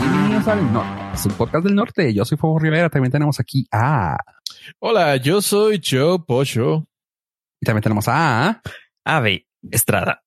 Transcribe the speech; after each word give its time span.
Bienvenidos 0.00 0.46
al 0.46 0.72
Norte, 0.72 1.18
su 1.18 1.28
podcast 1.30 1.64
del 1.64 1.74
norte. 1.74 2.14
Yo 2.14 2.24
soy 2.24 2.38
Fuego 2.38 2.58
Rivera. 2.58 2.88
También 2.88 3.10
tenemos 3.10 3.40
aquí 3.40 3.66
a. 3.72 4.16
Hola, 4.78 5.16
yo 5.16 5.42
soy 5.42 5.80
Joe 5.84 6.20
Pocho. 6.26 6.86
Y 7.60 7.66
también 7.66 7.82
tenemos 7.82 8.06
a. 8.06 8.62
Ave 9.04 9.46
Estrada. 9.70 10.22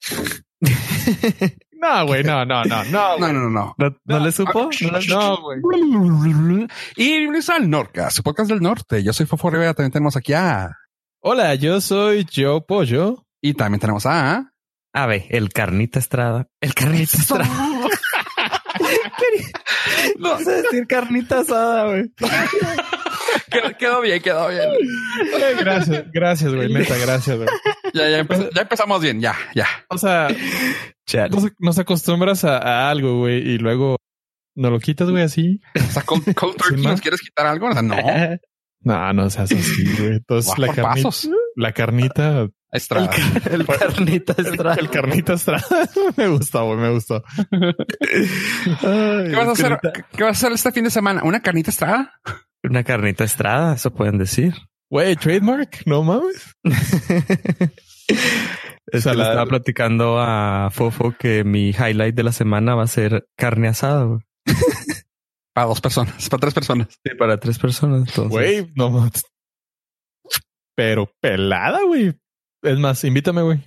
No, 1.78 2.06
güey, 2.06 2.24
no, 2.24 2.44
no, 2.46 2.64
no, 2.64 2.84
no. 2.84 3.18
No, 3.18 3.18
no, 3.18 3.32
no, 3.32 3.50
no. 3.50 3.74
¿No, 3.76 3.96
no 4.04 4.18
le 4.18 4.32
supo? 4.32 4.70
No, 5.08 5.42
güey. 5.42 5.60
Y 6.96 7.18
bienvenidos 7.18 7.50
al 7.50 7.68
Norca, 7.68 8.10
su 8.10 8.22
podcast 8.22 8.48
del 8.50 8.62
norte. 8.62 9.02
Yo 9.02 9.12
soy 9.12 9.26
Fofo 9.26 9.50
Rivera. 9.50 9.74
También 9.74 9.92
tenemos 9.92 10.16
aquí 10.16 10.32
a. 10.32 10.74
Hola, 11.28 11.56
yo 11.56 11.80
soy 11.80 12.24
Joe 12.32 12.60
Pollo. 12.60 13.24
Y 13.42 13.54
también 13.54 13.80
tenemos 13.80 14.06
a. 14.06 14.52
Ave, 14.94 15.26
el 15.30 15.48
carnita 15.48 15.98
Estrada. 15.98 16.46
El 16.60 16.72
carnita 16.72 17.16
Estrada. 17.16 17.48
no 20.20 20.38
sé 20.38 20.62
decir 20.62 20.86
carnita 20.86 21.40
asada, 21.40 21.86
güey. 21.86 22.12
Quedó, 23.50 23.76
quedó 23.76 24.00
bien, 24.02 24.22
quedó 24.22 24.48
bien. 24.50 24.68
Gracias, 25.58 26.04
gracias, 26.12 26.54
güey, 26.54 26.72
neta, 26.72 26.96
gracias, 26.96 27.36
güey. 27.36 27.48
Ya, 27.92 28.08
ya, 28.08 28.20
empe- 28.20 28.50
ya 28.54 28.62
empezamos 28.62 29.02
bien, 29.02 29.20
ya, 29.20 29.34
ya. 29.52 29.66
O 29.88 29.98
sea, 29.98 30.28
Chale. 31.06 31.30
nos, 31.30 31.50
nos 31.58 31.78
acostumbras 31.80 32.44
a, 32.44 32.58
a 32.58 32.88
algo, 32.88 33.18
güey, 33.18 33.38
y 33.38 33.58
luego 33.58 33.96
no 34.54 34.70
lo 34.70 34.78
quitas, 34.78 35.10
güey, 35.10 35.24
así. 35.24 35.60
O 35.74 35.92
sea, 35.92 36.02
turkey, 36.56 36.76
más. 36.84 36.92
¿nos 36.92 37.00
quieres 37.00 37.20
quitar 37.20 37.46
algo? 37.46 37.66
O 37.66 37.72
sea, 37.72 37.82
no. 37.82 37.96
No, 38.80 39.12
no 39.12 39.30
seas 39.30 39.50
así, 39.52 39.96
güey. 39.98 40.16
Entonces, 40.16 40.58
la 40.58 40.68
carnita, 40.68 40.94
pasos. 40.94 41.28
la 41.56 41.72
carnita, 41.72 42.48
Estrada. 42.72 43.10
El 43.50 43.66
carnita 43.66 44.34
Estrada. 44.36 44.76
el 44.80 44.90
carnita 44.90 45.32
Estrada. 45.34 45.88
me 46.16 46.28
gustó, 46.28 46.66
güey, 46.66 46.78
me 46.78 46.90
gustó. 46.90 47.22
¿Qué 47.50 49.34
vas 49.36 49.48
a 49.48 49.52
hacer? 49.52 49.78
¿Qué 50.12 50.24
vas 50.24 50.36
a 50.36 50.46
hacer 50.46 50.52
este 50.52 50.72
fin 50.72 50.84
de 50.84 50.90
semana? 50.90 51.22
¿Una 51.24 51.40
carnita 51.40 51.70
estrada? 51.70 52.12
Una 52.62 52.84
carnita 52.84 53.24
Estrada, 53.24 53.74
eso 53.74 53.92
pueden 53.92 54.18
decir. 54.18 54.54
Güey, 54.90 55.16
trademark, 55.16 55.82
no 55.86 56.02
mames. 56.02 56.54
Es 58.92 59.04
que 59.04 59.14
le 59.14 59.22
estaba 59.22 59.46
platicando 59.46 60.18
a 60.20 60.70
Fofo 60.70 61.14
que 61.18 61.42
mi 61.44 61.70
highlight 61.70 62.14
de 62.14 62.22
la 62.22 62.32
semana 62.32 62.74
va 62.74 62.84
a 62.84 62.88
ser 62.88 63.26
carne 63.36 63.68
asada, 63.68 64.04
güey. 64.04 64.20
Para 65.56 65.68
dos 65.68 65.80
personas, 65.80 66.28
para 66.28 66.40
tres 66.42 66.52
personas. 66.52 66.88
Sí, 67.02 67.14
para 67.18 67.40
tres 67.40 67.58
personas. 67.58 68.06
entonces. 68.10 68.30
Güey, 68.30 68.70
no. 68.76 69.08
Pero 70.76 71.10
pelada, 71.20 71.82
güey. 71.82 72.14
Es 72.62 72.78
más, 72.78 73.02
invítame, 73.04 73.40
güey. 73.40 73.64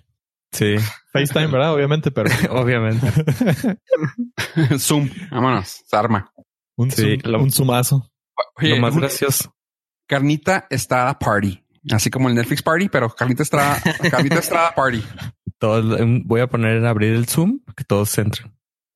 Sí, 0.51 0.75
FaceTime, 1.11 1.47
¿verdad? 1.47 1.73
Obviamente, 1.73 2.11
pero 2.11 2.29
obviamente. 2.51 3.07
Zoom, 4.79 5.09
vámonos, 5.31 5.81
se 5.85 5.95
arma. 5.95 6.31
un, 6.77 6.91
Sí, 6.91 7.17
zoom- 7.17 7.23
lo- 7.25 7.41
un. 7.41 8.03
Oye, 8.57 8.75
Lo 8.75 8.81
más 8.81 8.95
gracioso. 8.95 9.55
carnita 10.07 10.67
estrada 10.69 11.17
party. 11.17 11.63
Así 11.91 12.11
como 12.11 12.29
el 12.29 12.35
Netflix 12.35 12.61
party, 12.61 12.89
pero 12.89 13.09
carnita 13.09 13.41
estrada, 13.43 13.81
carnita 14.11 14.39
estrada 14.39 14.75
party. 14.75 15.03
Todo, 15.57 15.97
el- 15.97 16.21
voy 16.23 16.41
a 16.41 16.47
poner 16.47 16.85
a 16.85 16.89
abrir 16.91 17.13
el 17.15 17.27
Zoom, 17.27 17.61
que 17.75 17.83
todos 17.83 18.15
entren. 18.19 18.53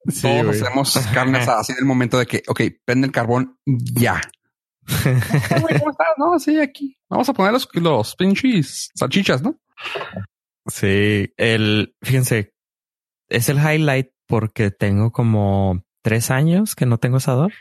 Sí, 0.08 0.22
Todos 0.24 0.46
güey. 0.46 0.62
hacemos 0.62 0.98
carne 1.14 1.38
asada, 1.40 1.62
así 1.62 1.72
en 1.72 1.80
el 1.80 1.86
momento 1.86 2.18
de 2.20 2.26
que, 2.26 2.44
ok, 2.48 2.62
prende 2.86 3.08
el 3.08 3.14
carbón 3.14 3.58
ya. 3.66 4.22
Güey, 5.62 5.80
¿Cómo 5.80 5.92
estás? 5.92 6.08
No, 6.18 6.38
sí, 6.40 6.60
aquí. 6.60 6.98
Vamos 7.10 7.30
a 7.30 7.34
poner 7.34 7.54
los, 7.54 7.70
los 7.74 8.16
pinches 8.18 8.92
salchichas, 8.96 9.42
¿no? 9.42 9.58
Sí, 10.68 11.32
el, 11.38 11.96
fíjense, 12.02 12.54
es 13.30 13.48
el 13.48 13.58
highlight 13.60 14.08
porque 14.28 14.72
tengo 14.72 15.12
como 15.14 15.84
tres 16.02 16.32
años 16.32 16.76
que 16.76 16.86
no 16.86 16.98
tengo 16.98 17.18
asador. 17.18 17.54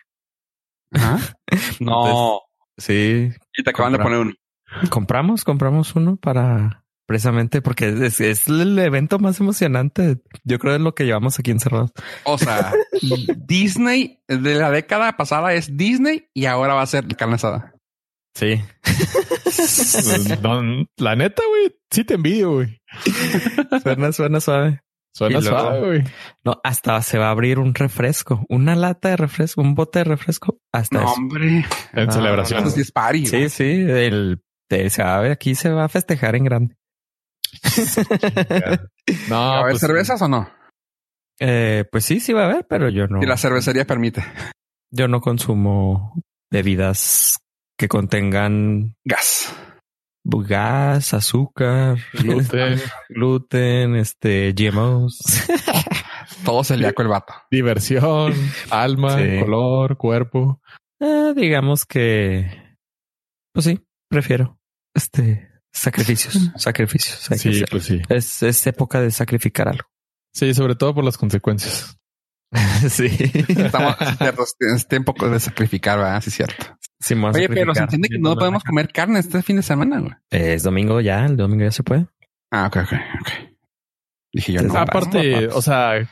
Ajá. 0.93 1.19
No. 1.81 2.41
Sí, 2.77 3.31
Y 3.57 3.63
te 3.63 3.71
acaban 3.71 3.93
de 3.93 3.99
poner 3.99 4.19
uno. 4.19 4.33
compramos, 4.91 5.45
compramos 5.45 5.95
uno 5.95 6.17
para 6.17 6.82
precisamente 7.07 7.61
porque 7.63 7.89
es, 8.07 8.21
es 8.21 8.49
el 8.49 8.79
evento 8.79 9.19
más 9.19 9.41
emocionante. 9.41 10.19
Yo 10.45 10.59
creo 10.59 10.75
es 10.77 10.81
lo 10.81 10.95
que 10.95 11.05
llevamos 11.05 11.39
aquí 11.39 11.51
encerrados. 11.51 11.91
O 12.25 12.39
sea, 12.39 12.73
Disney 13.37 14.21
de 14.29 14.55
la 14.55 14.71
década 14.71 15.17
pasada 15.17 15.53
es 15.55 15.77
Disney 15.77 16.27
y 16.35 16.47
ahora 16.47 16.75
va 16.75 16.83
a 16.83 16.87
ser 16.87 17.07
carne 17.17 17.35
asada. 17.37 17.75
Sí, 18.35 18.63
No, 20.43 20.63
la 20.97 21.17
neta, 21.17 21.43
güey, 21.49 21.77
sí 21.91 22.05
te 22.05 22.15
envidio, 22.15 22.53
güey. 22.53 22.81
suena, 23.83 24.13
suena 24.13 24.41
suave. 24.41 24.81
Suena 25.15 25.41
luego- 25.41 25.59
suave, 25.61 25.81
güey. 25.81 26.05
No, 26.45 26.59
hasta 26.65 27.03
se 27.03 27.19
va 27.19 27.29
a 27.29 27.31
abrir 27.33 27.59
un 27.59 27.75
refresco, 27.75 28.45
una 28.49 28.75
lata 28.75 29.11
de 29.11 29.17
refresco, 29.19 29.61
un 29.61 29.75
bote 29.75 29.99
de 29.99 30.05
refresco. 30.05 30.59
Hasta 30.73 30.99
No, 30.99 31.05
eso. 31.05 31.13
hombre. 31.15 31.67
En 31.93 32.09
Ah, 32.09 32.13
celebración. 32.13 32.61
Eso 32.63 32.71
sí 32.71 32.81
es 32.81 32.93
party. 32.93 33.27
Sí, 33.27 33.49
sí, 33.51 33.65
el, 33.65 34.41
a 34.99 35.21
ver, 35.21 35.33
aquí 35.33 35.55
se 35.55 35.69
va 35.69 35.85
a 35.85 35.89
festejar 35.91 36.35
en 36.37 36.45
grande. 36.45 36.77
No, 39.29 39.37
¿Va 39.37 39.57
a 39.57 39.61
haber 39.61 39.73
pues, 39.73 39.81
cervezas 39.81 40.23
o 40.23 40.29
no? 40.29 40.49
Eh, 41.41 41.85
pues 41.91 42.05
sí, 42.05 42.21
sí 42.21 42.33
va 42.33 42.43
a 42.43 42.51
haber, 42.51 42.67
pero 42.69 42.89
yo 42.89 43.07
no, 43.09 43.21
Si 43.21 43.27
la 43.27 43.37
cervecería 43.37 43.85
permite. 43.87 44.23
yo 44.93 45.09
no 45.09 45.21
consumo 45.21 46.15
bebidas 46.51 47.39
que 47.79 47.89
contengan 47.89 48.95
Gas. 49.05 49.53
gas, 50.25 51.15
azúcar, 51.15 51.97
gluten, 52.13 52.79
gluten, 53.09 53.97
este, 53.97 54.53
GMOs. 54.53 55.19
Todo 56.45 56.63
celíaco 56.63 57.03
el 57.03 57.09
vato. 57.09 57.35
diversión, 57.51 58.33
alma, 58.71 59.19
Sí. 59.19 59.41
color, 59.41 59.97
cuerpo. 59.97 60.61
Eh, 61.01 61.33
digamos 61.35 61.85
que, 61.85 62.77
pues 63.53 63.65
sí, 63.67 63.81
prefiero 64.09 64.59
este 64.95 65.51
sacrificios, 65.73 66.51
sacrificios. 66.57 67.31
hay 67.31 67.39
que 67.39 67.53
Sí, 67.55 67.65
pues 67.71 67.85
sí. 67.85 68.03
Es, 68.09 68.43
es 68.43 68.67
época 68.67 69.01
de 69.01 69.11
sacrificar 69.11 69.69
algo. 69.69 69.89
Sí, 70.33 70.55
sobre 70.55 70.75
todo 70.75 70.95
por 70.95 71.05
las 71.05 71.19
consecuencias. 71.19 71.99
sí. 72.89 73.07
Estamos 73.49 73.97
es 74.61 74.87
tiempo 74.87 75.15
de 75.29 75.41
sacrificar, 75.41 75.99
¿verdad? 75.99 76.21
Sí, 76.21 76.29
es 76.29 76.35
cierto. 76.35 76.79
Sí, 77.01 77.15
Oye, 77.15 77.49
pero 77.49 77.75
se 77.75 77.83
entiende 77.83 78.09
que 78.09 78.19
no 78.19 78.37
podemos 78.37 78.63
comer 78.63 78.93
carne 78.93 79.19
este 79.19 79.43
fin 79.43 79.57
de 79.57 79.63
semana, 79.63 80.01
güey. 80.01 80.13
Es 80.31 80.63
domingo 80.63 81.01
ya, 81.01 81.25
el 81.25 81.37
domingo 81.37 81.65
ya 81.65 81.73
se 81.73 81.83
puede. 81.83 82.07
Ah, 82.51 82.67
ok, 82.69 82.77
ok, 82.77 82.93
ok. 83.21 83.29
Dije 84.33 84.53
yo 84.53 84.63
no. 84.63 84.77
Aparte, 84.77 85.49
no, 85.49 85.57
o 85.57 85.63
sea, 85.63 86.09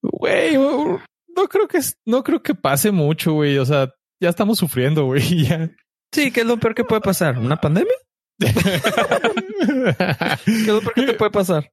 güey, 0.00 0.56
no 0.56 1.48
creo 1.48 1.68
que 1.68 1.80
no 2.06 2.22
creo 2.22 2.42
que 2.42 2.54
pase 2.54 2.90
mucho, 2.90 3.34
güey. 3.34 3.58
O 3.58 3.66
sea, 3.66 3.92
ya 4.20 4.28
estamos 4.28 4.58
sufriendo, 4.58 5.04
güey. 5.04 5.22
Ya. 5.48 5.70
Sí, 6.12 6.30
¿qué 6.30 6.40
es 6.40 6.46
lo 6.46 6.58
peor 6.58 6.74
que 6.74 6.84
puede 6.84 7.00
pasar? 7.00 7.38
¿Una 7.38 7.60
pandemia? 7.60 7.94
¿Qué 10.44 10.50
es 10.70 10.80
que 10.94 11.02
te 11.06 11.14
puede 11.14 11.30
pasar? 11.30 11.72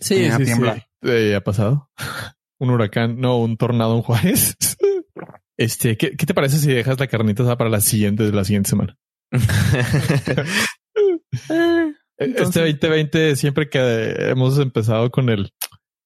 Sí, 0.00 0.22
Ya 0.26 0.36
sí, 0.36 0.46
sí. 0.46 0.52
Eh, 1.02 1.34
ha 1.34 1.40
pasado. 1.42 1.90
Un 2.58 2.70
huracán, 2.70 3.20
no, 3.20 3.38
un 3.38 3.56
tornado 3.56 3.96
en 3.96 4.02
Juárez. 4.02 4.56
Este, 5.56 5.96
¿qué, 5.96 6.16
qué 6.16 6.26
te 6.26 6.34
parece 6.34 6.58
si 6.58 6.72
dejas 6.72 6.98
la 7.00 7.06
carnita 7.08 7.42
asada 7.42 7.58
para 7.58 7.70
la 7.70 7.80
siguiente, 7.80 8.30
la 8.32 8.44
siguiente 8.44 8.70
semana? 8.70 8.96
Eh, 11.50 11.94
Este 12.36 12.60
2020, 12.60 13.36
siempre 13.36 13.68
que 13.68 13.78
hemos 14.30 14.58
empezado 14.58 15.08
con 15.10 15.28
el 15.28 15.52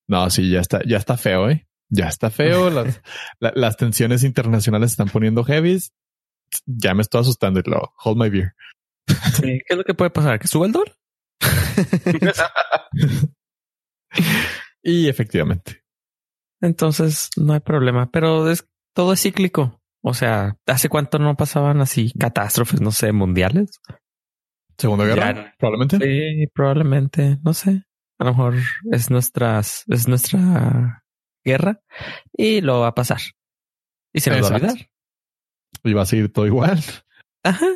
no, 0.09 0.29
sí, 0.29 0.51
ya 0.51 0.61
está, 0.61 0.83
ya 0.87 0.99
está 0.99 1.17
feo, 1.17 1.49
eh. 1.49 1.67
Ya 1.89 2.09
está 2.09 2.29
feo. 2.31 2.69
las, 2.71 3.01
la- 3.41 3.53
las 3.55 3.77
tensiones 3.79 4.23
internacionales 4.25 4.91
se 4.91 4.95
están 4.95 5.09
poniendo 5.09 5.43
heavy. 5.45 5.79
Ya 6.67 6.93
me 6.93 7.01
estoy 7.03 7.23
asustando 7.23 7.61
y 7.61 7.71
lo 7.71 7.95
hold 8.05 8.19
my 8.19 8.29
beer. 8.29 8.53
Sí, 9.07 9.43
¿Qué 9.67 9.67
es 9.69 9.77
lo 9.77 9.85
que 9.85 9.95
puede 9.95 10.11
pasar? 10.11 10.39
¿Que 10.39 10.49
suba 10.49 10.67
el 10.67 10.73
dólar? 10.73 10.95
Y 14.85 15.09
efectivamente, 15.09 15.85
Entonces 16.61 17.31
no 17.37 17.53
hay 17.53 17.61
problema, 17.61 18.11
pero 18.11 18.51
es 18.51 18.69
todo 18.95 19.13
es 19.13 19.23
cíclico. 19.23 19.81
O 20.03 20.13
sea, 20.15 20.57
¿hace 20.67 20.89
cuánto 20.89 21.19
no 21.21 21.37
pasaban 21.37 21.81
así 21.81 22.13
catástrofes, 22.19 22.81
no 22.81 22.91
sé, 22.91 23.13
mundiales? 23.13 23.81
segunda 24.77 25.05
guerra, 25.05 25.33
Ya. 25.35 25.55
probablemente. 25.59 25.99
Sí, 25.99 26.47
probablemente, 26.53 27.39
no 27.45 27.55
sé. 27.55 27.85
A 28.19 28.25
lo 28.25 28.31
mejor 28.33 28.55
es 28.91 29.11
nuestras, 29.11 29.85
es 29.87 30.09
nuestra 30.09 31.05
guerra 31.45 31.81
y 32.33 32.61
lo 32.61 32.81
va 32.81 32.89
a 32.89 32.95
pasar. 32.95 33.21
Y 34.13 34.21
se 34.21 34.31
nos 34.31 34.43
va 34.43 34.49
a 34.49 34.57
olvidar. 34.57 34.91
Y 35.85 35.93
va 35.93 36.03
a 36.03 36.07
seguir 36.07 36.33
todo 36.33 36.47
igual. 36.47 36.81
Ajá. 37.45 37.67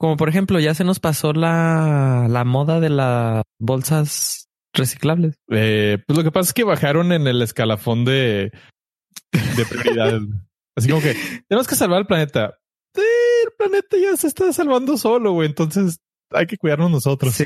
Como 0.00 0.16
por 0.16 0.30
ejemplo, 0.30 0.58
ya 0.58 0.72
se 0.72 0.82
nos 0.82 0.98
pasó 0.98 1.34
la, 1.34 2.26
la 2.26 2.44
moda 2.44 2.80
de 2.80 2.88
las 2.88 3.42
bolsas 3.58 4.48
reciclables. 4.72 5.36
Eh, 5.50 5.98
pues 6.06 6.16
lo 6.16 6.24
que 6.24 6.32
pasa 6.32 6.48
es 6.48 6.54
que 6.54 6.64
bajaron 6.64 7.12
en 7.12 7.26
el 7.26 7.42
escalafón 7.42 8.06
de, 8.06 8.50
de 9.32 9.66
prioridades. 9.68 10.22
Así 10.74 10.88
como 10.88 11.02
que 11.02 11.14
tenemos 11.48 11.68
que 11.68 11.74
salvar 11.74 12.00
el 12.00 12.06
planeta. 12.06 12.58
Sí, 12.94 13.02
el 13.44 13.52
planeta 13.58 13.98
ya 14.00 14.16
se 14.16 14.28
está 14.28 14.50
salvando 14.54 14.96
solo, 14.96 15.32
güey. 15.32 15.48
Entonces 15.48 15.98
hay 16.30 16.46
que 16.46 16.56
cuidarnos 16.56 16.90
nosotros. 16.90 17.34
Sí. 17.34 17.44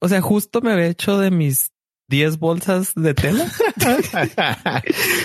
O 0.00 0.08
sea, 0.08 0.20
justo 0.20 0.60
me 0.60 0.70
había 0.72 0.86
hecho 0.86 1.18
de 1.18 1.32
mis 1.32 1.72
10 2.10 2.38
bolsas 2.38 2.92
de 2.94 3.14
tela 3.14 3.50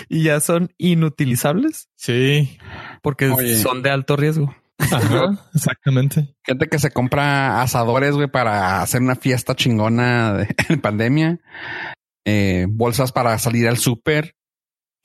y 0.10 0.24
ya 0.24 0.40
son 0.40 0.70
inutilizables 0.78 1.90
Sí, 1.98 2.58
porque 3.04 3.30
Oye. 3.30 3.58
son 3.58 3.84
de 3.84 3.92
alto 3.92 4.16
riesgo. 4.16 4.56
Ajá, 4.80 5.50
exactamente. 5.56 6.36
Gente 6.46 6.68
que 6.68 6.80
se 6.80 6.92
compra 6.92 7.62
asadores, 7.62 8.14
güey, 8.16 8.28
para 8.30 8.82
hacer 8.82 9.02
una 9.02 9.16
fiesta 9.16 9.56
chingona 9.56 10.34
de, 10.34 10.56
en 10.70 10.82
pandemia. 10.82 11.40
Eh, 12.26 12.66
bolsas 12.70 13.12
para 13.12 13.38
salir 13.40 13.68
al 13.68 13.78
súper. 13.78 14.36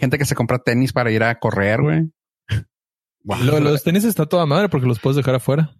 Gente 0.00 0.18
que 0.18 0.24
se 0.24 0.34
compra 0.34 0.58
tenis 0.58 0.92
para 0.92 1.10
ir 1.12 1.22
a 1.22 1.38
correr, 1.38 1.80
güey. 1.82 2.10
Wow. 3.24 3.38
Lo- 3.44 3.60
los 3.60 3.82
tenis 3.84 4.04
está 4.04 4.26
toda 4.26 4.46
madre 4.46 4.68
porque 4.68 4.86
los 4.86 4.98
puedes 4.98 5.16
dejar 5.16 5.36
afuera. 5.36 5.74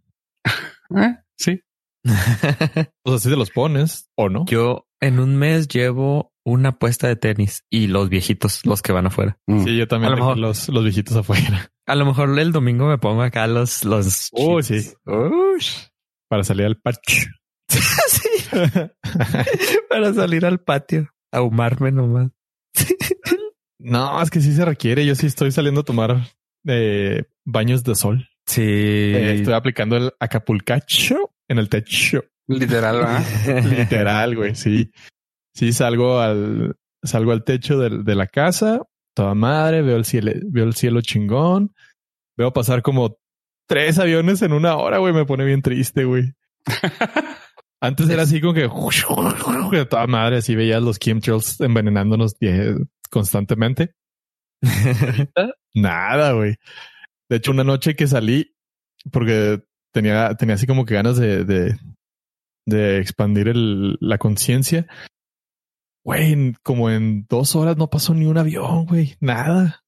Eh, 0.95 1.17
sí. 1.39 1.63
O 3.05 3.11
sea, 3.13 3.19
si 3.19 3.31
te 3.31 3.37
los 3.37 3.51
pones 3.51 4.11
o 4.15 4.29
no. 4.29 4.45
Yo 4.45 4.87
en 5.01 5.19
un 5.21 5.37
mes 5.37 5.67
llevo 5.69 6.35
una 6.45 6.73
puesta 6.73 7.09
de 7.09 7.17
tenis 7.17 7.65
y 7.71 7.87
los 7.87 8.11
viejitos, 8.11 8.67
los 8.67 8.83
que 8.83 8.93
van 8.93 9.07
afuera. 9.07 9.39
Mm. 9.47 9.65
Sí, 9.65 9.77
yo 9.79 9.89
también 9.89 10.09
A 10.09 10.11
lo 10.11 10.17
dejo 10.17 10.29
mejor. 10.35 10.39
los, 10.39 10.69
los 10.69 10.85
viejitos 10.85 11.17
afuera 11.17 11.72
A 11.87 11.95
lo 11.97 12.07
mejor 12.07 12.39
el 12.39 12.53
domingo 12.53 12.87
me 12.89 12.99
pongo 12.99 13.23
acá 13.23 13.47
los, 13.47 13.85
los. 13.85 14.29
Oh, 14.33 14.61
chips. 14.61 14.85
sí. 14.91 14.95
Ush. 15.11 15.77
para 16.29 16.45
salir 16.45 16.67
al. 16.67 16.81
Sí, 17.69 18.29
para 19.89 20.13
salir 20.13 20.45
al 20.45 20.61
patio, 20.61 21.09
a 21.33 21.41
humarme 21.43 21.91
nomás. 21.91 22.31
no, 23.79 24.21
es 24.23 24.31
que 24.31 24.41
sí 24.41 24.53
se 24.53 24.65
requiere. 24.65 25.07
Yo 25.07 25.15
sí 25.15 25.27
estoy 25.27 25.53
saliendo 25.53 25.81
a 25.81 25.85
tomar 25.85 26.17
eh, 26.67 27.25
baños 27.45 27.83
de 27.85 27.95
sol. 27.95 28.29
Sí. 28.47 28.63
Eh, 28.63 29.35
estoy 29.37 29.55
aplicando 29.55 29.97
el 29.97 30.13
acapulcacho 30.21 31.33
en 31.49 31.59
el 31.59 31.69
techo. 31.69 32.25
Literal, 32.49 32.97
¿verdad? 32.99 33.65
Literal, 33.65 34.37
güey. 34.37 34.55
Sí. 34.55 34.91
Sí, 35.55 35.73
salgo 35.73 36.19
al, 36.21 36.77
salgo 37.03 37.33
al 37.33 37.45
techo 37.45 37.79
del- 37.79 38.05
de, 38.05 38.15
la 38.15 38.27
casa, 38.27 38.83
toda 39.15 39.35
madre, 39.35 39.83
veo 39.83 39.97
el 39.97 40.05
cielo, 40.05 40.33
veo 40.45 40.65
el 40.65 40.75
cielo 40.75 41.01
chingón, 41.01 41.75
veo 42.37 42.53
pasar 42.53 42.83
como 42.83 43.19
tres 43.67 43.99
aviones 43.99 44.43
en 44.43 44.53
una 44.53 44.77
hora, 44.77 44.99
güey. 44.99 45.13
Me 45.13 45.25
pone 45.25 45.45
bien 45.45 45.63
triste, 45.63 46.05
güey. 46.05 46.33
Antes 47.81 48.09
era 48.09 48.23
así 48.23 48.41
como 48.41 48.55
que 48.55 48.69
de 48.69 49.87
toda 49.91 50.07
madre, 50.07 50.37
así 50.37 50.55
veías 50.55 50.83
los 50.83 51.01
chemtrails 51.01 51.61
envenenándonos 51.61 52.37
eh, 52.41 52.77
constantemente. 53.11 53.95
Nada, 55.75 56.33
güey. 56.33 56.55
De 57.29 57.37
hecho, 57.37 57.51
una 57.51 57.65
noche 57.65 57.97
que 57.97 58.07
salí, 58.07 58.55
porque 59.11 59.63
tenía, 59.93 60.35
tenía 60.37 60.55
así 60.55 60.67
como 60.67 60.85
que 60.85 60.95
ganas 60.95 61.17
de, 61.17 61.45
de, 61.45 61.77
de 62.67 62.99
expandir 62.99 63.49
el, 63.49 63.97
la 64.01 64.19
conciencia. 64.19 64.87
Güey, 66.05 66.55
como 66.63 66.91
en 66.91 67.27
dos 67.29 67.55
horas 67.57 67.77
no 67.77 67.89
pasó 67.89 68.13
ni 68.15 68.27
un 68.27 68.39
avión, 68.39 68.87
güey. 68.87 69.15
Nada. 69.21 69.83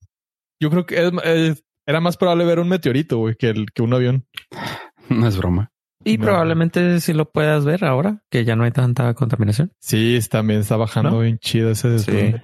Yo 0.60 0.70
creo 0.70 0.86
que 0.86 1.06
es- 1.06 1.12
es- 1.24 1.64
era 1.86 2.00
más 2.00 2.16
probable 2.16 2.44
ver 2.44 2.60
un 2.60 2.68
meteorito, 2.68 3.18
güey, 3.18 3.34
que, 3.36 3.50
el, 3.50 3.66
que 3.72 3.82
un 3.82 3.94
avión. 3.94 4.26
No 5.10 5.26
es 5.28 5.36
broma. 5.36 5.70
y 6.02 6.16
No. 6.18 6.24
probablemente 6.26 7.00
si 7.00 7.12
lo 7.12 7.30
puedas 7.30 7.64
ver 7.66 7.84
ahora 7.84 8.22
que 8.30 8.44
ya 8.44 8.56
no 8.56 8.64
hay 8.64 8.70
tanta 8.72 9.12
contaminación. 9.14 9.72
Sí, 9.80 10.18
también 10.30 10.60
está 10.60 10.76
bajando 10.76 11.10
¿No? 11.10 11.20
bien 11.20 11.38
chido 11.38 11.70
ese 11.70 11.88
desmadre. 11.90 12.42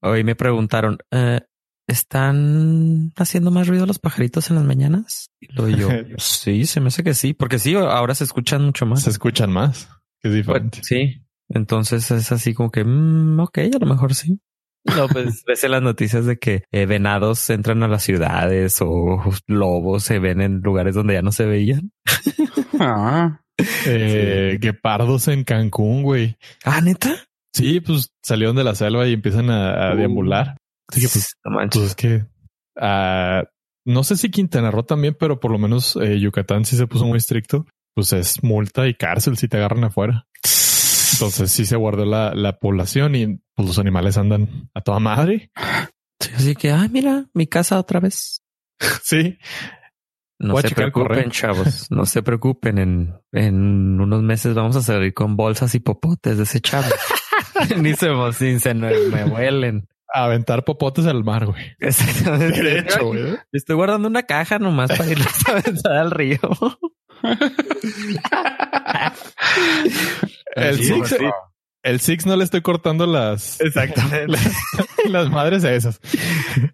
Hoy 0.00 0.24
me 0.24 0.34
preguntaron, 0.34 0.98
eh, 1.10 1.40
¿están 1.86 3.12
haciendo 3.16 3.50
más 3.50 3.66
ruido 3.68 3.84
los 3.86 3.98
pajaritos 3.98 4.48
en 4.50 4.56
las 4.56 4.64
mañanas? 4.64 5.30
Y 5.40 5.52
lo 5.52 5.68
yo, 5.68 5.88
sí, 6.18 6.66
se 6.66 6.80
me 6.80 6.88
hace 6.88 7.02
que 7.04 7.14
sí, 7.14 7.34
porque 7.34 7.58
sí, 7.58 7.74
ahora 7.74 8.14
se 8.14 8.24
escuchan 8.24 8.64
mucho 8.64 8.86
más. 8.86 9.02
Se 9.02 9.10
escuchan 9.10 9.50
más, 9.52 9.88
es 10.22 10.30
Bueno, 10.30 10.36
diferente. 10.70 10.80
sí. 10.82 11.24
Entonces 11.48 12.10
es 12.10 12.30
así 12.32 12.54
como 12.54 12.70
que, 12.70 12.84
mm, 12.84 13.40
ok, 13.40 13.58
a 13.74 13.78
lo 13.78 13.86
mejor 13.86 14.14
sí. 14.14 14.40
No, 14.84 15.08
pues 15.08 15.42
ves 15.46 15.64
en 15.64 15.70
las 15.72 15.82
noticias 15.82 16.24
de 16.26 16.38
que 16.38 16.62
eh, 16.72 16.86
venados 16.86 17.48
entran 17.50 17.82
a 17.82 17.88
las 17.88 18.02
ciudades 18.02 18.78
o 18.80 19.22
lobos 19.46 20.04
se 20.04 20.18
ven 20.18 20.40
en 20.40 20.60
lugares 20.60 20.94
donde 20.94 21.14
ya 21.14 21.22
no 21.22 21.32
se 21.32 21.46
veían. 21.46 21.92
Ah, 22.80 23.40
Eh, 23.86 24.56
Guepardos 24.60 25.26
en 25.28 25.42
Cancún, 25.42 26.02
güey. 26.04 26.36
Ah, 26.64 26.80
neta. 26.80 27.10
Sí, 27.52 27.80
pues 27.80 28.10
salieron 28.22 28.54
de 28.54 28.62
la 28.62 28.76
selva 28.76 29.08
y 29.08 29.14
empiezan 29.14 29.50
a, 29.50 29.88
a 29.90 29.94
Uh. 29.94 29.96
deambular. 29.96 30.56
Así 30.88 31.00
que 31.00 31.08
pues, 31.08 31.34
no 31.44 31.50
manches. 31.56 31.80
pues 31.80 31.90
es 31.90 31.94
que 31.96 32.24
ah, 32.78 33.42
no 33.84 34.04
sé 34.04 34.16
si 34.16 34.30
Quintana 34.30 34.70
Roo 34.70 34.84
también, 34.84 35.16
pero 35.18 35.40
por 35.40 35.50
lo 35.50 35.58
menos 35.58 35.96
eh, 35.96 36.20
Yucatán 36.20 36.64
sí 36.64 36.76
se 36.76 36.86
puso 36.86 37.04
muy 37.06 37.18
estricto. 37.18 37.66
Pues 37.94 38.12
es 38.12 38.44
multa 38.44 38.86
y 38.86 38.94
cárcel 38.94 39.36
si 39.36 39.48
te 39.48 39.56
agarran 39.56 39.82
afuera. 39.84 40.26
Entonces 41.12 41.50
sí 41.50 41.64
se 41.66 41.76
guardó 41.76 42.04
la, 42.04 42.34
la 42.34 42.58
población 42.58 43.14
y 43.14 43.40
pues 43.54 43.68
los 43.68 43.78
animales 43.78 44.16
andan 44.18 44.70
a 44.74 44.80
toda 44.80 45.00
madre. 45.00 45.50
Sí, 46.20 46.30
Así 46.34 46.54
que, 46.54 46.72
ay, 46.72 46.88
mira, 46.88 47.26
mi 47.34 47.46
casa 47.46 47.78
otra 47.78 48.00
vez. 48.00 48.42
Sí. 49.02 49.38
No 50.40 50.52
Voy 50.52 50.62
se 50.62 50.70
preocupen, 50.70 51.32
chavos. 51.32 51.90
No 51.90 52.06
se 52.06 52.22
preocupen. 52.22 52.78
En, 52.78 53.14
en 53.32 54.00
unos 54.00 54.22
meses 54.22 54.54
vamos 54.54 54.76
a 54.76 54.82
salir 54.82 55.12
con 55.12 55.34
bolsas 55.34 55.74
y 55.74 55.80
popotes 55.80 56.38
desechables. 56.38 56.94
ni 57.76 57.94
se, 57.94 58.08
ni 58.40 58.60
se 58.60 58.74
me, 58.74 58.92
me 59.08 59.24
huelen. 59.24 59.88
A 60.12 60.24
aventar 60.24 60.64
popotes 60.64 61.06
al 61.06 61.22
mar, 61.22 61.44
güey. 61.44 61.76
Exactamente. 61.78 62.62
Derecho, 62.62 63.06
güey. 63.06 63.36
Estoy 63.52 63.76
guardando 63.76 64.08
una 64.08 64.22
caja 64.22 64.58
nomás 64.58 64.90
para 64.96 65.10
irlos 65.10 65.48
a 65.48 65.52
aventar 65.52 65.92
al 65.92 66.10
río. 66.10 66.38
El 70.54 70.76
Sí, 70.76 70.84
Six, 70.84 71.08
sí. 71.08 71.16
el 71.82 72.00
Six 72.00 72.26
no 72.26 72.36
le 72.36 72.44
estoy 72.44 72.62
cortando 72.62 73.06
las, 73.06 73.60
Exactamente. 73.60 74.26
las, 74.28 74.46
las 75.08 75.30
madres 75.30 75.64
a 75.64 75.72
esas. 75.72 76.00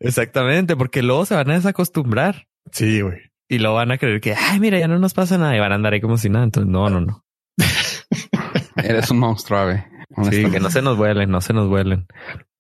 Exactamente, 0.01 0.77
porque 0.77 1.03
luego 1.03 1.27
se 1.27 1.35
van 1.35 1.51
a 1.51 1.55
desacostumbrar 1.55 2.47
Sí, 2.73 3.01
güey. 3.01 3.19
y 3.49 3.59
luego 3.59 3.77
van 3.77 3.93
a 3.93 3.99
creer 3.99 4.21
que, 4.21 4.35
ay, 4.35 4.59
mira, 4.61 4.79
ya 4.79 4.89
no 4.89 4.99
nos 4.99 5.15
pasa 5.15 5.37
nada 5.39 5.57
y 5.57 5.61
van 5.61 5.73
a 5.73 5.75
andar 5.77 5.93
ahí 5.93 6.01
como 6.01 6.17
si 6.17 6.29
nada. 6.31 6.45
Entonces, 6.45 6.71
no, 6.71 6.89
no, 6.89 7.01
no. 7.01 7.25
eres 8.77 9.11
un 9.11 9.19
monstruo, 9.19 9.59
ave. 9.61 9.87
Sí, 10.31 10.49
que 10.51 10.61
no 10.61 10.71
se 10.71 10.81
nos 10.83 10.97
vuelen, 10.97 11.31
no 11.31 11.41
se 11.41 11.53
nos 11.53 11.69
vuelen. 11.69 12.07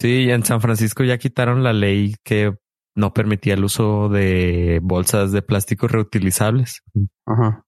Sí, 0.00 0.28
en 0.30 0.44
San 0.44 0.60
Francisco 0.60 1.04
ya 1.04 1.18
quitaron 1.18 1.62
la 1.62 1.72
ley 1.72 2.16
que 2.24 2.52
no 2.96 3.12
permitía 3.14 3.54
el 3.54 3.64
uso 3.64 4.08
de 4.08 4.80
bolsas 4.82 5.30
de 5.30 5.42
plástico 5.42 5.86
reutilizables. 5.86 6.82
Ajá. 7.26 7.64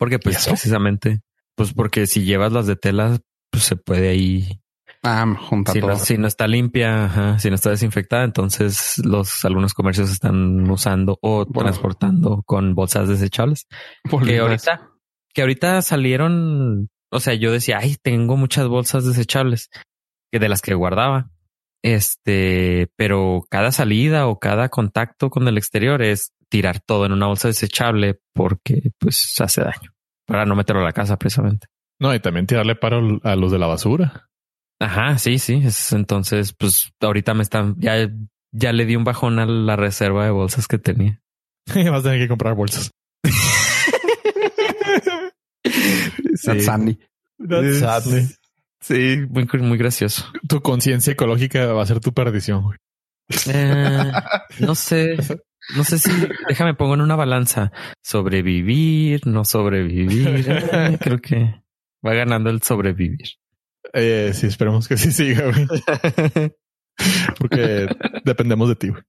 Porque 0.00 0.16
¿Y 0.16 0.18
pues 0.18 0.44
precisamente, 0.48 1.20
pues 1.54 1.72
porque 1.74 2.08
si 2.08 2.24
llevas 2.24 2.52
las 2.52 2.66
de 2.66 2.74
tela, 2.74 3.18
pues 3.50 3.62
se 3.64 3.76
puede 3.76 4.08
ahí, 4.08 4.60
Ah, 5.02 5.24
junta 5.48 5.72
si 5.72 5.80
todo. 5.80 5.90
no, 5.92 5.98
si 5.98 6.18
no 6.18 6.26
está 6.26 6.46
limpia, 6.48 7.04
ajá, 7.06 7.38
si 7.38 7.48
no 7.48 7.54
está 7.54 7.70
desinfectada, 7.70 8.24
entonces 8.24 8.98
los 9.04 9.44
algunos 9.44 9.72
comercios 9.74 10.10
están 10.10 10.68
usando 10.70 11.18
o 11.22 11.44
Bueno. 11.46 11.70
transportando 11.70 12.42
con 12.44 12.74
bolsas 12.74 13.08
desechables. 13.08 13.66
Que 14.26 14.38
ahorita, 14.40 14.90
que 15.32 15.40
ahorita 15.42 15.80
salieron, 15.82 16.88
o 17.10 17.20
sea, 17.20 17.34
yo 17.34 17.52
decía, 17.52 17.78
ay, 17.80 17.96
tengo 18.02 18.36
muchas 18.36 18.66
bolsas 18.68 19.04
desechables 19.06 19.68
que 20.32 20.38
de 20.38 20.48
las 20.48 20.60
que 20.62 20.74
guardaba. 20.74 21.30
Este, 21.82 22.88
pero 22.96 23.46
cada 23.50 23.72
salida 23.72 24.26
o 24.26 24.38
cada 24.38 24.68
contacto 24.68 25.30
con 25.30 25.48
el 25.48 25.56
exterior 25.58 26.02
es 26.02 26.32
tirar 26.50 26.80
todo 26.80 27.06
en 27.06 27.12
una 27.12 27.26
bolsa 27.26 27.48
desechable 27.48 28.20
porque 28.34 28.90
pues 28.98 29.40
hace 29.40 29.62
daño 29.62 29.92
para 30.26 30.44
no 30.44 30.54
meterlo 30.54 30.82
a 30.82 30.84
la 30.84 30.92
casa 30.92 31.16
precisamente. 31.16 31.66
No, 31.98 32.14
y 32.14 32.20
también 32.20 32.46
tirarle 32.46 32.74
paro 32.76 33.20
a 33.22 33.36
los 33.36 33.52
de 33.52 33.58
la 33.58 33.66
basura. 33.66 34.28
Ajá, 34.78 35.18
sí, 35.18 35.38
sí. 35.38 35.60
Es, 35.64 35.92
entonces, 35.92 36.52
pues 36.52 36.92
ahorita 37.00 37.34
me 37.34 37.42
están, 37.42 37.76
ya, 37.78 38.08
ya 38.52 38.72
le 38.72 38.86
di 38.86 38.96
un 38.96 39.04
bajón 39.04 39.38
a 39.38 39.46
la 39.46 39.76
reserva 39.76 40.24
de 40.24 40.30
bolsas 40.30 40.66
que 40.66 40.78
tenía. 40.78 41.20
Vas 41.66 42.00
a 42.00 42.02
tener 42.02 42.20
que 42.20 42.28
comprar 42.28 42.54
bolsas. 42.54 42.90
That's 46.42 46.64
Sandy. 46.64 46.98
Sí, 48.80 49.26
muy, 49.28 49.46
muy 49.60 49.78
gracioso. 49.78 50.24
Tu 50.48 50.62
conciencia 50.62 51.12
ecológica 51.12 51.66
va 51.66 51.82
a 51.82 51.86
ser 51.86 52.00
tu 52.00 52.14
perdición, 52.14 52.62
güey. 52.62 52.78
Eh, 53.46 54.12
no 54.60 54.74
sé, 54.74 55.16
no 55.76 55.84
sé 55.84 55.98
si 55.98 56.10
déjame 56.48 56.74
pongo 56.74 56.94
en 56.94 57.00
una 57.00 57.16
balanza 57.16 57.72
sobrevivir, 58.02 59.26
no 59.26 59.44
sobrevivir. 59.44 60.46
Eh, 60.48 60.98
creo 61.00 61.18
que 61.20 61.62
va 62.06 62.14
ganando 62.14 62.50
el 62.50 62.62
sobrevivir. 62.62 63.38
Eh, 63.92 64.32
sí, 64.34 64.46
esperemos 64.46 64.88
que 64.88 64.96
sí 64.96 65.12
siga, 65.12 65.44
güey. 65.50 65.66
Porque 67.38 67.88
dependemos 68.24 68.68
de 68.68 68.76
ti, 68.76 68.88
güey. 68.88 69.02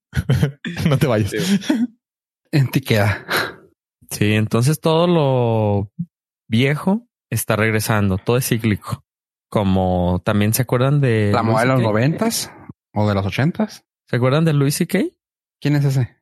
no 0.88 0.98
te 0.98 1.08
vayas. 1.08 1.34
En 2.52 2.70
ti 2.70 2.82
queda. 2.82 3.26
Sí, 4.10 4.34
entonces 4.34 4.80
todo 4.80 5.08
lo 5.08 5.92
viejo 6.48 7.08
está 7.30 7.56
regresando, 7.56 8.18
todo 8.18 8.38
es 8.38 8.48
cíclico. 8.48 9.04
Como 9.50 10.22
también 10.24 10.54
se 10.54 10.62
acuerdan 10.62 11.02
de 11.02 11.32
La 11.34 11.44
moda 11.44 11.62
de 11.62 11.68
los 11.68 11.82
noventas 11.82 12.52
o 12.94 13.08
de 13.08 13.16
los 13.16 13.26
ochentas. 13.26 13.86
¿Se 14.08 14.16
acuerdan 14.16 14.46
de 14.46 14.54
Louis 14.54 14.76
C.K.? 14.76 15.00
¿Quién 15.62 15.76
es 15.76 15.86
ese? 15.86 16.21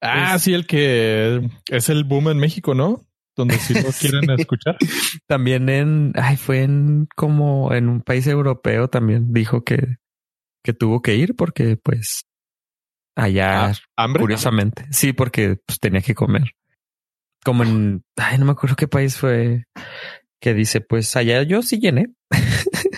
Ah, 0.00 0.38
sí, 0.38 0.54
el 0.54 0.66
que 0.66 1.50
es 1.68 1.88
el 1.88 2.04
boom 2.04 2.28
en 2.28 2.38
México, 2.38 2.74
¿no? 2.74 3.04
donde 3.36 3.58
si 3.58 3.74
no 3.74 3.80
quieren 4.00 4.30
escuchar. 4.38 4.76
También 5.26 5.68
en, 5.68 6.12
ay, 6.14 6.36
fue 6.36 6.62
en 6.62 7.08
como 7.16 7.72
en 7.72 7.88
un 7.88 8.02
país 8.02 8.26
europeo 8.26 8.88
también 8.88 9.32
dijo 9.32 9.64
que, 9.64 9.96
que 10.62 10.72
tuvo 10.72 11.02
que 11.02 11.16
ir 11.16 11.34
porque 11.36 11.76
pues 11.76 12.24
allá, 13.16 13.70
Ah, 13.70 13.74
¿Hambre? 13.96 14.20
curiosamente, 14.20 14.86
sí, 14.90 15.12
porque 15.12 15.56
pues 15.66 15.80
tenía 15.80 16.02
que 16.02 16.14
comer. 16.14 16.52
Como 17.44 17.64
en, 17.64 18.04
ay, 18.16 18.38
no 18.38 18.44
me 18.44 18.52
acuerdo 18.52 18.76
qué 18.76 18.88
país 18.88 19.16
fue 19.16 19.64
que 20.40 20.54
dice, 20.54 20.80
pues 20.80 21.16
allá 21.16 21.42
yo 21.42 21.62
sí 21.62 21.78
llené. 21.78 22.08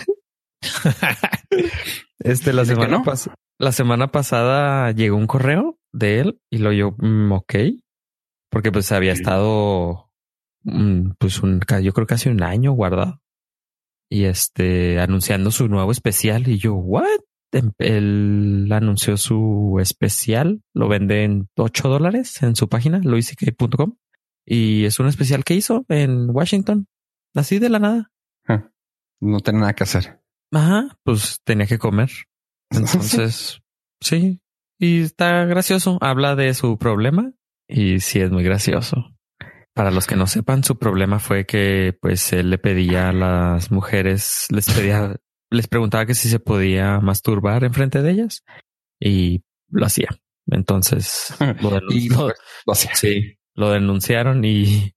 Este, 2.19 2.53
la 2.53 2.63
semana, 2.63 2.99
no. 2.99 3.03
la 3.59 3.71
semana 3.73 4.07
pasada 4.07 4.91
llegó 4.91 5.17
un 5.17 5.27
correo 5.27 5.77
de 5.93 6.19
él 6.19 6.39
y 6.51 6.57
lo 6.57 6.71
yo, 6.73 6.95
mm, 6.97 7.31
ok, 7.31 7.53
porque 8.49 8.71
pues 8.71 8.91
había 8.91 9.15
Sí. 9.15 9.21
estado, 9.21 10.11
mm, 10.63 11.11
pues 11.19 11.41
un, 11.41 11.61
yo 11.81 11.93
creo 11.93 12.07
casi 12.07 12.29
un 12.29 12.43
año 12.43 12.71
guardado 12.73 13.21
y 14.09 14.25
este, 14.25 14.99
anunciando 14.99 15.51
su 15.51 15.67
nuevo 15.69 15.91
especial 15.91 16.47
y 16.47 16.57
yo, 16.57 16.73
what? 16.75 17.05
Em- 17.51 17.71
Él 17.77 18.67
anunció 18.71 19.15
su 19.17 19.77
especial, 19.79 20.61
lo 20.73 20.87
vende 20.87 21.23
en 21.23 21.47
8 21.55 21.87
dólares 21.87 22.41
en 22.41 22.55
su 22.55 22.67
página, 22.67 22.99
luisik.com 23.03 23.95
y 24.45 24.85
es 24.85 24.99
un 24.99 25.07
especial 25.07 25.43
que 25.43 25.53
hizo 25.53 25.85
en 25.87 26.29
Washington, 26.31 26.87
así 27.35 27.59
de 27.59 27.69
la 27.69 27.79
nada. 27.79 28.09
No 29.21 29.39
tiene 29.39 29.59
nada 29.59 29.73
que 29.73 29.83
hacer. 29.83 30.19
Ajá, 30.51 30.97
pues 31.03 31.39
tenía 31.45 31.65
que 31.65 31.77
comer. 31.77 32.09
Entonces, 32.71 33.61
sí. 34.01 34.41
Y 34.83 35.01
está 35.01 35.45
gracioso. 35.45 35.97
Habla 36.01 36.35
de 36.35 36.53
su 36.53 36.77
problema 36.77 37.31
y 37.69 37.99
sí 38.01 38.19
es 38.19 38.31
muy 38.31 38.43
gracioso. 38.43 39.15
Para 39.73 39.91
los 39.91 40.05
que 40.07 40.15
no 40.17 40.27
sepan, 40.27 40.63
su 40.63 40.77
problema 40.77 41.19
fue 41.19 41.45
que 41.45 41.97
pues 42.01 42.33
él 42.33 42.49
le 42.49 42.57
pedía 42.57 43.09
a 43.09 43.13
las 43.13 43.71
mujeres, 43.71 44.45
les 44.51 44.69
pedía, 44.69 45.15
les 45.49 45.67
preguntaba 45.67 46.05
que 46.05 46.15
si 46.15 46.27
se 46.27 46.39
podía 46.39 46.99
masturbar 46.99 47.63
enfrente 47.63 48.01
de 48.01 48.11
ellas 48.11 48.43
y 48.99 49.43
lo 49.69 49.85
hacía. 49.85 50.09
Entonces, 50.47 51.33
lo 51.61 51.69
lo- 51.79 52.33
lo 52.65 52.73
hacía. 52.73 52.93
Sí, 52.93 53.37
lo 53.55 53.71
denunciaron 53.71 54.43
y, 54.43 54.93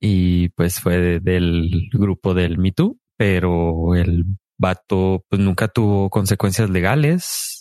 y 0.00 0.48
pues 0.50 0.80
fue 0.80 0.98
de- 0.98 1.20
del 1.20 1.70
grupo 1.92 2.34
del 2.34 2.58
Me 2.58 2.72
Too, 2.72 2.98
pero 3.16 3.94
el 3.94 4.24
vato 4.58 5.24
pues 5.28 5.40
nunca 5.40 5.68
tuvo 5.68 6.10
consecuencias 6.10 6.68
legales 6.68 7.59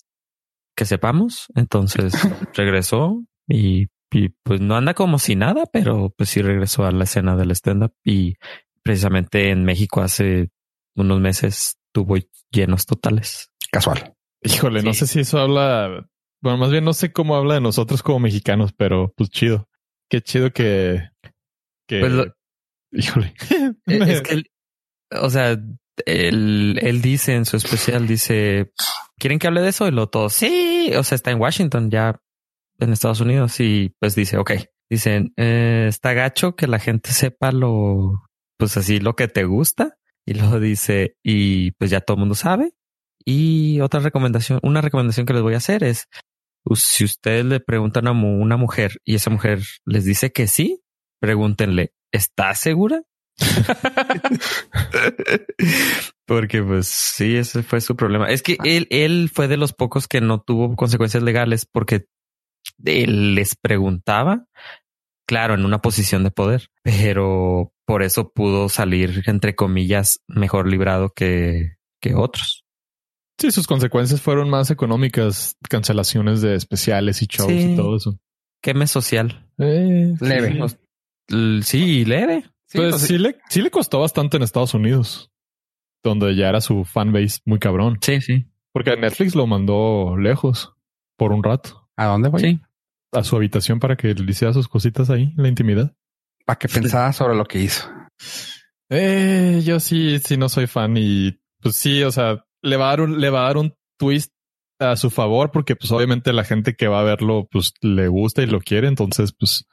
que 0.79 0.85
sepamos. 0.85 1.47
Entonces 1.55 2.13
regresó 2.55 3.21
y, 3.47 3.87
y, 4.11 4.29
pues 4.43 4.61
no 4.61 4.77
anda 4.77 4.93
como 4.93 5.19
si 5.19 5.35
nada, 5.35 5.65
pero 5.71 6.13
pues 6.17 6.29
sí 6.29 6.41
regresó 6.41 6.85
a 6.85 6.91
la 6.91 7.03
escena 7.03 7.35
del 7.35 7.51
stand-up 7.51 7.93
y 8.05 8.35
precisamente 8.81 9.49
en 9.49 9.65
México 9.65 10.01
hace 10.01 10.49
unos 10.95 11.19
meses 11.19 11.75
tuvo 11.91 12.15
llenos 12.49 12.85
totales. 12.85 13.51
Casual. 13.71 14.13
Híjole, 14.41 14.81
no 14.83 14.93
sé 14.93 15.05
si 15.05 15.19
eso 15.19 15.39
habla. 15.39 16.07
Bueno, 16.41 16.57
más 16.57 16.71
bien 16.71 16.85
no 16.85 16.93
sé 16.93 17.11
cómo 17.11 17.35
habla 17.35 17.55
de 17.55 17.61
nosotros 17.61 18.01
como 18.01 18.19
mexicanos, 18.21 18.71
pero 18.71 19.13
pues 19.17 19.29
chido. 19.29 19.67
Qué 20.09 20.21
chido 20.21 20.51
que. 20.51 21.09
que 21.87 21.99
Pues 21.99 22.11
lo- 22.13 22.33
Híjole. 22.91 23.33
Eh, 23.85 23.99
Es 24.07 24.21
que, 24.23 24.43
o 25.11 25.29
sea, 25.29 25.59
él, 26.09 27.01
dice 27.01 27.35
en 27.35 27.45
su 27.45 27.57
especial, 27.57 28.07
dice, 28.07 28.71
¿quieren 29.17 29.39
que 29.39 29.47
hable 29.47 29.61
de 29.61 29.69
eso? 29.69 29.87
Y 29.87 29.91
lo 29.91 30.07
todo, 30.07 30.29
sí, 30.29 30.91
o 30.95 31.03
sea, 31.03 31.15
está 31.15 31.31
en 31.31 31.39
Washington, 31.39 31.89
ya 31.89 32.19
en 32.79 32.93
Estados 32.93 33.21
Unidos 33.21 33.59
y 33.59 33.95
pues 33.99 34.15
dice, 34.15 34.37
ok, 34.37 34.51
dicen, 34.89 35.33
eh, 35.37 35.85
está 35.89 36.13
gacho 36.13 36.55
que 36.55 36.67
la 36.67 36.79
gente 36.79 37.11
sepa 37.11 37.51
lo, 37.51 38.23
pues 38.57 38.77
así, 38.77 38.99
lo 38.99 39.15
que 39.15 39.27
te 39.27 39.43
gusta. 39.45 39.97
Y 40.25 40.33
luego 40.35 40.59
dice, 40.59 41.15
y 41.23 41.71
pues 41.71 41.89
ya 41.89 42.01
todo 42.01 42.15
el 42.15 42.19
mundo 42.19 42.35
sabe. 42.35 42.73
Y 43.25 43.79
otra 43.81 43.99
recomendación, 43.99 44.59
una 44.63 44.81
recomendación 44.81 45.25
que 45.25 45.33
les 45.33 45.41
voy 45.41 45.55
a 45.55 45.57
hacer 45.57 45.83
es, 45.83 46.07
si 46.75 47.03
ustedes 47.03 47.45
le 47.45 47.59
preguntan 47.59 48.07
a 48.07 48.11
una 48.11 48.57
mujer 48.57 48.97
y 49.03 49.15
esa 49.15 49.29
mujer 49.29 49.61
les 49.85 50.05
dice 50.05 50.31
que 50.31 50.47
sí, 50.47 50.81
pregúntenle, 51.19 51.93
¿estás 52.11 52.59
segura? 52.59 53.01
Porque 56.25 56.61
pues 56.63 56.87
sí, 56.87 57.35
ese 57.35 57.63
fue 57.63 57.81
su 57.81 57.95
problema. 57.95 58.29
Es 58.29 58.43
que 58.43 58.57
él, 58.63 58.87
él 58.89 59.29
fue 59.33 59.47
de 59.47 59.57
los 59.57 59.73
pocos 59.73 60.07
que 60.07 60.21
no 60.21 60.41
tuvo 60.41 60.75
consecuencias 60.75 61.23
legales 61.23 61.65
porque 61.65 62.05
él 62.85 63.35
les 63.35 63.55
preguntaba, 63.55 64.45
claro, 65.27 65.55
en 65.55 65.65
una 65.65 65.81
posición 65.81 66.23
de 66.23 66.31
poder, 66.31 66.67
pero 66.83 67.73
por 67.85 68.03
eso 68.03 68.31
pudo 68.31 68.69
salir, 68.69 69.23
entre 69.25 69.55
comillas, 69.55 70.19
mejor 70.27 70.67
librado 70.69 71.11
que, 71.15 71.77
que 72.01 72.13
otros. 72.13 72.63
Sí, 73.39 73.51
sus 73.51 73.67
consecuencias 73.67 74.21
fueron 74.21 74.49
más 74.49 74.69
económicas, 74.69 75.55
cancelaciones 75.69 76.41
de 76.41 76.55
especiales 76.55 77.21
y 77.21 77.25
shows 77.27 77.49
Sí. 77.51 77.71
y 77.71 77.75
todo 77.75 77.95
eso. 77.95 78.19
Queme 78.61 78.85
social. 78.85 79.47
Eh, 79.57 80.13
Leve. 80.19 80.59
Sí, 81.63 82.01
L- 82.01 82.43
Sí, 82.69 82.77
pues 82.77 82.91
pues, 82.91 83.01
sí 83.01 83.17
le, 83.17 83.35
sí 83.49 83.61
le 83.61 83.71
costó 83.71 83.99
bastante 83.99 84.37
en 84.37 84.43
Estados 84.43 84.75
Unidos, 84.75 85.31
donde 86.03 86.35
ya 86.35 86.49
era 86.49 86.61
su 86.61 86.85
fanbase 86.85 87.39
muy 87.45 87.57
cabrón. 87.57 87.97
Sí, 88.01 88.21
sí. 88.21 88.45
Porque 88.71 88.95
Netflix 88.95 89.33
lo 89.33 89.47
mandó 89.47 90.15
lejos 90.17 90.73
por 91.17 91.33
un 91.33 91.43
rato 91.43 91.89
¿A 91.97 92.05
dónde 92.05 92.29
voy? 92.29 92.41
Sí. 92.41 92.61
a 93.11 93.23
su 93.23 93.35
habitación 93.35 93.79
para 93.79 93.97
que 93.97 94.13
le 94.13 94.31
hiciera 94.31 94.53
sus 94.53 94.67
cositas 94.67 95.09
ahí 95.09 95.33
en 95.35 95.43
la 95.43 95.49
intimidad. 95.49 95.95
Para 96.45 96.59
que 96.59 96.69
pensara 96.69 97.11
sobre 97.11 97.35
lo 97.35 97.45
que 97.45 97.59
hizo. 97.59 97.89
Eh, 98.89 99.61
yo 99.65 99.79
sí, 99.79 100.19
sí 100.19 100.37
no 100.37 100.47
soy 100.47 100.67
fan 100.67 100.95
y 100.95 101.39
pues 101.59 101.75
sí, 101.75 102.03
o 102.03 102.11
sea, 102.11 102.45
le 102.61 102.77
va 102.77 102.85
a 102.85 102.89
dar 102.91 103.01
un, 103.01 103.19
le 103.19 103.29
va 103.29 103.41
a 103.41 103.47
dar 103.47 103.57
un 103.57 103.75
twist 103.97 104.31
a 104.79 104.95
su 104.95 105.09
favor 105.09 105.51
porque 105.51 105.75
pues 105.75 105.91
obviamente 105.91 106.31
la 106.31 106.43
gente 106.43 106.75
que 106.75 106.87
va 106.87 107.01
a 107.01 107.03
verlo 107.03 107.47
pues 107.51 107.73
le 107.81 108.07
gusta 108.07 108.43
y 108.43 108.47
lo 108.47 108.61
quiere, 108.61 108.87
entonces 108.87 109.33
pues 109.37 109.65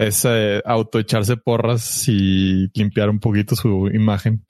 es 0.00 0.24
eh, 0.28 0.62
auto 0.64 0.98
echarse 0.98 1.36
porras 1.36 2.08
y 2.08 2.68
limpiar 2.74 3.10
un 3.10 3.20
poquito 3.20 3.54
su 3.56 3.88
imagen. 3.92 4.44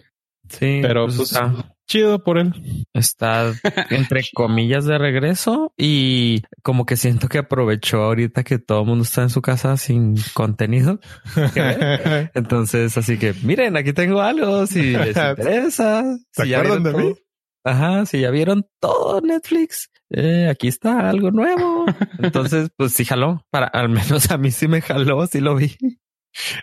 Sí. 0.48 0.80
Pero 0.82 1.04
pues, 1.06 1.16
pues 1.16 1.32
está- 1.32 1.74
chido 1.86 2.22
por 2.22 2.38
él. 2.38 2.52
está 2.94 3.52
entre 3.90 4.22
comillas 4.32 4.84
de 4.84 4.96
regreso 4.98 5.72
y 5.76 6.42
como 6.62 6.86
que 6.86 6.96
siento 6.96 7.26
que 7.28 7.38
aprovechó 7.38 8.02
ahorita 8.04 8.44
que 8.44 8.58
todo 8.60 8.82
el 8.82 8.86
mundo 8.86 9.02
está 9.02 9.22
en 9.22 9.30
su 9.30 9.42
casa 9.42 9.76
sin 9.76 10.14
contenido. 10.34 11.00
Entonces, 12.34 12.96
así 12.96 13.18
que 13.18 13.34
miren, 13.42 13.76
aquí 13.76 13.92
tengo 13.92 14.20
algo 14.20 14.66
si 14.66 14.92
les 14.92 15.16
interesa. 15.16 16.04
¿Se 16.32 16.42
si 16.44 16.48
ya 16.50 16.58
acuerdan 16.60 16.82
vieron 16.84 16.98
de 16.98 17.04
mí? 17.08 17.14
todo- 17.14 17.22
Ajá, 17.62 18.06
si 18.06 18.20
ya 18.20 18.30
vieron 18.30 18.66
todo 18.80 19.20
Netflix, 19.20 19.90
eh, 20.10 20.48
aquí 20.50 20.68
está 20.68 21.08
algo 21.08 21.30
nuevo. 21.30 21.86
Entonces, 22.18 22.70
pues 22.76 22.92
sí 22.92 23.04
jaló. 23.04 23.44
Para 23.50 23.66
al 23.66 23.88
menos 23.88 24.30
a 24.30 24.38
mí 24.38 24.50
sí 24.50 24.68
me 24.68 24.80
jaló, 24.82 25.26
sí 25.26 25.40
lo 25.40 25.54
vi. 25.56 25.76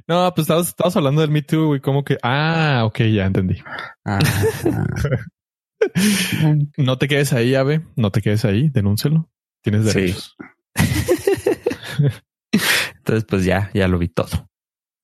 No, 0.07 0.33
pues 0.33 0.43
estabas, 0.45 0.69
estabas 0.69 0.95
hablando 0.95 1.21
del 1.21 1.29
Me 1.31 1.41
Too 1.41 1.75
y 1.75 1.81
como 1.81 2.03
que, 2.05 2.17
ah, 2.23 2.83
ok, 2.85 2.99
ya 3.13 3.25
entendí. 3.25 3.57
Ah, 4.05 4.19
ah. 4.65 4.85
No 6.77 6.97
te 6.97 7.07
quedes 7.07 7.33
ahí, 7.33 7.53
Ave. 7.55 7.85
No 7.95 8.11
te 8.11 8.21
quedes 8.21 8.45
ahí. 8.45 8.69
Denúncialo. 8.69 9.29
Tienes 9.63 9.85
Sí. 9.91 9.99
derechos. 9.99 10.35
Entonces, 12.97 13.25
pues 13.27 13.45
ya, 13.45 13.69
ya 13.73 13.87
lo 13.87 13.97
vi 13.97 14.07
todo. 14.09 14.49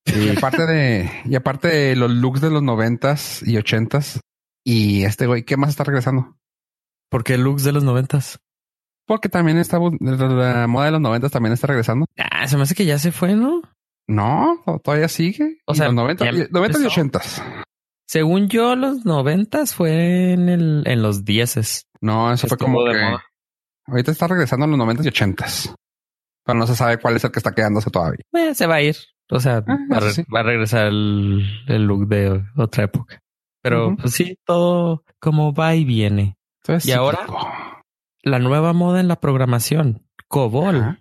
Y 0.06 0.30
aparte 0.36 0.66
de, 0.66 1.10
y 1.24 1.34
aparte 1.34 1.68
de 1.68 1.96
los 1.96 2.10
looks 2.10 2.40
de 2.40 2.50
los 2.50 2.62
noventas 2.62 3.42
y 3.46 3.56
ochentas, 3.56 4.20
y 4.64 5.04
este 5.04 5.26
güey, 5.26 5.44
¿qué 5.44 5.56
más 5.56 5.70
está 5.70 5.84
regresando? 5.84 6.36
Porque 7.14 7.38
looks 7.38 7.62
de 7.62 7.70
los 7.70 7.84
noventas. 7.84 8.40
Porque 9.06 9.28
también 9.28 9.58
está 9.58 9.78
la 9.78 10.66
moda 10.66 10.86
de 10.86 10.90
los 10.90 11.00
noventas 11.00 11.30
también 11.30 11.52
está 11.52 11.68
regresando. 11.68 12.06
Ah, 12.18 12.48
se 12.48 12.56
me 12.56 12.64
hace 12.64 12.74
que 12.74 12.84
ya 12.86 12.98
se 12.98 13.12
fue, 13.12 13.34
¿no? 13.36 13.62
No, 14.08 14.60
todavía 14.82 15.06
sigue. 15.06 15.58
O 15.64 15.76
sea, 15.76 15.86
los 15.86 15.94
noventas, 15.94 16.26
y- 16.34 16.52
noventas 16.52 16.80
y 16.80 16.84
empezó. 16.84 16.86
ochentas. 16.88 17.42
Según 18.08 18.48
yo, 18.48 18.74
los 18.74 19.04
noventas 19.04 19.76
fue 19.76 20.32
en 20.32 20.48
el, 20.48 20.82
en 20.86 21.02
los 21.02 21.24
dieces. 21.24 21.86
No, 22.00 22.32
eso 22.32 22.48
fue 22.48 22.58
como 22.58 22.82
de 22.82 22.94
que 22.94 23.04
moda. 23.04 23.22
ahorita 23.86 24.10
está 24.10 24.26
regresando 24.26 24.64
en 24.64 24.70
los 24.72 24.78
noventas 24.78 25.06
y 25.06 25.10
ochentas. 25.10 25.72
Pero 26.44 26.58
no 26.58 26.66
se 26.66 26.74
sabe 26.74 26.98
cuál 26.98 27.14
es 27.14 27.22
el 27.22 27.30
que 27.30 27.38
está 27.38 27.52
quedándose 27.54 27.90
todavía. 27.90 28.18
Eh, 28.32 28.56
se 28.56 28.66
va 28.66 28.74
a 28.74 28.82
ir. 28.82 28.96
O 29.30 29.38
sea, 29.38 29.62
Ah, 29.68 29.78
va, 29.88 29.98
a 29.98 30.10
sí. 30.10 30.24
va 30.34 30.40
a 30.40 30.42
regresar 30.42 30.88
el, 30.88 31.44
el 31.68 31.84
look 31.84 32.08
de 32.08 32.42
otra 32.56 32.84
época. 32.84 33.20
Pero 33.62 33.94
pues 33.96 34.12
sí, 34.14 34.36
todo 34.44 35.04
como 35.20 35.54
va 35.54 35.76
y 35.76 35.84
viene. 35.84 36.36
Entonces, 36.64 36.88
¿Y 36.88 36.92
ahora? 36.92 37.26
La 38.22 38.38
nueva 38.38 38.72
moda 38.72 39.00
en 39.00 39.08
la 39.08 39.20
programación. 39.20 40.06
COBOL. 40.28 40.76
Ajá. 40.76 41.00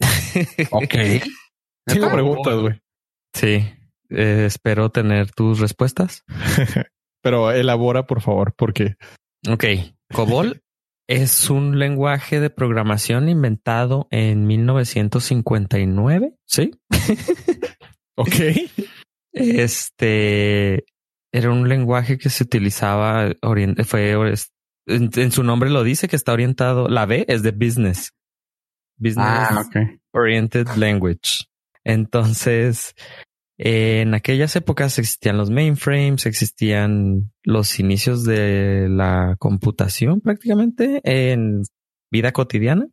Ok. 0.70 0.94
Tengo 1.86 2.10
preguntas, 2.10 2.54
güey. 2.58 2.80
Sí. 3.34 3.68
Eh, 4.08 4.44
espero 4.46 4.90
tener 4.90 5.30
tus 5.32 5.58
respuestas. 5.60 6.24
Pero 7.22 7.50
elabora, 7.52 8.06
por 8.06 8.20
favor, 8.22 8.54
porque 8.56 8.94
Ok. 9.48 9.64
COBOL 10.12 10.62
es 11.08 11.50
un 11.50 11.78
lenguaje 11.78 12.40
de 12.40 12.48
programación 12.50 13.28
inventado 13.28 14.08
en 14.10 14.46
1959. 14.46 16.34
Sí. 16.46 16.70
Ok. 18.16 18.34
Este 19.32 20.84
era 21.34 21.50
un 21.50 21.68
lenguaje 21.68 22.18
que 22.18 22.28
se 22.30 22.44
utilizaba, 22.44 23.28
orient- 23.42 23.84
fue 23.84 24.14
en, 24.86 25.10
en 25.14 25.32
su 25.32 25.42
nombre 25.42 25.70
lo 25.70 25.84
dice 25.84 26.08
que 26.08 26.16
está 26.16 26.32
orientado, 26.32 26.88
la 26.88 27.06
B 27.06 27.24
es 27.28 27.42
de 27.42 27.52
business. 27.52 28.12
Business 28.96 29.26
Ah. 29.26 29.66
Oriented 30.12 30.68
Language. 30.76 31.46
Entonces, 31.84 32.94
en 33.58 34.14
aquellas 34.14 34.56
épocas 34.56 34.98
existían 34.98 35.36
los 35.36 35.50
mainframes, 35.50 36.26
existían 36.26 37.32
los 37.44 37.78
inicios 37.78 38.24
de 38.24 38.88
la 38.88 39.36
computación 39.38 40.20
prácticamente 40.20 41.00
en 41.04 41.62
vida 42.10 42.32
cotidiana. 42.32 42.88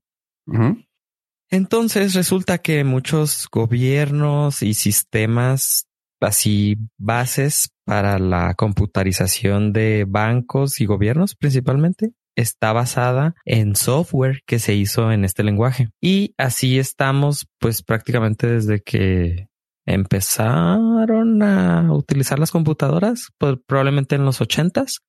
Entonces 1.52 2.14
resulta 2.14 2.60
que 2.60 2.84
muchos 2.84 3.48
gobiernos 3.52 4.62
y 4.62 4.76
sistemas 4.76 5.89
así 6.22 6.78
bases 6.98 7.70
para 7.86 8.20
la 8.20 8.54
computarización 8.56 9.74
de 9.74 10.06
bancos 10.08 10.80
y 10.82 10.86
gobiernos 10.86 11.36
principalmente 11.36 12.14
está 12.36 12.72
basada 12.72 13.36
en 13.46 13.76
software 13.76 14.42
que 14.46 14.60
se 14.60 14.74
hizo 14.74 15.12
en 15.12 15.26
este 15.26 15.44
lenguaje. 15.44 15.90
Y 16.02 16.34
así 16.38 16.80
estamos 16.80 17.48
pues 17.60 17.84
prácticamente 17.84 18.48
desde 18.48 18.82
que 18.82 19.50
empezaron 19.86 21.42
a 21.42 21.92
utilizar 21.92 22.38
las 22.38 22.52
computadoras, 22.52 23.30
pues, 23.40 23.58
probablemente 23.66 24.16
en 24.16 24.26
los 24.26 24.40
ochentas. 24.40 25.00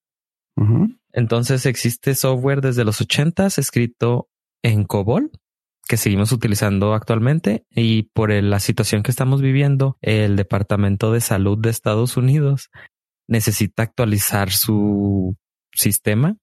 Entonces 1.12 1.64
existe 1.64 2.14
software 2.14 2.61
desde 2.61 2.85
los 2.85 3.00
ochentas 3.00 3.57
escrito 3.59 4.29
en 4.62 4.85
COBOL 4.85 5.31
que 5.91 5.97
seguimos 5.97 6.31
utilizando 6.31 6.95
actualmente 6.95 7.65
y 7.69 8.05
por 8.15 8.31
el- 8.31 8.49
la 8.49 8.61
situación 8.61 9.03
que 9.03 9.11
estamos 9.11 9.43
viviendo, 9.43 9.99
el 10.03 10.37
Departamento 10.37 11.11
de 11.13 11.21
Salud 11.21 11.59
de 11.59 11.71
Estados 11.71 12.17
Unidos 12.17 12.71
necesita 13.27 13.83
actualizar 13.83 14.53
su 14.53 15.37
sistema 15.73 16.37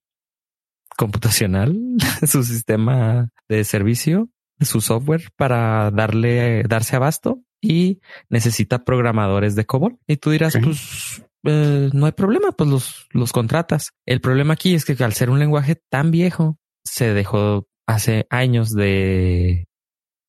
computacional, 0.97 1.77
su 2.27 2.43
sistema 2.43 3.29
de 3.47 3.63
servicio, 3.63 4.27
su 4.59 4.81
software 4.81 5.29
para 5.37 5.91
darle, 5.91 6.63
darse 6.63 6.97
abasto 6.97 7.39
y 7.61 8.01
necesita 8.29 8.83
programadores 8.83 9.55
de 9.55 9.65
COBOL. 9.65 9.97
Y 10.07 10.17
tú 10.17 10.31
dirás, 10.31 10.57
pues 10.61 11.23
eh, 11.45 11.89
no 11.93 12.05
hay 12.05 12.11
problema, 12.11 12.51
pues 12.51 12.69
los, 12.69 13.07
los 13.11 13.31
contratas. 13.31 13.91
El 14.05 14.19
problema 14.19 14.55
aquí 14.55 14.75
es 14.75 14.83
que 14.83 15.01
al 15.01 15.13
ser 15.13 15.29
un 15.29 15.39
lenguaje 15.39 15.81
tan 15.89 16.11
viejo, 16.11 16.57
se 16.83 17.13
dejó 17.13 17.65
hace 17.87 18.27
años 18.29 18.73
de 18.73 19.67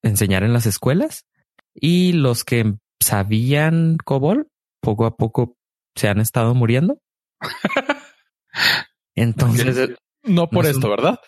enseñar 0.03 0.45
en 0.45 0.53
las 0.53 0.67
escuelas 0.67 1.25
y 1.75 2.13
los 2.13 2.45
que 2.45 2.75
sabían 3.03 3.97
COBOL 4.05 4.49
poco 4.81 5.07
a 5.07 5.17
poco 5.17 5.57
se 5.97 6.09
han 6.09 6.21
estado 6.21 6.55
muriendo. 6.55 6.99
Entonces, 9.15 9.91
No 10.25 10.49
por 10.49 10.65
No 10.65 10.71
es 10.71 10.77
esto, 10.77 10.87
un- 10.89 10.97
¿verdad? 10.97 11.21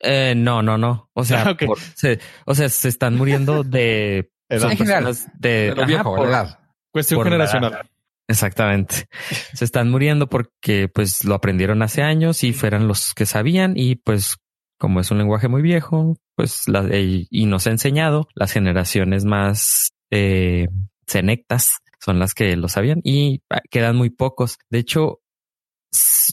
eh, 0.00 0.34
no, 0.36 0.62
no, 0.62 0.76
no. 0.78 1.10
O 1.14 1.24
sea, 1.24 1.44
Ah, 1.48 1.56
por- 1.56 1.78
se, 1.80 2.20
o 2.46 2.54
sea, 2.54 2.68
se 2.68 2.88
están 2.88 3.16
muriendo 3.16 3.62
de 3.62 4.30
Edad. 4.48 4.76
personas 4.76 5.28
de, 5.38 5.48
De 5.48 5.68
lo 5.74 5.82
ajá, 5.82 5.86
viejo, 5.86 6.16
por- 6.16 6.28
la 6.28 6.40
edad. 6.42 6.58
Cuestión 6.92 7.18
por 7.18 7.26
la 7.26 7.32
generacional. 7.32 7.90
Exactamente. 8.28 9.06
Se 9.52 9.64
están 9.64 9.90
muriendo 9.90 10.28
porque 10.28 10.88
pues 10.88 11.24
lo 11.24 11.34
aprendieron 11.34 11.82
hace 11.82 12.02
años 12.02 12.42
y 12.44 12.52
fueran 12.52 12.88
los 12.88 13.12
que 13.14 13.26
sabían 13.26 13.74
y 13.76 13.96
pues 13.96 14.36
como 14.84 15.00
es 15.00 15.10
un 15.10 15.16
lenguaje 15.16 15.48
muy 15.48 15.62
viejo, 15.62 16.18
pues 16.36 16.68
la, 16.68 16.82
y 16.94 17.26
y 17.30 17.46
nos 17.46 17.66
ha 17.66 17.70
enseñado 17.70 18.28
las 18.34 18.52
generaciones 18.52 19.24
más 19.24 19.92
eh, 20.10 20.68
senectas 21.06 21.78
son 22.00 22.18
las 22.18 22.34
que 22.34 22.54
lo 22.54 22.68
sabían 22.68 23.00
y 23.02 23.40
ah, 23.48 23.62
quedan 23.70 23.96
muy 23.96 24.10
pocos. 24.10 24.58
De 24.68 24.80
hecho, 24.80 25.20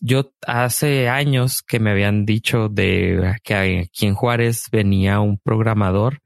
yo 0.01 0.33
hace 0.45 1.07
años 1.07 1.61
que 1.61 1.79
me 1.79 1.91
habían 1.91 2.25
dicho 2.25 2.67
de 2.67 3.37
que 3.45 3.55
aquí 3.55 4.05
en 4.05 4.15
Juárez 4.15 4.65
venía 4.69 5.21
un 5.21 5.37
programador 5.37 6.19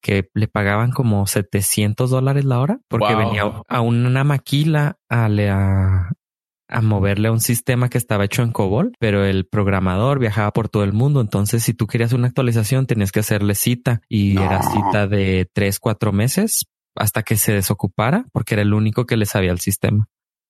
que 0.00 0.30
le 0.32 0.48
pagaban 0.48 0.92
como 0.92 1.26
700 1.26 2.08
dólares 2.08 2.46
la 2.46 2.58
hora 2.58 2.80
porque 2.88 3.12
Wow. 3.14 3.18
venía 3.18 3.42
a 3.68 3.80
una 3.82 4.24
maquila 4.24 4.96
a, 5.10 5.26
a, 5.26 6.10
a 6.70 6.80
moverle 6.80 7.28
a 7.28 7.32
un 7.32 7.40
sistema 7.40 7.88
que 7.88 7.98
estaba 7.98 8.24
hecho 8.24 8.42
en 8.42 8.52
COBOL, 8.52 8.92
pero 8.98 9.24
el 9.24 9.46
programador 9.46 10.18
viajaba 10.18 10.52
por 10.52 10.68
todo 10.68 10.84
el 10.84 10.92
mundo. 10.92 11.20
Entonces, 11.20 11.62
si 11.62 11.74
tú 11.74 11.86
querías 11.86 12.12
una 12.12 12.28
actualización, 12.28 12.86
tenías 12.86 13.12
que 13.12 13.20
hacerle 13.20 13.54
cita 13.54 14.00
y 14.08 14.34
No. 14.34 14.44
era 14.44 14.62
cita 14.62 15.06
de 15.06 15.48
tres, 15.52 15.78
cuatro 15.78 16.12
meses 16.12 16.66
hasta 16.96 17.22
que 17.22 17.36
se 17.36 17.52
desocupara 17.52 18.26
porque 18.32 18.54
era 18.54 18.62
el 18.62 18.72
único 18.74 19.06
que 19.06 19.16
le 19.16 19.26
sabía 19.26 19.52
el 19.52 19.60
sistema 19.60 20.08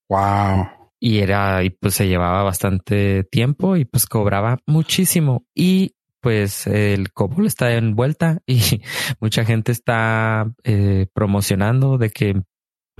Wow. 0.08 0.66
y 0.98 1.18
era 1.18 1.62
y 1.62 1.70
pues 1.70 1.94
se 1.94 2.08
llevaba 2.08 2.42
bastante 2.42 3.24
tiempo 3.24 3.76
y 3.76 3.84
pues 3.84 4.06
cobraba 4.06 4.58
muchísimo 4.66 5.44
y 5.54 5.94
pues 6.20 6.66
el 6.66 7.12
COBOL 7.12 7.46
está 7.46 7.72
en 7.74 7.94
vuelta 7.94 8.40
y 8.46 8.58
mucha 9.20 9.44
gente 9.44 9.72
está 9.72 10.50
eh, 10.64 11.06
promocionando 11.14 11.96
de 11.98 12.10
que 12.10 12.42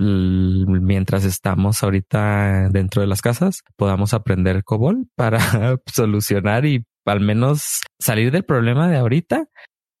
mientras 0.01 1.25
estamos 1.25 1.83
ahorita 1.83 2.69
dentro 2.69 3.01
de 3.01 3.07
las 3.07 3.21
casas 3.21 3.61
podamos 3.75 4.13
aprender 4.13 4.63
COBOL 4.63 5.07
para 5.15 5.77
solucionar 5.85 6.65
y 6.65 6.83
al 7.05 7.19
menos 7.19 7.81
salir 7.99 8.31
del 8.31 8.43
problema 8.45 8.89
de 8.89 8.97
ahorita 8.97 9.47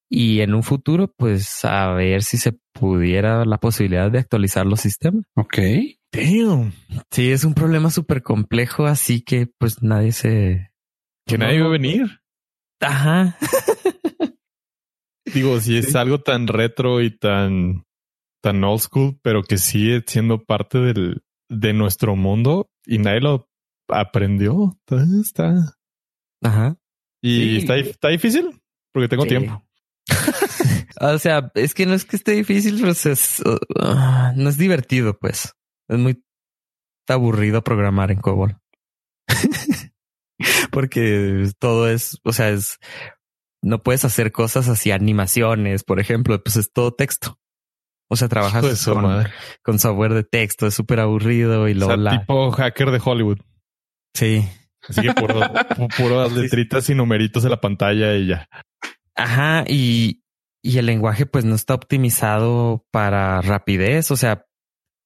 y 0.09 0.41
en 0.41 0.53
un 0.53 0.63
futuro 0.63 1.13
pues 1.15 1.63
a 1.63 1.93
ver 1.93 2.23
si 2.23 2.37
se 2.37 2.53
pudiera 2.73 3.45
la 3.45 3.57
posibilidad 3.59 4.11
de 4.11 4.19
actualizar 4.19 4.65
los 4.65 4.81
sistemas. 4.81 5.23
Ok. 5.35 5.57
Damn. 6.11 6.73
Sí, 7.11 7.31
es 7.31 7.45
un 7.45 7.53
problema 7.53 7.89
súper 7.89 8.21
complejo, 8.21 8.85
así 8.85 9.21
que 9.21 9.47
pues 9.57 9.81
nadie 9.81 10.11
se... 10.11 10.71
Que 11.25 11.37
No, 11.37 11.45
nadie 11.45 11.59
no. 11.59 11.65
va 11.65 11.69
a 11.69 11.73
venir. 11.73 12.19
Ajá. 12.81 13.37
Digo, 15.33 15.59
si 15.61 15.77
es 15.77 15.95
algo 15.95 16.19
tan 16.21 16.47
retro 16.47 17.01
y 17.01 17.17
tan, 17.17 17.83
tan 18.41 18.63
old 18.63 18.81
school, 18.81 19.19
pero 19.21 19.43
que 19.43 19.57
sigue 19.57 20.03
siendo 20.05 20.43
parte 20.43 20.79
del, 20.79 21.23
de 21.49 21.73
nuestro 21.73 22.15
mundo 22.15 22.69
y 22.85 22.97
nadie 22.97 23.21
lo 23.21 23.49
aprendió. 23.87 24.77
Entonces 24.87 25.27
Está. 25.27 25.77
Ajá. 26.43 26.75
Y 27.21 27.35
Sí. 27.37 27.57
está, 27.57 27.77
está 27.77 28.07
difícil 28.09 28.61
porque 28.93 29.07
tengo 29.07 29.23
Sí. 29.23 29.29
tiempo. 29.29 29.63
o 31.01 31.17
sea, 31.19 31.51
es 31.53 31.73
que 31.73 31.85
no 31.85 31.93
es 31.93 32.03
que 32.05 32.15
esté 32.15 32.31
difícil, 32.33 32.79
pues 32.81 33.05
es... 33.05 33.41
uh, 33.45 33.57
no 34.35 34.49
es 34.49 34.57
divertido, 34.57 35.17
pues. 35.19 35.53
Es 35.87 35.99
muy 35.99 36.23
aburrido 37.07 37.63
programar 37.63 38.09
en 38.11 38.19
COBOL. 38.21 38.57
Porque 40.71 41.49
todo 41.59 41.87
es, 41.89 42.19
o 42.23 42.33
sea, 42.33 42.49
es... 42.49 42.77
No 43.63 43.83
puedes 43.83 44.05
hacer 44.05 44.31
cosas 44.31 44.67
así, 44.69 44.89
animaciones, 44.91 45.83
por 45.83 45.99
ejemplo, 45.99 46.41
pues 46.41 46.55
es 46.55 46.71
todo 46.71 46.93
texto. 46.93 47.37
O 48.13 48.17
sea, 48.17 48.27
trabajas 48.27 48.83
con, 48.85 49.03
madre. 49.03 49.31
con 49.63 49.79
software 49.79 50.13
de 50.13 50.23
texto, 50.25 50.67
es 50.67 50.73
súper 50.73 50.99
aburrido 50.99 51.69
y 51.69 51.81
O 51.81 51.85
sea, 51.85 51.95
la... 51.95 52.19
tipo 52.19 52.51
hacker 52.51 52.91
de 52.91 53.01
Hollywood. 53.03 53.39
Sí. 54.13 54.45
Así 54.89 55.01
que 55.01 55.13
puro, 55.13 55.39
pu- 55.39 55.95
puras 55.95 56.31
letritas 56.33 56.89
y 56.89 56.95
numeritos 56.95 57.45
en 57.45 57.51
la 57.51 57.61
pantalla 57.61 58.15
y 58.15 58.27
ya. 58.27 58.49
Ajá, 59.15 59.63
y, 59.65 60.23
y 60.61 60.77
el 60.77 60.87
lenguaje 60.87 61.25
pues 61.25 61.45
no 61.45 61.55
está 61.55 61.73
optimizado 61.75 62.85
para 62.91 63.39
rapidez, 63.41 64.11
o 64.11 64.17
sea, 64.17 64.45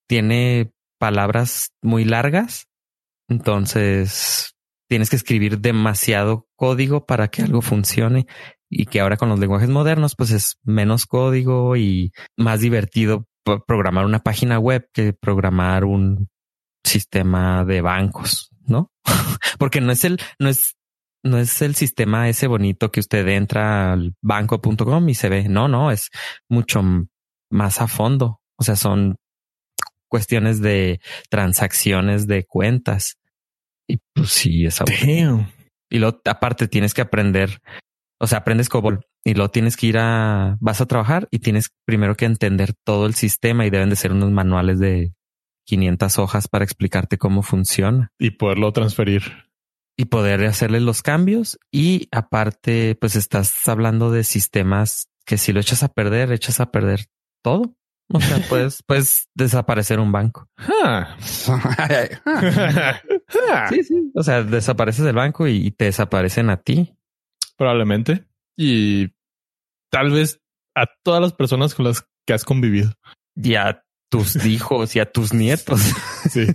tiene 0.07 0.71
palabras 0.99 1.73
muy 1.83 2.05
largas, 2.05 2.67
entonces 3.29 4.55
tienes 4.89 5.09
que 5.09 5.15
escribir 5.15 5.59
demasiado 5.59 6.47
código 6.55 7.05
para 7.05 7.27
que 7.27 7.41
algo 7.41 7.61
funcione 7.61 8.27
y 8.69 8.85
que 8.85 8.99
ahora 9.01 9.17
con 9.17 9.29
los 9.29 9.39
lenguajes 9.39 9.69
modernos 9.69 10.15
pues 10.15 10.31
es 10.31 10.57
menos 10.63 11.05
código 11.05 11.75
y 11.75 12.11
más 12.37 12.59
divertido 12.61 13.27
pro- 13.43 13.63
programar 13.65 14.05
una 14.05 14.19
página 14.19 14.59
web 14.59 14.89
que 14.93 15.13
programar 15.13 15.85
un 15.85 16.29
sistema 16.83 17.63
de 17.65 17.81
bancos, 17.81 18.49
¿no? 18.65 18.91
Porque 19.59 19.81
no 19.81 19.91
es 19.91 20.03
el, 20.03 20.19
no 20.39 20.49
es 20.49 20.75
no 21.23 21.39
es 21.39 21.61
el 21.63 21.73
sistema 21.73 22.29
ese 22.29 22.45
bonito 22.45 22.91
que 22.91 22.99
usted 22.99 23.27
entra 23.27 23.93
al 23.93 24.13
banco.com 24.21 25.09
y 25.09 25.15
se 25.15 25.27
ve. 25.27 25.49
No, 25.49 25.67
no, 25.67 25.89
es 25.89 26.11
mucho 26.47 26.83
más 27.49 27.81
a 27.81 27.87
fondo. 27.87 28.41
O 28.57 28.63
sea, 28.63 28.75
son 28.75 29.15
cuestiones 30.07 30.61
de 30.61 31.01
transacciones 31.31 32.27
de 32.27 32.45
cuentas. 32.45 33.17
Y 33.87 33.97
pues 34.13 34.29
sí, 34.29 34.65
es. 34.65 34.79
Y 35.89 35.97
luego 35.97 36.21
aparte 36.25 36.67
tienes 36.67 36.93
que 36.93 37.01
aprender, 37.01 37.59
o 38.19 38.27
sea, 38.27 38.39
aprendes 38.39 38.69
COBOL 38.69 39.01
y 39.23 39.33
luego 39.33 39.49
tienes 39.51 39.75
que 39.77 39.87
ir 39.87 39.97
a, 39.97 40.57
vas 40.59 40.81
a 40.81 40.85
trabajar 40.85 41.27
y 41.31 41.39
tienes 41.39 41.69
primero 41.85 42.15
que 42.15 42.25
entender 42.25 42.73
todo 42.85 43.05
el 43.07 43.15
sistema 43.15 43.65
y 43.65 43.69
deben 43.69 43.89
de 43.89 43.95
ser 43.95 44.11
unos 44.11 44.31
manuales 44.31 44.79
de 44.79 45.13
500 45.65 46.19
hojas 46.19 46.47
para 46.47 46.63
explicarte 46.63 47.17
cómo 47.17 47.41
funciona 47.41 48.11
Y 48.19 48.31
poderlo 48.31 48.71
transferir. 48.71 49.23
y 49.97 50.05
poder 50.05 50.43
hacerle 50.45 50.79
los 50.79 51.01
cambios. 51.01 51.57
Y 51.71 52.07
aparte, 52.11 52.95
pues 52.99 53.15
estás 53.15 53.67
hablando 53.67 54.11
de 54.11 54.23
sistemas 54.23 55.07
que 55.25 55.37
si 55.37 55.53
lo 55.53 55.59
echas 55.59 55.81
a 55.83 55.87
perder, 55.87 56.31
echas 56.31 56.59
a 56.59 56.71
perder 56.71 57.05
todo. 57.43 57.75
O 58.13 58.21
sea, 58.21 58.37
puedes, 58.49 58.83
puedes 58.83 59.27
desaparecer 59.33 59.99
un 59.99 60.11
banco. 60.11 60.47
Ah. 60.57 61.15
Ah. 63.51 63.67
Sí, 63.69 63.83
sí. 63.83 64.11
O 64.13 64.21
sea, 64.23 64.43
desapareces 64.43 65.03
del 65.03 65.15
banco 65.15 65.47
y 65.47 65.71
te 65.71 65.85
desaparecen 65.85 66.49
a 66.49 66.57
ti. 66.57 66.93
Probablemente. 67.57 68.25
Y 68.57 69.09
tal 69.91 70.11
vez 70.11 70.41
a 70.75 70.87
todas 71.03 71.21
las 71.21 71.33
personas 71.33 71.75
con 71.75 71.85
las 71.85 72.05
que 72.25 72.33
has 72.33 72.43
convivido. 72.43 72.93
Y 73.35 73.55
a 73.55 73.83
tus 74.09 74.35
hijos 74.45 74.95
y 74.95 74.99
a 74.99 75.11
tus 75.11 75.33
nietos. 75.33 75.81
Sí. 76.29 76.47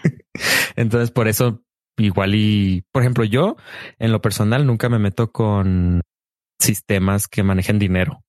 Entonces, 0.76 1.10
por 1.10 1.28
eso 1.28 1.62
igual 1.98 2.34
y, 2.34 2.84
por 2.92 3.02
ejemplo, 3.02 3.24
yo 3.24 3.56
en 3.98 4.12
lo 4.12 4.20
personal 4.20 4.66
nunca 4.66 4.88
me 4.88 4.98
meto 4.98 5.32
con 5.32 6.02
sistemas 6.60 7.28
que 7.28 7.42
manejen 7.42 7.78
dinero. 7.78 8.22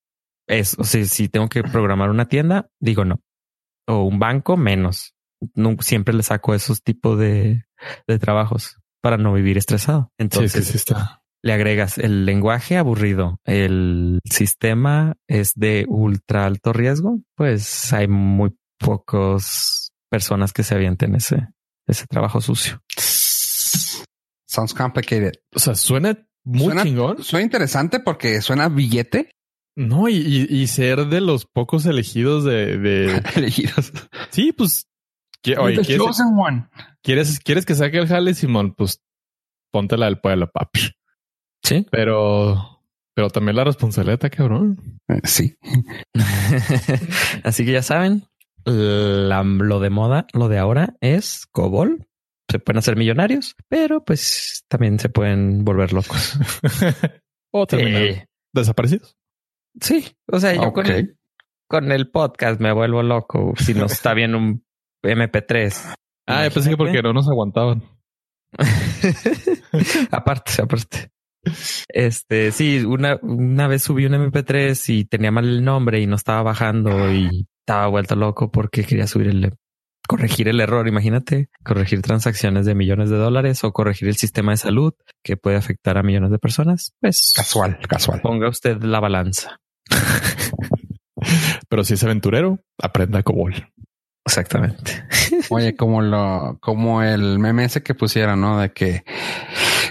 Es, 0.47 0.77
o 0.79 0.83
sea, 0.83 1.05
si 1.05 1.29
tengo 1.29 1.47
que 1.47 1.61
programar 1.63 2.09
una 2.09 2.27
tienda, 2.27 2.69
digo 2.79 3.05
no. 3.05 3.21
O 3.87 4.03
un 4.03 4.19
banco, 4.19 4.57
menos. 4.57 5.13
Nunca, 5.53 5.83
siempre 5.83 6.13
le 6.13 6.23
saco 6.23 6.53
esos 6.53 6.81
tipos 6.83 7.17
de, 7.19 7.63
de 8.07 8.19
trabajos 8.19 8.77
para 9.01 9.17
no 9.17 9.33
vivir 9.33 9.57
estresado. 9.57 10.11
Sí, 10.17 10.23
Entonces 10.23 10.65
sí, 10.65 10.71
sí 10.71 10.77
está. 10.77 11.21
Le 11.43 11.53
agregas 11.53 11.97
el 11.97 12.25
lenguaje 12.25 12.77
aburrido, 12.77 13.39
el 13.45 14.19
sistema 14.29 15.15
es 15.27 15.53
de 15.55 15.85
ultra 15.87 16.45
alto 16.45 16.73
riesgo, 16.73 17.19
pues 17.35 17.93
hay 17.93 18.07
muy 18.07 18.55
pocos 18.79 19.91
personas 20.09 20.51
que 20.53 20.63
se 20.63 20.75
avienten 20.75 21.15
ese, 21.15 21.47
ese 21.87 22.05
trabajo 22.07 22.41
sucio. 22.41 22.81
Sounds 24.47 24.73
complicated. 24.73 25.33
O 25.55 25.59
sea, 25.59 25.75
suena 25.75 26.27
muy 26.43 26.65
Suena- 26.65 26.83
chingón. 26.83 27.23
Suena 27.23 27.43
interesante 27.43 27.99
porque 27.99 28.41
suena 28.41 28.67
billete 28.69 29.31
No, 29.77 30.09
y, 30.09 30.15
y- 30.15 30.47
y 30.61 30.67
ser 30.67 31.05
de 31.07 31.21
los 31.21 31.45
pocos 31.45 31.85
elegidos 31.85 32.43
de, 32.43 32.77
de... 32.77 33.21
elegidos. 33.35 33.93
sí, 34.31 34.51
pues. 34.51 34.87
que- 35.43 35.57
oye, 35.57 35.77
The 35.77 35.85
¿quieres, 35.85 36.05
chosen 36.05 36.27
one. 36.37 36.67
quieres, 37.03 37.39
quieres 37.39 37.65
que 37.65 37.75
saque 37.75 37.97
el 37.99 38.07
jale, 38.07 38.33
Simón? 38.33 38.73
Pues 38.75 38.99
ponte 39.71 39.95
la 39.97 40.07
del 40.07 40.19
pueblo, 40.19 40.49
papi. 40.51 40.91
Sí. 41.63 41.85
Pero, 41.91 42.81
pero 43.15 43.29
también 43.29 43.55
la 43.57 43.63
responsabilidad, 43.63 44.13
está 44.15 44.29
cabrón. 44.29 44.99
Eh, 45.07 45.19
Sí. 45.23 45.55
Así 47.43 47.65
que 47.65 47.71
ya 47.73 47.81
saben, 47.81 48.23
la- 48.65 49.43
lo 49.43 49.79
de 49.79 49.89
moda, 49.89 50.27
lo 50.33 50.47
de 50.47 50.57
ahora 50.57 50.95
es 51.01 51.45
COBOL. 51.51 52.05
Se 52.49 52.57
pueden 52.59 52.79
hacer 52.79 52.95
millonarios, 52.95 53.55
pero 53.67 54.03
pues 54.03 54.63
también 54.67 54.97
se 54.99 55.09
pueden 55.09 55.63
volver 55.63 55.93
locos. 55.93 56.37
o 57.53 57.67
terminar 57.67 58.01
Eh, 58.01 58.25
desaparecidos. 58.53 59.15
sí, 59.79 60.15
o 60.31 60.39
sea, 60.39 60.55
yo 60.55 60.73
con, 60.73 60.87
el, 60.87 61.15
con 61.67 61.91
el 61.91 62.09
podcast 62.09 62.59
me 62.59 62.71
vuelvo 62.73 63.03
loco 63.03 63.53
si 63.57 63.75
no 63.75 63.85
está 63.85 64.15
bien 64.15 64.33
un 64.33 64.63
MP3. 65.03 65.93
Ah, 66.27 66.45
yo 66.45 66.51
pensé 66.51 66.71
que 66.71 66.77
porque 66.77 67.01
no 67.03 67.13
nos 67.13 67.27
aguantaban. 67.29 67.83
aparte, 70.11 70.61
aparte. 70.61 71.11
Este, 71.87 72.51
sí, 72.51 72.83
una, 72.85 73.17
una 73.21 73.67
vez 73.67 73.83
subí 73.83 74.05
un 74.05 74.13
MP3 74.13 74.93
y 74.93 75.05
tenía 75.05 75.31
mal 75.31 75.47
el 75.47 75.63
nombre 75.63 75.99
y 75.99 76.07
no 76.07 76.15
estaba 76.15 76.43
bajando 76.43 77.11
y 77.11 77.47
estaba 77.61 77.87
vuelto 77.87 78.15
loco 78.15 78.51
porque 78.51 78.83
quería 78.83 79.07
subir 79.07 79.27
el, 79.27 79.53
corregir 80.07 80.47
el 80.47 80.59
error. 80.59 80.87
Imagínate, 80.87 81.49
corregir 81.63 82.01
transacciones 82.01 82.65
de 82.65 82.75
millones 82.75 83.09
de 83.09 83.17
dólares 83.17 83.63
o 83.63 83.71
corregir 83.71 84.07
el 84.07 84.15
sistema 84.17 84.51
de 84.51 84.57
salud 84.57 84.93
que 85.23 85.37
puede 85.37 85.57
afectar 85.57 85.97
a 85.97 86.03
millones 86.03 86.31
de 86.31 86.39
personas. 86.39 86.93
Pues 86.99 87.33
Casual, 87.35 87.79
casual. 87.87 88.21
ponga 88.21 88.49
usted 88.49 88.81
la 88.81 88.99
balanza. 88.99 89.59
Pero 91.69 91.83
si 91.83 91.93
es 91.93 92.03
aventurero, 92.03 92.59
aprenda 92.81 93.23
COBOL. 93.23 93.53
Exactamente. 94.25 95.03
Oye, 95.49 95.75
como 95.75 96.01
lo, 96.01 96.57
como 96.61 97.01
el 97.01 97.39
meme 97.39 97.65
ese 97.65 97.81
que 97.81 97.95
pusieron, 97.95 98.41
¿no? 98.41 98.59
De 98.59 98.71
que 98.71 99.03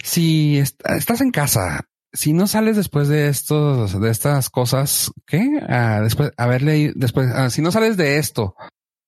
si 0.05 0.59
est- 0.59 0.81
estás 0.89 1.21
en 1.21 1.31
casa, 1.31 1.81
si 2.13 2.33
no 2.33 2.47
sales 2.47 2.77
después 2.77 3.09
de 3.09 3.29
estos, 3.29 4.01
de 4.01 4.11
estas 4.11 4.49
cosas, 4.51 5.11
¿qué? 5.27 5.61
Ah, 5.69 6.01
después, 6.03 6.31
haber 6.37 6.63
leído, 6.63 6.93
después, 6.97 7.29
ah, 7.35 7.51
si 7.51 7.63
no 7.63 7.73
sales 7.73 7.97
de 7.97 8.19
esto, 8.19 8.55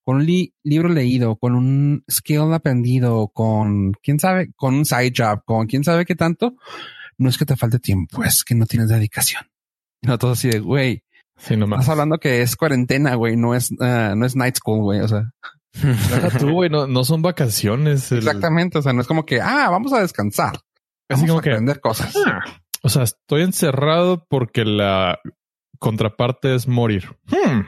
con 0.03 0.17
un 0.17 0.25
li- 0.25 0.53
libro 0.63 0.89
leído, 0.89 1.37
con 1.37 1.55
un 1.55 2.03
skill 2.11 2.53
aprendido, 2.53 3.29
con 3.29 3.93
quién 4.03 4.19
sabe, 4.19 4.51
con 4.55 4.75
un 4.75 4.85
side 4.85 5.13
job, 5.15 5.43
con 5.45 5.67
quién 5.67 5.83
sabe 5.83 6.05
qué 6.05 6.15
tanto, 6.15 6.55
no 7.17 7.29
es 7.29 7.37
que 7.37 7.45
te 7.45 7.55
falte 7.55 7.79
tiempo, 7.79 8.23
es 8.23 8.43
que 8.43 8.55
no 8.55 8.65
tienes 8.65 8.89
dedicación. 8.89 9.43
No 10.01 10.17
todo 10.17 10.31
así 10.31 10.49
de, 10.49 10.59
güey, 10.59 11.03
Sí, 11.41 11.57
nomás. 11.57 11.79
estás 11.81 11.93
hablando 11.93 12.17
que 12.19 12.41
es 12.41 12.55
cuarentena, 12.55 13.15
güey, 13.15 13.35
no 13.35 13.55
es, 13.55 13.69
ah, 13.81 14.13
no 14.15 14.25
es 14.25 14.35
night 14.35 14.55
school, 14.57 14.81
güey, 14.81 14.99
o 15.01 15.07
sea. 15.07 15.31
Tú, 16.39 16.51
güey, 16.51 16.69
no, 16.69 16.85
no 16.87 17.03
son 17.03 17.21
vacaciones. 17.21 18.11
el- 18.11 18.19
Exactamente. 18.19 18.77
O 18.77 18.81
sea, 18.81 18.93
no 18.93 19.01
es 19.01 19.07
como 19.07 19.25
que, 19.25 19.41
ah, 19.41 19.69
vamos 19.69 19.93
a 19.93 20.01
descansar. 20.01 20.55
Así 21.09 21.21
Vamos 21.21 21.27
como 21.27 21.39
a 21.39 21.41
que, 21.41 21.49
aprender 21.51 21.79
cosas. 21.81 22.13
ah, 22.25 22.41
o 22.83 22.89
sea, 22.89 23.03
estoy 23.03 23.41
encerrado 23.43 24.25
porque 24.29 24.65
la 24.65 25.19
contraparte 25.79 26.53
es 26.55 26.67
morir. 26.67 27.15
Hmm, 27.27 27.61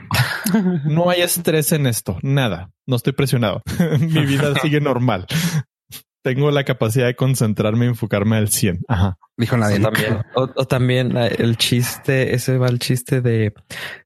no 0.84 1.10
hay 1.10 1.22
estrés 1.22 1.72
en 1.72 1.86
esto, 1.86 2.18
nada. 2.22 2.70
No 2.86 2.96
estoy 2.96 3.12
presionado. 3.12 3.62
Mi 4.00 4.24
vida 4.26 4.54
sigue 4.60 4.80
normal. 4.80 5.26
Tengo 6.24 6.50
la 6.50 6.64
capacidad 6.64 7.04
de 7.06 7.14
concentrarme 7.14 7.84
y 7.84 7.88
enfocarme 7.88 8.36
al 8.36 8.48
100. 8.48 8.80
Ajá. 8.88 9.18
Dijo 9.36 9.56
O 9.56 9.58
nadie. 9.58 9.78
también, 9.78 10.18
o, 10.34 10.48
o 10.56 10.64
también 10.66 11.16
eh, 11.18 11.36
el 11.38 11.58
chiste, 11.58 12.34
ese 12.34 12.56
va 12.56 12.68
el 12.68 12.78
chiste 12.78 13.20
de, 13.20 13.52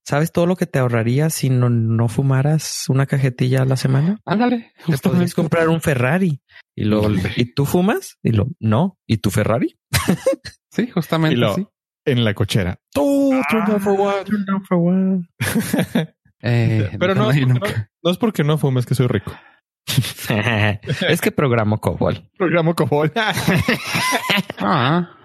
¿sabes 0.04 0.32
todo 0.32 0.46
lo 0.46 0.56
que 0.56 0.66
te 0.66 0.80
ahorrarías 0.80 1.32
si 1.32 1.48
no, 1.48 1.70
no 1.70 2.08
fumaras 2.08 2.86
una 2.88 3.06
cajetilla 3.06 3.62
a 3.62 3.66
la 3.66 3.76
semana? 3.76 4.18
Ándale. 4.24 4.72
Te 4.86 4.98
podrías 4.98 5.34
comprar 5.34 5.68
un 5.68 5.80
Ferrari 5.80 6.42
y 6.76 6.84
luego, 6.84 7.08
¿y 7.36 7.54
tú 7.54 7.64
fumas? 7.66 8.18
Y 8.22 8.32
lo, 8.32 8.48
no. 8.58 8.98
¿Y 9.06 9.18
tu 9.18 9.30
Ferrari? 9.30 9.78
Sí, 10.72 10.88
justamente. 10.90 11.36
Y 11.36 11.38
lo- 11.38 11.54
sí. 11.54 11.66
En 12.04 12.24
la 12.24 12.34
cochera. 12.34 12.80
Two, 12.94 13.30
turn 13.50 13.64
down 13.66 13.80
for 13.80 14.00
one. 14.00 14.24
Turn 14.24 14.44
down 14.44 14.64
for 14.64 14.78
one. 14.78 15.28
Eh, 16.40 16.90
Pero 16.98 17.14
no, 17.14 17.30
no 17.32 18.10
es 18.10 18.16
porque 18.18 18.44
no 18.44 18.58
fumes 18.58 18.86
que 18.86 18.94
soy 18.94 19.08
rico. 19.08 19.32
es 21.08 21.20
que 21.20 21.30
programo 21.32 21.78
COBOL. 21.80 22.28
Programo 22.36 22.74
Cobol. 22.74 23.12
Ah, 24.60 25.16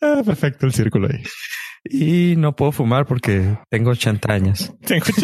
Ah, 0.00 0.22
perfecto 0.24 0.66
el 0.66 0.72
círculo 0.72 1.08
ahí. 1.08 1.22
Y 1.84 2.34
no 2.36 2.54
puedo 2.56 2.72
fumar 2.72 3.06
porque 3.06 3.56
tengo 3.70 3.90
80 3.90 4.32
años. 4.32 4.72
Tengo 4.84 5.04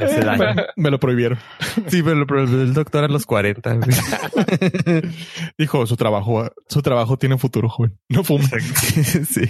Hace 0.00 0.20
daño. 0.20 0.54
me, 0.54 0.62
me 0.76 0.90
lo 0.90 0.98
prohibieron. 0.98 1.38
Sí, 1.88 2.02
pero 2.02 2.42
el 2.42 2.74
doctor 2.74 3.04
a 3.04 3.08
los 3.08 3.24
40. 3.24 3.74
güey. 3.74 3.88
Dijo 5.56 5.86
su 5.86 5.96
trabajo, 5.96 6.50
su 6.68 6.82
trabajo 6.82 7.18
tiene 7.18 7.38
futuro, 7.38 7.68
joven. 7.68 7.98
No 8.08 8.24
fume. 8.24 8.48
sí. 8.48 9.42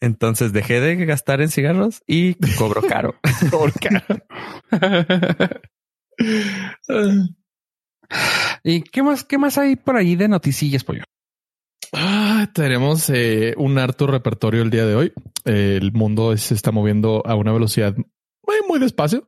Entonces 0.00 0.52
dejé 0.54 0.80
de 0.80 1.04
gastar 1.04 1.42
en 1.42 1.50
cigarros 1.50 2.02
y 2.06 2.34
cobro 2.56 2.80
caro. 2.82 3.16
¿Y 8.62 8.82
qué 8.82 9.02
más, 9.02 9.24
qué 9.24 9.38
más 9.38 9.58
hay 9.58 9.76
por 9.76 9.96
ahí 9.96 10.16
de 10.16 10.28
noticillas, 10.28 10.84
pollo? 10.84 11.04
Ah, 11.92 12.48
tenemos 12.54 13.10
eh, 13.10 13.54
un 13.56 13.78
harto 13.78 14.06
repertorio 14.06 14.62
el 14.62 14.70
día 14.70 14.86
de 14.86 14.94
hoy. 14.94 15.12
Eh, 15.44 15.78
el 15.80 15.92
mundo 15.92 16.36
se 16.36 16.54
está 16.54 16.70
moviendo 16.70 17.22
a 17.26 17.34
una 17.34 17.52
velocidad 17.52 17.94
muy, 17.96 18.56
muy 18.68 18.78
despacio, 18.78 19.26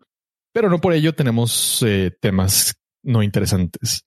pero 0.52 0.68
no 0.68 0.81
por 0.81 0.92
ello 0.92 1.14
tenemos 1.14 1.83
eh, 1.87 2.12
temas 2.20 2.74
no 3.02 3.22
interesantes. 3.22 4.05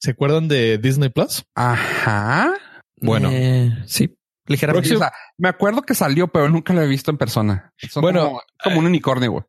¿Se 0.00 0.12
acuerdan 0.12 0.46
de 0.46 0.78
Disney 0.78 1.08
Plus? 1.08 1.44
Ajá. 1.54 2.54
Bueno. 3.00 3.28
Eh, 3.32 3.72
sí, 3.86 4.16
ligeramente. 4.46 4.94
O 4.94 4.98
sea, 4.98 5.12
me 5.36 5.48
acuerdo 5.48 5.82
que 5.82 5.94
salió, 5.94 6.28
pero 6.28 6.48
nunca 6.48 6.72
lo 6.74 6.82
he 6.82 6.86
visto 6.86 7.10
en 7.10 7.18
persona. 7.18 7.72
Son 7.90 8.02
Bueno, 8.02 8.26
como, 8.26 8.42
como 8.62 8.78
un 8.78 8.86
unicornio, 8.86 9.32
güey. 9.32 9.44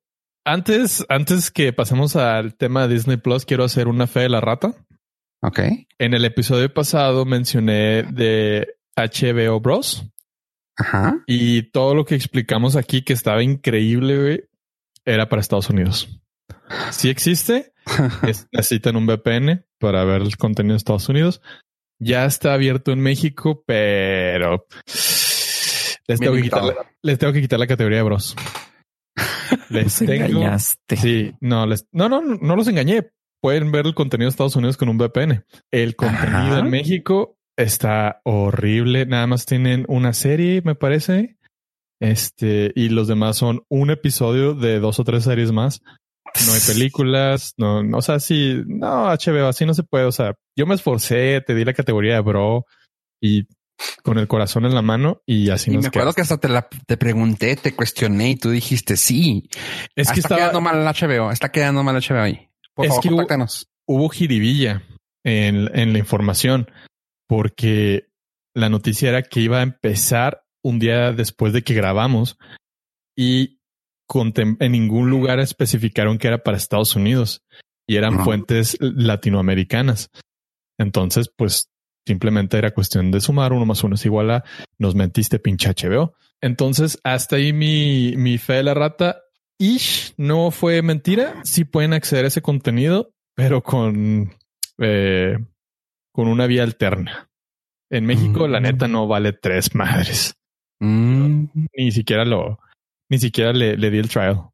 Antes, 0.48 1.06
antes 1.10 1.52
que 1.52 1.74
pasemos 1.74 2.16
al 2.16 2.56
tema 2.56 2.88
de 2.88 2.94
Disney 2.94 3.18
Plus, 3.18 3.44
quiero 3.46 3.66
hacer 3.66 3.90
una 3.90 4.08
fe 4.08 4.22
de 4.22 4.30
la 4.30 4.40
rata. 4.40 4.74
Ok. 5.42 5.60
En 6.00 6.14
el 6.14 6.24
episodio 6.24 6.74
pasado 6.74 7.26
mencioné 7.26 8.04
de 8.04 8.66
HBO 8.96 9.60
Bros. 9.60 10.06
Ajá. 10.78 11.22
Y 11.28 11.64
todo 11.72 11.96
lo 11.96 12.06
que 12.06 12.16
explicamos 12.16 12.78
aquí 12.78 13.02
que 13.02 13.12
estaba 13.12 13.44
increíble, 13.44 14.18
güey, 14.22 14.44
era 15.06 15.28
para 15.28 15.42
Estados 15.42 15.70
Unidos. 15.70 16.22
Sí 16.92 17.10
existe, 17.10 17.74
es- 18.24 18.48
necesitan 18.54 18.96
un 18.96 19.06
VPN 19.06 19.66
para 19.80 20.06
ver 20.06 20.22
el 20.22 20.38
contenido 20.38 20.76
de 20.76 20.78
Estados 20.78 21.10
Unidos. 21.10 21.42
Ya 22.00 22.24
está 22.26 22.54
abierto 22.54 22.94
en 22.94 23.02
México, 23.02 23.64
pero 23.68 24.66
les 26.08 26.20
tengo, 26.22 26.36
que 26.36 26.42
quitar, 26.44 26.64
la- 26.64 26.76
les 27.02 27.20
tengo 27.20 27.34
que 27.34 27.42
quitar 27.42 27.60
la 27.60 27.68
categoría 27.68 27.98
de 27.98 28.04
Bros. 28.04 28.34
Les 29.70 29.96
tengo. 29.98 30.14
engañaste. 30.14 30.96
Sí, 30.96 31.34
no, 31.40 31.66
les, 31.66 31.88
no, 31.92 32.10
no, 32.10 32.22
no 32.22 32.56
los 32.56 32.68
engañé. 32.68 33.10
Pueden 33.42 33.72
ver 33.72 33.86
el 33.86 33.94
contenido 33.94 34.28
de 34.28 34.32
Estados 34.32 34.56
Unidos 34.56 34.78
con 34.78 34.90
un 34.90 34.98
VPN. 34.98 35.46
El 35.72 35.96
contenido 35.96 36.38
Ajá. 36.38 36.60
en 36.60 36.70
México 36.70 37.38
está 37.56 38.22
horrible. 38.24 39.06
Nada 39.06 39.28
más 39.28 39.46
tienen 39.46 39.86
una 39.88 40.14
serie, 40.14 40.62
me 40.64 40.76
parece. 40.76 41.38
Este, 42.00 42.72
y 42.76 42.90
los 42.90 43.08
demás 43.08 43.38
son 43.38 43.64
un 43.70 43.90
episodio 43.90 44.54
de 44.54 44.80
dos 44.80 45.00
o 45.00 45.04
tres 45.04 45.24
series 45.24 45.52
más. 45.52 45.82
No 46.46 46.54
hay 46.54 46.60
películas, 46.68 47.54
no, 47.58 47.84
no, 47.84 47.98
o 47.98 48.02
sea, 48.02 48.20
sí, 48.20 48.62
no, 48.68 49.06
HBO, 49.06 49.48
así 49.48 49.66
no 49.66 49.74
se 49.74 49.84
puede. 49.84 50.06
O 50.06 50.12
sea, 50.12 50.36
yo 50.56 50.66
me 50.66 50.76
esforcé, 50.76 51.42
te 51.46 51.56
di 51.56 51.66
la 51.66 51.74
categoría 51.74 52.16
de 52.16 52.22
bro 52.22 52.66
y 53.22 53.48
con 54.04 54.18
el 54.18 54.28
corazón 54.28 54.66
en 54.66 54.74
la 54.76 54.82
mano 54.82 55.22
y 55.26 55.50
así 55.50 55.70
Y 55.72 55.76
nos 55.76 55.84
me 55.84 55.88
acuerdo 55.90 56.14
quedamos. 56.14 56.16
que 56.16 56.22
hasta 56.22 56.38
te, 56.38 56.50
la, 56.50 56.68
te 56.88 56.98
pregunté, 56.98 57.56
te 57.56 57.74
cuestioné 57.76 58.32
y 58.32 58.36
tú 58.36 58.50
dijiste 58.50 58.98
sí. 58.98 59.50
Es 59.96 60.10
Ah, 60.10 60.14
que 60.14 60.20
está 60.20 60.36
estaba, 60.36 60.40
quedando 60.42 60.62
mal 60.62 60.78
el 60.78 60.86
HBO. 60.88 61.32
Está 61.32 61.50
quedando 61.52 61.84
mal 61.84 61.96
el 61.96 62.02
HBO 62.02 62.22
ahí. 62.22 62.50
Por 62.74 62.86
Es 62.86 62.90
favor, 62.90 63.02
que 63.04 63.10
hubo- 63.10 63.16
contáctanos. 63.18 63.70
hubo 63.88 64.10
jiribilla 64.10 64.84
en, 65.26 65.70
en 65.78 65.94
la 65.94 66.00
información 66.00 66.70
porque 67.28 68.08
la 68.56 68.70
noticia 68.70 69.10
era 69.10 69.24
que 69.24 69.42
iba 69.42 69.60
a 69.60 69.64
empezar 69.64 70.44
un 70.64 70.80
día 70.80 71.12
después 71.12 71.54
de 71.54 71.62
que 71.64 71.74
grabamos 71.74 72.38
y 73.16 73.60
en 74.10 74.72
ningún 74.72 75.10
lugar 75.10 75.40
especificaron 75.40 76.18
que 76.18 76.28
era 76.30 76.42
para 76.44 76.56
Estados 76.58 76.96
Unidos 76.96 77.44
y 77.88 77.98
eran 77.98 78.16
Ajá. 78.16 78.24
fuentes 78.24 78.78
latinoamericanas. 78.80 80.10
Entonces, 80.80 81.30
pues 81.36 81.70
simplemente 82.08 82.58
era 82.58 82.72
cuestión 82.74 83.12
de 83.12 83.22
sumar 83.22 83.54
uno 83.54 83.66
más 83.66 83.84
uno 83.84 83.94
es 83.96 84.06
igual 84.06 84.32
a 84.32 84.44
nos 84.80 84.96
mentiste 84.96 85.38
pinche 85.40 85.70
HBO. 85.70 86.16
Entonces, 86.42 87.00
hasta 87.04 87.36
ahí 87.36 87.54
mi, 87.54 88.16
mi 88.18 88.38
fe 88.40 88.54
de 88.54 88.64
la 88.64 88.74
rata. 88.74 89.22
Ish 89.60 90.14
no 90.18 90.52
fue 90.52 90.82
mentira. 90.82 91.42
Sí 91.44 91.66
pueden 91.66 91.94
acceder 91.94 92.26
a 92.26 92.28
ese 92.30 92.42
contenido, 92.42 93.12
pero 93.36 93.62
con, 93.64 94.36
eh, 94.80 95.38
con 96.14 96.28
una 96.28 96.48
vía 96.48 96.64
alterna. 96.64 97.30
En 97.90 98.06
México, 98.06 98.48
la 98.48 98.60
Mm. 98.60 98.64
neta 98.64 98.88
no 98.88 99.08
vale 99.08 99.34
tres 99.34 99.74
madres. 99.76 100.36
Mm. 100.80 101.46
Ni 101.76 101.92
siquiera 101.92 102.24
lo, 102.26 102.60
ni 103.10 103.18
siquiera 103.18 103.52
le, 103.54 103.78
le 103.78 103.90
di 103.90 103.98
el 103.98 104.10
trial. 104.10 104.50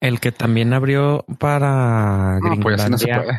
El 0.00 0.20
que 0.20 0.30
también 0.32 0.72
abrió 0.74 1.24
para 1.40 2.38
No, 2.40 2.60
pues 2.60 2.80
así 2.80 2.90
no 2.90 2.98
se 2.98 3.06
Gringolandia, 3.06 3.16
puede. 3.16 3.38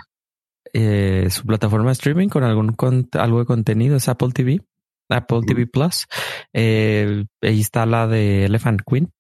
Eh, 0.73 1.28
su 1.30 1.45
plataforma 1.45 1.88
de 1.88 1.93
streaming 1.93 2.28
con 2.30 2.43
algún 2.43 2.73
con- 2.73 3.08
algo 3.13 3.39
de 3.39 3.45
contenido 3.45 3.95
es 3.97 4.08
Apple 4.10 4.30
TV, 4.34 4.62
Apple 5.10 5.41
TV 5.45 5.67
Plus. 5.67 6.06
Eh, 6.54 7.25
ahí 7.41 7.62
está 7.62 7.86
la 7.86 8.08
de 8.08 8.45
Elephant 8.45 8.82
Queen. 8.86 9.12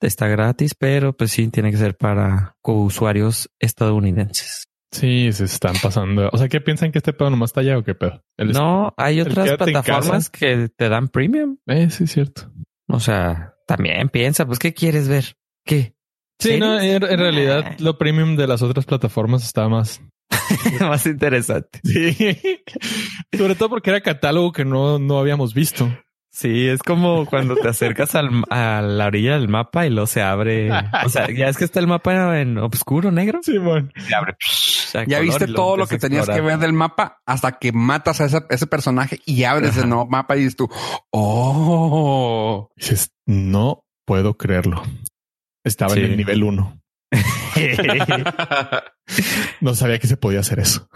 Está 0.00 0.28
gratis, 0.28 0.74
pero 0.78 1.12
pues 1.16 1.32
sí 1.32 1.48
tiene 1.48 1.70
que 1.72 1.76
ser 1.76 1.96
para 1.96 2.54
usuarios 2.62 3.50
estadounidenses. 3.60 4.64
Sí, 4.92 5.30
se 5.32 5.44
están 5.44 5.74
pasando. 5.82 6.30
O 6.32 6.38
sea, 6.38 6.48
¿qué 6.48 6.60
piensan 6.60 6.92
que 6.92 6.98
este 6.98 7.12
pedo 7.12 7.30
nomás 7.30 7.50
está 7.50 7.60
allá 7.60 7.76
o 7.78 7.82
qué 7.84 7.94
pedo? 7.94 8.22
El- 8.38 8.52
No, 8.52 8.94
hay 8.96 9.20
otras 9.20 9.48
plataformas 9.72 10.30
que 10.30 10.68
te 10.74 10.88
dan 10.88 11.08
premium. 11.08 11.58
Eh, 11.66 11.90
sí, 11.90 12.04
es 12.04 12.12
cierto. 12.12 12.50
O 12.88 13.00
sea, 13.00 13.54
también 13.66 14.08
piensa, 14.08 14.46
pues, 14.46 14.58
¿qué 14.58 14.72
quieres 14.72 15.08
ver? 15.08 15.36
¿Qué? 15.66 15.94
Sí, 16.38 16.58
no, 16.58 16.78
en, 16.80 17.02
en 17.02 17.18
realidad 17.18 17.64
Nah. 17.64 17.76
lo 17.78 17.98
premium 17.98 18.36
de 18.36 18.46
las 18.46 18.62
otras 18.62 18.84
plataformas 18.86 19.42
está 19.44 19.68
más. 19.68 20.00
Más 20.80 21.06
interesante. 21.06 21.80
Sí. 21.84 22.14
Sobre 23.36 23.54
todo 23.54 23.70
porque 23.70 23.90
era 23.90 24.00
catálogo 24.00 24.52
que 24.52 24.64
no, 24.64 24.98
no 24.98 25.18
habíamos 25.18 25.52
visto. 25.54 25.90
Sí, 26.30 26.68
es 26.68 26.82
como 26.82 27.26
cuando 27.26 27.56
te 27.56 27.66
acercas 27.68 28.14
al, 28.14 28.44
a 28.50 28.80
la 28.82 29.06
orilla 29.06 29.32
del 29.32 29.48
mapa 29.48 29.86
y 29.86 29.90
luego 29.90 30.06
se 30.06 30.22
abre. 30.22 30.70
O 31.04 31.08
sea, 31.08 31.28
ya 31.30 31.48
es 31.48 31.56
que 31.56 31.64
está 31.64 31.80
el 31.80 31.86
mapa 31.88 32.38
en 32.40 32.58
oscuro, 32.58 33.10
negro. 33.10 33.40
Se 33.42 33.56
abre. 33.58 34.36
a 34.94 35.04
Ya 35.04 35.18
color 35.18 35.22
viste 35.22 35.46
todo 35.48 35.76
lo 35.76 35.86
que 35.86 35.98
tenías 35.98 36.28
que 36.28 36.40
ver 36.40 36.58
del 36.58 36.72
mapa 36.74 37.18
hasta 37.26 37.52
que 37.58 37.72
matas 37.72 38.20
a 38.20 38.26
ese, 38.26 38.42
ese 38.50 38.66
personaje 38.66 39.18
y 39.26 39.44
abres 39.44 39.76
el 39.78 39.88
nuevo 39.88 40.06
mapa 40.06 40.36
y 40.36 40.40
dices 40.40 40.56
tú, 40.56 40.68
oh, 41.10 42.70
Dices, 42.76 43.12
no 43.26 43.84
puedo 44.04 44.34
creerlo. 44.36 44.82
Estaba 45.68 45.94
Sí. 45.94 46.00
en 46.00 46.06
el 46.12 46.16
nivel 46.16 46.42
uno. 46.44 46.80
No 49.60 49.74
sabía 49.74 49.98
que 49.98 50.06
se 50.06 50.16
podía 50.16 50.40
hacer 50.40 50.60
eso. 50.60 50.88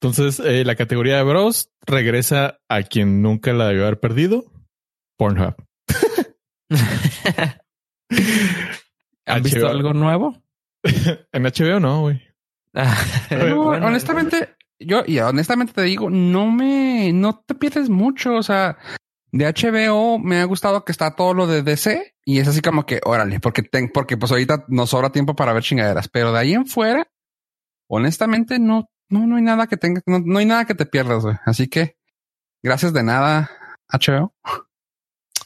Entonces, 0.00 0.38
eh, 0.40 0.64
la 0.64 0.76
categoría 0.76 1.16
de 1.16 1.22
bros 1.24 1.70
regresa 1.86 2.58
a 2.68 2.82
quien 2.82 3.20
nunca 3.22 3.52
la 3.52 3.66
debió 3.68 3.82
haber 3.84 3.98
perdido. 3.98 4.44
Pornhub. 5.16 5.56
¿Han 9.26 9.42
visto 9.42 9.60
HBO. 9.60 9.68
algo 9.68 9.92
nuevo? 9.94 10.42
En 11.32 11.42
HBO 11.42 11.80
no, 11.80 12.00
güey. 12.02 12.22
Bueno, 13.30 13.86
honestamente, 13.86 14.50
yo 14.78 15.02
y 15.06 15.18
honestamente 15.18 15.72
te 15.72 15.82
digo, 15.82 16.08
no 16.10 16.50
me, 16.50 17.12
no 17.12 17.42
te 17.44 17.54
pierdes 17.56 17.88
mucho. 17.88 18.34
O 18.36 18.42
sea, 18.42 18.78
de 19.32 19.46
HBO 19.46 20.18
me 20.18 20.40
ha 20.40 20.44
gustado 20.44 20.84
que 20.84 20.92
está 20.92 21.14
todo 21.14 21.34
lo 21.34 21.46
de 21.46 21.62
DC 21.62 22.14
y 22.24 22.38
es 22.38 22.48
así 22.48 22.60
como 22.62 22.86
que 22.86 23.00
órale, 23.04 23.40
porque 23.40 23.62
ten- 23.62 23.90
porque 23.92 24.16
pues 24.16 24.32
ahorita 24.32 24.64
nos 24.68 24.90
sobra 24.90 25.10
tiempo 25.10 25.34
para 25.36 25.52
ver 25.52 25.62
chingaderas, 25.62 26.08
pero 26.08 26.32
de 26.32 26.38
ahí 26.38 26.54
en 26.54 26.66
fuera, 26.66 27.06
honestamente, 27.88 28.58
no, 28.58 28.88
no, 29.08 29.26
no 29.26 29.36
hay 29.36 29.42
nada 29.42 29.66
que 29.66 29.76
tenga, 29.76 30.00
no, 30.06 30.18
no 30.18 30.38
hay 30.38 30.46
nada 30.46 30.64
que 30.64 30.74
te 30.74 30.86
pierdas. 30.86 31.22
güey. 31.24 31.36
Así 31.44 31.68
que 31.68 31.96
gracias 32.62 32.92
de 32.92 33.02
nada, 33.02 33.50
HBO. 33.90 34.34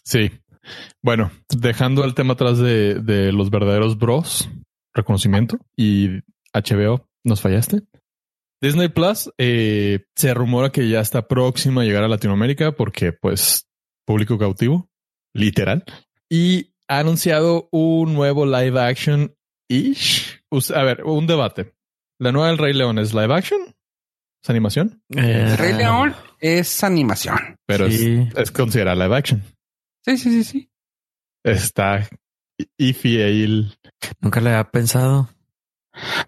Sí. 0.05 0.31
Bueno, 1.03 1.31
dejando 1.49 2.05
el 2.05 2.14
tema 2.14 2.35
atrás 2.35 2.59
de, 2.59 2.95
de 2.95 3.33
los 3.33 3.51
verdaderos 3.51 3.99
bros, 3.99 4.49
reconocimiento 4.95 5.59
y 5.77 6.21
HBO, 6.55 7.09
¿nos 7.25 7.40
fallaste? 7.40 7.83
Disney 8.61 8.88
Plus 8.88 9.29
eh, 9.38 10.05
se 10.14 10.35
rumora 10.35 10.71
que 10.71 10.88
ya 10.88 11.01
está 11.01 11.27
próxima 11.27 11.83
a 11.83 11.85
llegar 11.85 12.05
a 12.05 12.09
Latinoamérica 12.09 12.71
porque, 12.73 13.12
pues, 13.12 13.66
público 14.05 14.38
cautivo, 14.38 14.88
literal. 15.35 15.85
Y 16.29 16.75
ha 16.88 16.99
anunciado 16.99 17.69
un 17.73 18.15
nuevo 18.15 18.45
live 18.47 18.81
action 18.81 19.35
ish. 19.69 20.43
Us- 20.51 20.71
A 20.71 20.83
ver, 20.83 21.05
un 21.05 21.27
debate. 21.27 21.75
¿La 22.19 22.33
nueva 22.33 22.49
del 22.49 22.59
Rey 22.59 22.75
León 22.75 22.99
es 22.99 23.15
live 23.15 23.35
action? 23.35 23.61
¿Es 24.43 24.51
animación? 24.51 25.03
Eh, 25.17 25.47
El 25.53 25.59
Rey 25.59 25.73
León 25.75 26.15
es 26.41 26.83
animación. 26.85 27.38
Pero 27.67 27.91
Sí. 27.91 28.29
es, 28.33 28.37
es 28.37 28.51
considerada 28.51 28.97
live 29.05 29.17
action. 29.17 29.43
Sí, 30.05 30.19
sí, 30.19 30.31
sí, 30.31 30.45
sí. 30.45 30.71
Está 31.45 32.09
iffy 32.77 33.21
ahí 33.21 33.71
Nunca 34.21 34.41
le 34.41 34.51
había 34.51 34.71
pensado. 34.71 35.29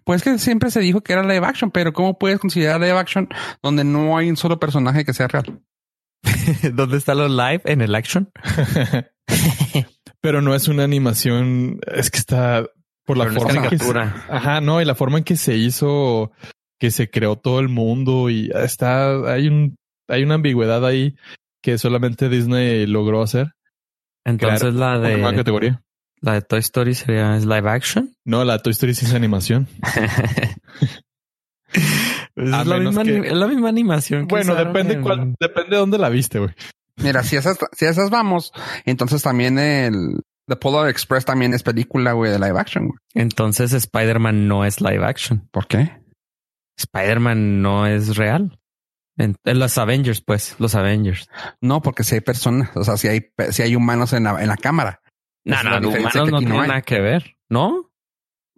Pues 0.04 0.22
que 0.22 0.38
siempre 0.38 0.70
se 0.70 0.80
dijo 0.80 1.00
que 1.02 1.12
era 1.12 1.22
live 1.22 1.46
action, 1.46 1.70
pero 1.70 1.92
¿cómo 1.92 2.18
puedes 2.18 2.38
considerar 2.38 2.80
live 2.80 2.92
action 2.98 3.28
donde 3.62 3.82
no 3.84 4.16
hay 4.16 4.28
un 4.30 4.36
solo 4.36 4.58
personaje 4.60 5.04
que 5.04 5.12
sea 5.14 5.26
real? 5.28 5.60
¿Dónde 6.72 6.96
está 6.96 7.14
los 7.14 7.30
live 7.30 7.62
en 7.64 7.80
el 7.80 7.94
action? 7.94 8.30
Pero 10.20 10.40
no 10.40 10.54
es 10.54 10.68
una 10.68 10.84
animación, 10.84 11.80
es 11.86 12.10
que 12.10 12.18
está 12.18 12.66
por 13.04 13.18
la 13.18 13.24
Pero 13.24 13.34
no 13.34 13.38
es 13.38 13.44
forma 13.44 13.64
en 13.64 13.70
que 13.70 13.78
se, 13.78 13.98
ajá, 13.98 14.60
no, 14.60 14.80
y 14.80 14.84
la 14.84 14.94
forma 14.94 15.18
en 15.18 15.24
que 15.24 15.36
se 15.36 15.56
hizo, 15.56 16.32
que 16.78 16.90
se 16.90 17.10
creó 17.10 17.36
todo 17.36 17.60
el 17.60 17.68
mundo 17.68 18.30
y 18.30 18.50
está, 18.54 19.32
hay 19.32 19.48
un, 19.48 19.76
hay 20.08 20.22
una 20.22 20.36
ambigüedad 20.36 20.84
ahí 20.86 21.16
que 21.62 21.78
solamente 21.78 22.28
Disney 22.28 22.86
logró 22.86 23.22
hacer. 23.22 23.52
Entonces 24.24 24.74
la 24.74 24.98
Una 24.98 25.30
de 25.30 25.36
categoría. 25.36 25.82
la 26.20 26.34
de 26.34 26.42
Toy 26.42 26.60
Story 26.60 26.94
sería 26.94 27.36
¿es 27.36 27.44
live 27.44 27.68
action. 27.68 28.14
No, 28.24 28.44
la 28.44 28.58
Toy 28.58 28.72
Story 28.72 28.94
sí 28.94 29.04
es 29.04 29.14
animación. 29.14 29.68
Pues 32.34 32.48
es, 32.48 32.66
la 32.66 32.78
misma, 32.78 33.02
que- 33.04 33.18
es 33.18 33.32
la 33.32 33.46
misma 33.46 33.68
animación. 33.68 34.26
que 34.26 34.34
Bueno, 34.34 34.54
depende 34.54 34.94
en- 34.94 35.02
cuál, 35.02 35.34
depende 35.40 35.70
de 35.70 35.76
dónde 35.76 35.98
la 35.98 36.08
viste, 36.08 36.38
güey. 36.40 36.52
Mira, 36.96 37.22
si 37.22 37.36
esas, 37.36 37.58
si 37.72 37.86
esas 37.86 38.10
vamos, 38.10 38.52
entonces 38.84 39.22
también 39.22 39.58
el 39.58 40.20
The 40.48 40.56
Polar 40.56 40.88
Express 40.88 41.24
también 41.24 41.54
es 41.54 41.62
película, 41.62 42.12
güey, 42.12 42.30
de 42.30 42.38
live 42.38 42.58
action. 42.58 42.88
güey. 42.88 42.98
Entonces 43.14 43.72
Spider-Man 43.72 44.46
no 44.48 44.64
es 44.64 44.80
live 44.80 45.04
action. 45.04 45.48
¿Por 45.50 45.66
qué? 45.66 45.92
Spider-Man 46.78 47.62
no 47.62 47.86
es 47.86 48.16
real. 48.16 48.58
En, 49.16 49.36
en 49.44 49.58
los 49.60 49.78
Avengers, 49.78 50.20
pues, 50.20 50.56
los 50.58 50.74
Avengers. 50.74 51.28
No, 51.60 51.82
porque 51.82 52.02
si 52.02 52.16
hay 52.16 52.20
personas, 52.20 52.70
o 52.76 52.82
sea, 52.82 52.96
si 52.96 53.06
hay, 53.08 53.26
si 53.50 53.62
hay 53.62 53.76
humanos 53.76 54.12
en 54.12 54.24
la, 54.24 54.40
en 54.42 54.48
la 54.48 54.56
cámara. 54.56 55.00
No, 55.44 55.62
no, 55.62 55.88
humanos 55.88 56.42
no 56.42 56.60
hay. 56.60 56.68
nada 56.68 56.82
que 56.82 57.00
ver, 57.00 57.36
¿no? 57.48 57.90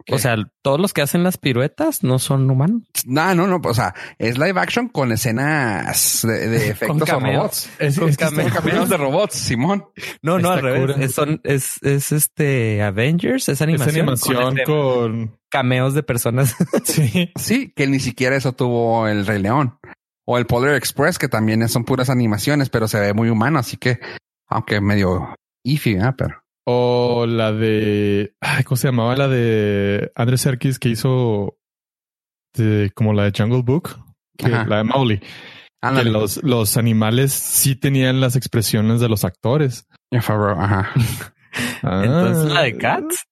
¿Qué? 0.05 0.15
O 0.15 0.19
sea, 0.19 0.37
todos 0.63 0.79
los 0.79 0.93
que 0.93 1.03
hacen 1.03 1.25
las 1.25 1.37
piruetas 1.39 2.05
no 2.05 2.19
son 2.19 2.49
humanos. 2.51 2.83
No, 3.07 3.35
no, 3.35 3.47
no, 3.47 3.61
o 3.65 3.75
sea, 3.75 3.95
es 4.19 4.39
live 4.39 4.61
action 4.61 4.89
con 4.89 5.11
escenas 5.11 6.21
de, 6.23 6.49
de 6.49 6.69
efectos 6.71 7.03
o 7.03 7.05
cameos. 7.07 7.37
robots. 7.37 7.71
Es, 7.79 7.99
Con 7.99 8.09
es 8.11 8.17
cameos. 8.17 8.53
Cameos 8.53 8.89
de 8.89 8.97
robots, 8.97 9.35
Simón. 9.35 9.87
No, 10.23 10.39
no, 10.39 10.55
Está 10.55 10.55
al 10.55 10.63
revés. 10.63 10.97
Es, 11.01 11.15
son, 11.15 11.41
es, 11.45 11.83
es 11.83 12.13
este 12.13 12.83
Avengers, 12.83 13.49
es 13.49 13.55
es 13.55 13.63
animación. 13.63 13.97
animación 14.01 14.37
con, 14.43 14.59
este, 14.59 14.65
con... 14.65 15.39
cameos 15.49 15.95
de 15.95 16.03
personas. 16.03 16.55
Sí. 16.85 17.33
Sí, 17.37 17.73
que 17.75 17.87
ni 17.87 17.99
siquiera 17.99 18.37
eso 18.37 18.53
tuvo 18.53 19.09
el 19.09 19.27
Rey 19.27 19.41
León. 19.43 19.79
O 20.25 20.39
el 20.39 20.47
Polar 20.47 20.75
Express, 20.75 21.19
que 21.19 21.29
también 21.29 21.67
son 21.69 21.85
puras 21.85 22.11
animaciones, 22.11 22.69
pero 22.69 22.87
se 22.89 22.99
ve 23.01 23.13
muy 23.15 23.29
humano, 23.31 23.59
así 23.59 23.77
que, 23.77 24.01
aunque 24.49 24.81
medio 24.81 25.35
iffy, 25.65 25.95
¿eh? 25.95 26.13
pero. 26.17 26.43
O 26.69 27.27
la 27.27 27.53
de. 27.53 28.35
ay, 28.41 28.65
¿Cómo 28.65 28.77
se 28.77 28.89
llamaba? 28.89 29.15
La 29.17 29.29
de 29.29 30.11
Andrés 30.17 30.41
Serkis 30.41 30.79
que 30.81 30.89
hizo 30.89 31.59
de- 32.55 32.91
como 32.95 33.13
la 33.13 33.25
de 33.25 33.33
Jungle 33.37 33.63
Book, 33.63 33.97
que- 34.37 34.49
la 34.49 34.79
de 34.79 34.85
Mowgli. 34.85 35.21
que 35.21 36.05
los, 36.05 36.43
los 36.43 36.77
animales 36.77 37.33
sí 37.33 37.77
tenían 37.77 38.21
las 38.21 38.35
expresiones 38.35 39.01
de 39.01 39.09
los 39.09 39.25
actores. 39.25 39.87
Ajá. 40.59 40.91
Ah. 41.83 42.03
Entonces 42.05 42.53
la 42.53 42.63
de 42.65 42.77
Cats. 42.77 43.25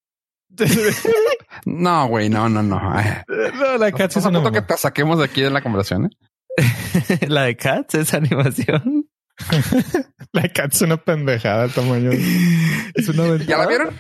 no, 1.67 2.07
güey, 2.09 2.31
no, 2.31 2.49
no, 2.49 2.63
no. 2.63 2.81
No, 2.81 3.79
la 3.79 3.85
de 3.87 3.93
Cats 3.93 4.17
es 4.17 4.25
una 4.25 4.51
que 4.51 4.63
te 4.63 4.77
saquemos 4.79 5.19
de 5.19 5.25
aquí 5.27 5.43
de 5.43 5.51
la 5.51 5.61
conversación. 5.63 6.11
¿eh? 6.57 7.19
la 7.29 7.43
de 7.43 7.57
Cats 7.57 7.97
es 7.97 8.15
animación. 8.15 9.07
la 10.35 10.43
de 10.43 10.53
Cats 10.53 10.77
es 10.77 10.83
una 10.83 10.97
pendejada 10.97 11.65
el 11.65 11.73
tamaño. 11.73 12.11
Es 12.95 13.09
una 13.09 13.37
¿Ya 13.37 13.59
la 13.59 13.67
vieron? 13.67 13.95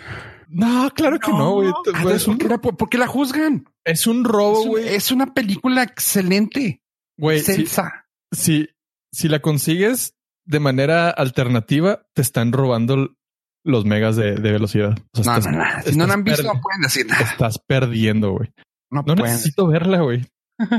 No, 0.48 0.90
claro 0.90 1.18
que 1.18 1.30
no, 1.30 1.52
güey. 1.52 1.72
Ah, 1.94 2.58
¿Por, 2.58 2.88
qué 2.88 2.98
la 2.98 3.06
juzgan? 3.06 3.68
Es 3.84 4.06
un 4.06 4.24
robo, 4.24 4.64
güey. 4.66 4.94
Es, 4.94 5.10
una 5.10 5.32
película 5.32 5.82
excelente. 5.82 6.82
Güey, 7.16 7.40
si, 7.40 8.68
si, 9.12 9.28
la 9.28 9.40
consigues 9.40 10.14
de 10.44 10.60
manera 10.60 11.10
alternativa, 11.10 12.06
te 12.14 12.22
están 12.22 12.52
robando 12.52 13.16
los 13.64 13.84
megas 13.84 14.16
de, 14.16 14.34
velocidad. 14.34 14.98
no, 15.24 15.38
no, 15.38 15.50
no. 15.50 15.64
Si 15.84 15.96
no 15.96 16.06
la 16.06 16.14
han 16.14 16.24
visto, 16.24 16.42
no 16.42 16.60
pueden 16.60 16.82
decir 16.82 17.06
nada. 17.06 17.22
Estás 17.22 17.58
perdiendo, 17.58 18.32
güey. 18.32 18.52
No, 18.90 19.02
necesito 19.14 19.66
verla, 19.66 20.00
güey. 20.00 20.26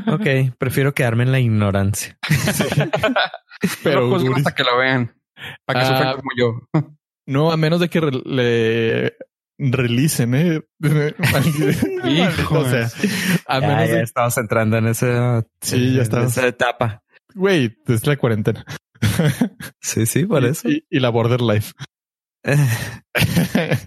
ok, 0.07 0.55
prefiero 0.57 0.93
quedarme 0.93 1.23
en 1.23 1.31
la 1.31 1.39
ignorancia. 1.39 2.17
Pero 3.83 4.07
no 4.07 4.35
hasta 4.35 4.55
que 4.55 4.63
la 4.63 4.75
vean. 4.75 5.15
Para 5.65 5.79
que 5.79 5.85
sufran 5.85 6.07
ah, 6.07 6.15
como 6.15 6.29
yo. 6.37 6.69
no, 7.25 7.51
a 7.51 7.57
menos 7.57 7.79
de 7.79 7.89
que 7.89 8.01
le 8.01 9.15
realicen, 9.57 10.35
¿eh? 10.35 10.61
Hijo, 12.05 12.59
o 12.59 12.69
sea, 12.69 12.89
a 13.47 13.59
menos 13.59 13.89
ya 13.89 14.01
estamos 14.01 14.37
entrando 14.37 14.77
en 14.77 14.87
esa, 14.87 15.45
sí, 15.61 15.93
ya 15.93 16.01
esa 16.01 16.47
etapa. 16.47 17.03
Güey, 17.33 17.77
es 17.87 18.07
la 18.07 18.17
cuarentena. 18.17 18.65
sí, 19.81 20.05
sí, 20.05 20.25
por 20.25 20.45
eso. 20.45 20.69
Y, 20.69 20.99
la 20.99 21.09
border 21.09 21.41
life. 21.41 21.73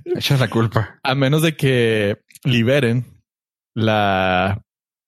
Echa 0.04 0.36
la 0.36 0.48
culpa. 0.48 0.98
A 1.02 1.14
menos 1.14 1.42
de 1.42 1.56
que 1.56 2.18
liberen 2.44 3.22
la, 3.74 4.62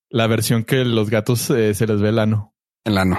la 0.08 0.26
versión 0.26 0.64
que 0.64 0.84
los 0.84 1.10
gatos 1.10 1.50
eh, 1.50 1.74
se 1.74 1.86
les 1.86 2.00
ve 2.00 2.10
el 2.10 2.18
ano. 2.18 2.54
El 2.84 2.98
ano. 2.98 3.18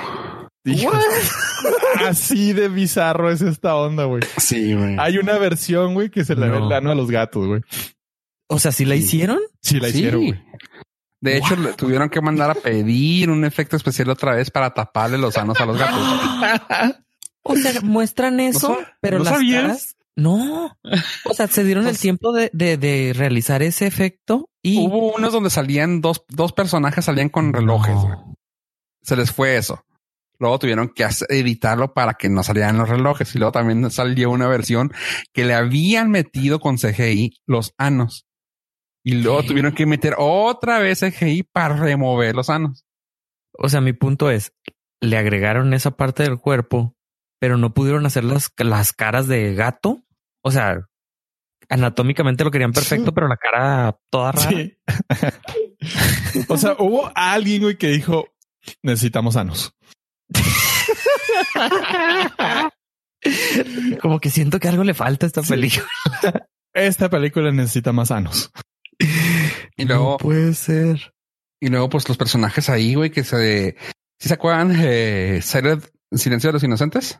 Así 2.08 2.54
de 2.54 2.67
bizarro 2.67 3.32
es 3.32 3.41
esta 3.41 3.76
onda, 3.76 4.06
güey. 4.06 4.24
Sí, 4.38 4.74
güey. 4.74 4.95
Hay 5.00 5.17
una 5.17 5.38
versión, 5.38 5.93
güey, 5.93 6.10
que 6.10 6.26
se 6.26 6.36
le 6.36 6.50
ve 6.50 6.58
el 6.58 6.71
ano 6.71 6.91
a 6.91 6.95
los 6.95 7.10
gatos, 7.10 7.47
güey. 7.47 7.62
O 8.47 8.60
sea, 8.60 8.71
¿sí 8.71 8.86
la 8.86 8.95
hicieron? 8.95 9.39
Sí, 9.62 9.80
la 9.80 9.89
hicieron, 9.89 10.26
güey. 10.26 10.43
De 11.21 11.38
hecho, 11.38 11.56
le 11.56 11.74
tuvieron 11.74 12.10
que 12.10 12.19
mandar 12.19 12.50
a 12.50 12.56
pedir 12.56 13.30
un 13.30 13.45
efecto 13.45 13.76
especial 13.76 14.10
otra 14.10 14.36
vez 14.36 14.50
para 14.50 14.74
taparle 14.74 15.19
los 15.19 15.38
anos 15.38 15.60
a 15.62 15.65
los 15.65 15.78
gatos. 15.78 16.00
o 17.43 17.56
sea, 17.56 17.80
muestran 17.82 18.39
eso, 18.39 18.78
pero 19.02 19.19
las 19.19 19.39
caras 19.39 19.95
no. 20.15 20.78
O 21.26 21.34
sea, 21.34 21.47
se 21.47 21.63
dieron 21.63 21.84
el 21.84 21.91
pues 21.91 22.02
tiempo 22.02 22.34
de, 22.34 22.50
de, 22.54 22.78
de, 22.78 23.13
realizar 23.15 23.62
ese 23.62 23.88
efecto 23.88 24.50
y 24.62 24.80
hubo 24.80 25.13
unos 25.15 25.32
donde 25.32 25.50
salían 25.50 26.02
dos, 26.02 26.24
dos 26.28 26.54
personajes 26.54 27.06
salían 27.06 27.30
con 27.30 27.54
relojes. 27.54 27.95
Se 29.02 29.15
les 29.15 29.32
fue 29.32 29.58
eso. 29.58 29.84
Luego 30.42 30.58
tuvieron 30.58 30.90
que 30.90 31.08
editarlo 31.30 31.94
para 31.94 32.16
que 32.16 32.28
no 32.28 32.42
salieran 32.42 32.80
los 32.80 32.90
relojes. 32.90 33.36
Y 33.36 33.38
luego 33.38 33.52
también 33.52 33.92
salió 33.92 34.32
una 34.32 34.48
versión 34.48 34.92
que 35.34 35.46
le 35.46 35.54
habían 35.54 36.10
metido 36.10 36.60
con 36.60 36.78
CGI 36.78 37.40
los 37.46 37.76
anos. 37.78 38.26
Y 39.04 39.22
luego 39.22 39.44
tuvieron 39.44 39.76
que 39.76 39.86
meter 39.86 40.16
otra 40.18 40.80
vez 40.80 41.02
CGI 41.02 41.44
para 41.44 41.76
remover 41.76 42.36
los 42.36 42.50
anos. 42.50 42.88
O 43.54 43.70
sea, 43.70 43.82
mi 43.82 43.94
punto 43.94 44.32
es, 44.32 44.52
le 45.00 45.16
agregaron 45.16 45.76
esa 45.76 45.92
parte 45.92 46.24
del 46.24 46.40
cuerpo, 46.40 46.96
pero 47.40 47.58
no 47.58 47.76
pudieron 47.76 48.08
hacer 48.08 48.24
las, 48.24 48.52
las 48.58 48.94
caras 48.94 49.28
de 49.28 49.54
gato. 49.54 50.04
O 50.42 50.50
sea, 50.50 50.88
anatómicamente 51.70 52.44
lo 52.44 52.50
querían 52.50 52.74
perfecto, 52.74 53.14
pero 53.14 53.28
la 53.28 53.38
cara 53.38 53.96
toda 54.10 54.32
rara. 54.32 54.58
o 56.48 56.58
sea, 56.58 56.76
hubo 56.80 57.12
alguien 57.14 57.62
güey, 57.62 57.78
que 57.78 57.90
dijo, 57.90 58.26
necesitamos 58.82 59.36
anos. 59.36 59.76
Como 64.02 64.20
que 64.20 64.30
siento 64.30 64.60
que 64.60 64.67
algo 64.67 64.84
le 64.84 64.94
falta 64.94 65.26
a 65.26 65.28
esta 65.28 65.41
película. 65.41 65.88
Esta 66.74 67.10
película 67.10 67.52
necesita 67.52 67.91
más 67.91 68.12
anos. 68.12 68.52
Y 69.78 69.86
luego 69.86 70.17
puede 70.17 70.54
ser. 70.54 71.13
Y 71.60 71.67
luego, 71.67 71.89
pues 71.89 72.08
los 72.08 72.17
personajes 72.17 72.70
ahí, 72.70 72.96
güey, 72.96 73.12
que 73.12 73.24
se. 73.24 73.76
Si 74.20 74.28
se 74.28 74.34
acuerdan, 74.34 74.76
eh, 74.80 75.41
Silencio 75.41 76.50
de 76.50 76.54
los 76.54 76.63
Inocentes. 76.63 77.20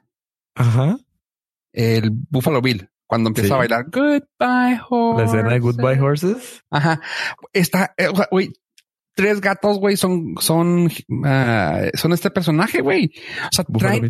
Ajá. 0.56 0.97
El 1.74 2.12
Buffalo 2.12 2.62
Bill, 2.62 2.89
cuando 3.08 3.30
empieza 3.30 3.56
a 3.56 3.58
bailar 3.58 3.86
Goodbye 3.89 4.82
Horses. 4.89 5.17
La 5.17 5.26
escena 5.26 5.54
de 5.54 5.60
Goodbye 5.60 6.00
Horses. 6.00 6.63
Ajá. 6.69 7.02
Está, 7.54 7.93
eh, 7.97 8.10
güey, 8.30 8.52
tres 9.13 9.41
gatos, 9.41 9.80
güey, 9.80 9.97
son, 9.97 10.36
son, 10.39 10.86
uh, 10.88 11.89
son 11.93 12.13
este 12.13 12.32
personaje, 12.32 12.82
güey. 12.82 13.12
O 13.45 13.50
sea, 13.52 13.65
traen, 13.65 14.10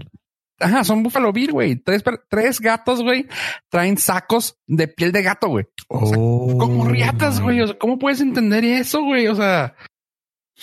ajá, 0.59 0.83
son 0.83 1.03
Buffalo 1.03 1.31
Bill, 1.31 1.51
güey. 1.51 1.75
Tres, 1.77 2.03
tres 2.29 2.59
gatos, 2.59 3.01
güey, 3.01 3.27
traen 3.69 3.97
sacos 3.97 4.57
de 4.67 4.87
piel 4.87 5.11
de 5.11 5.23
gato, 5.23 5.47
güey. 5.47 5.65
O 5.87 6.57
como 6.57 6.85
riatas, 6.85 7.41
güey. 7.41 7.61
O 7.61 7.67
sea, 7.67 7.77
¿cómo 7.77 7.97
puedes 7.99 8.21
entender 8.21 8.63
eso, 8.63 9.03
güey? 9.03 9.27
O 9.27 9.35
sea, 9.35 9.75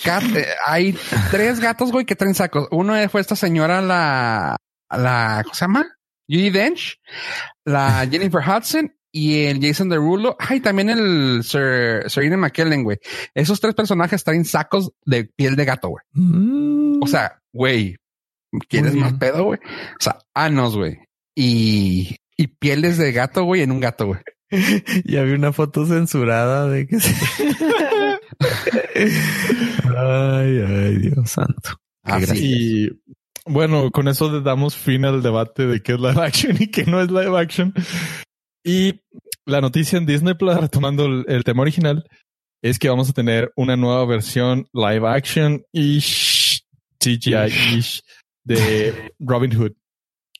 eh, 0.05 0.45
hay 0.65 0.97
tres 1.31 1.59
gatos, 1.59 1.91
güey, 1.91 2.05
que 2.05 2.15
traen 2.15 2.35
sacos. 2.35 2.67
Uno 2.71 2.93
fue 3.09 3.21
esta 3.21 3.35
señora, 3.35 3.81
la, 3.81 4.55
la, 4.89 5.41
¿cómo 5.43 5.53
se 5.53 5.61
llama? 5.61 5.85
Judy 6.27 6.51
Dench, 6.51 6.99
la 7.65 8.07
Jennifer 8.09 8.41
Hudson 8.41 8.93
y 9.11 9.45
el 9.45 9.61
Jason 9.61 9.89
Derulo. 9.89 10.35
Ay, 10.39 10.59
también 10.59 10.89
el 10.89 11.43
Sir, 11.43 12.03
Serena 12.07 12.37
McKellen, 12.37 12.83
güey. 12.83 12.97
Esos 13.33 13.59
tres 13.59 13.75
personajes 13.75 14.23
traen 14.23 14.45
sacos 14.45 14.91
de 15.05 15.25
piel 15.25 15.55
de 15.55 15.65
gato, 15.65 15.89
güey. 15.89 16.03
Mm. 16.13 17.01
O 17.01 17.07
sea, 17.07 17.41
güey, 17.51 17.97
¿quieres 18.67 18.95
más 18.95 19.13
pedo, 19.13 19.45
güey? 19.45 19.59
O 19.59 20.01
sea, 20.01 20.19
anos, 20.33 20.75
güey. 20.75 20.99
Y, 21.35 22.17
y 22.37 22.47
pieles 22.47 22.97
de 22.97 23.11
gato, 23.11 23.43
güey, 23.43 23.61
en 23.61 23.71
un 23.71 23.79
gato, 23.79 24.07
güey. 24.07 24.21
y 25.05 25.17
había 25.17 25.35
una 25.35 25.53
foto 25.53 25.85
censurada 25.85 26.67
de 26.67 26.87
que 26.87 26.99
se... 26.99 27.13
ay, 29.97 30.61
ay, 30.67 30.97
Dios 30.97 31.29
santo. 31.29 31.79
y 32.35 32.89
bueno, 33.45 33.91
con 33.91 34.07
eso 34.07 34.41
damos 34.41 34.75
fin 34.75 35.05
al 35.05 35.21
debate 35.21 35.67
de 35.67 35.81
qué 35.81 35.93
es 35.93 35.99
live 35.99 36.21
action 36.21 36.57
y 36.59 36.67
qué 36.67 36.85
no 36.85 37.01
es 37.01 37.09
live 37.09 37.37
action. 37.39 37.73
Y 38.69 39.01
la 39.47 39.61
noticia 39.61 39.97
en 39.97 40.05
Disney 40.05 40.35
Plus, 40.35 40.55
retomando 40.55 41.05
el, 41.05 41.43
tema 41.43 41.63
original, 41.63 42.07
es 42.61 42.77
que 42.77 42.87
vamos 42.87 43.09
a 43.09 43.13
tener 43.13 43.51
una 43.55 43.75
nueva 43.75 44.05
versión 44.05 44.67
live 44.73 45.07
action 45.07 45.63
ish, 45.71 46.63
CGI 46.99 47.47
ish 47.75 48.03
de 48.43 49.11
Robin 49.19 49.57
Hood, 49.57 49.71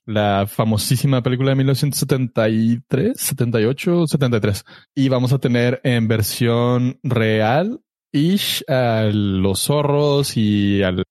la 0.06 0.46
famosísima 0.46 1.24
película 1.24 1.50
de 1.50 1.56
1973, 1.56 3.20
78, 3.20 4.06
73. 4.06 4.64
Y 4.94 5.10
vamos 5.10 5.34
a 5.34 5.40
tener 5.40 5.82
en 5.84 6.08
versión 6.08 7.00
real 7.02 7.82
ish 8.12 8.64
a 8.68 9.10
los 9.12 9.62
zorros 9.62 10.38
y 10.38 10.84
al 10.84 11.04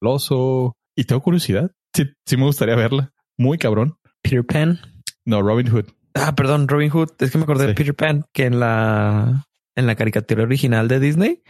oso. 0.00 0.74
Y 0.96 1.04
tengo 1.04 1.20
curiosidad. 1.20 1.70
Sí, 1.94 2.04
sí 2.24 2.38
me 2.38 2.44
gustaría 2.44 2.76
verla. 2.76 3.12
Muy 3.36 3.58
cabrón. 3.58 3.98
Peter 4.22 4.42
Pan. 4.42 4.95
No, 5.26 5.42
Robin 5.42 5.68
Hood. 5.68 5.86
Ah, 6.14 6.34
perdón, 6.34 6.66
Robin 6.68 6.88
Hood. 6.88 7.10
Es 7.18 7.30
que 7.30 7.38
me 7.38 7.44
acordé 7.44 7.66
de 7.66 7.74
Peter 7.74 7.94
Pan, 7.94 8.24
que 8.32 8.46
en 8.46 8.58
la, 8.58 9.44
en 9.74 9.86
la 9.86 9.94
caricatura 9.96 10.44
original 10.44 10.88
de 10.88 11.00
Disney 11.00 11.42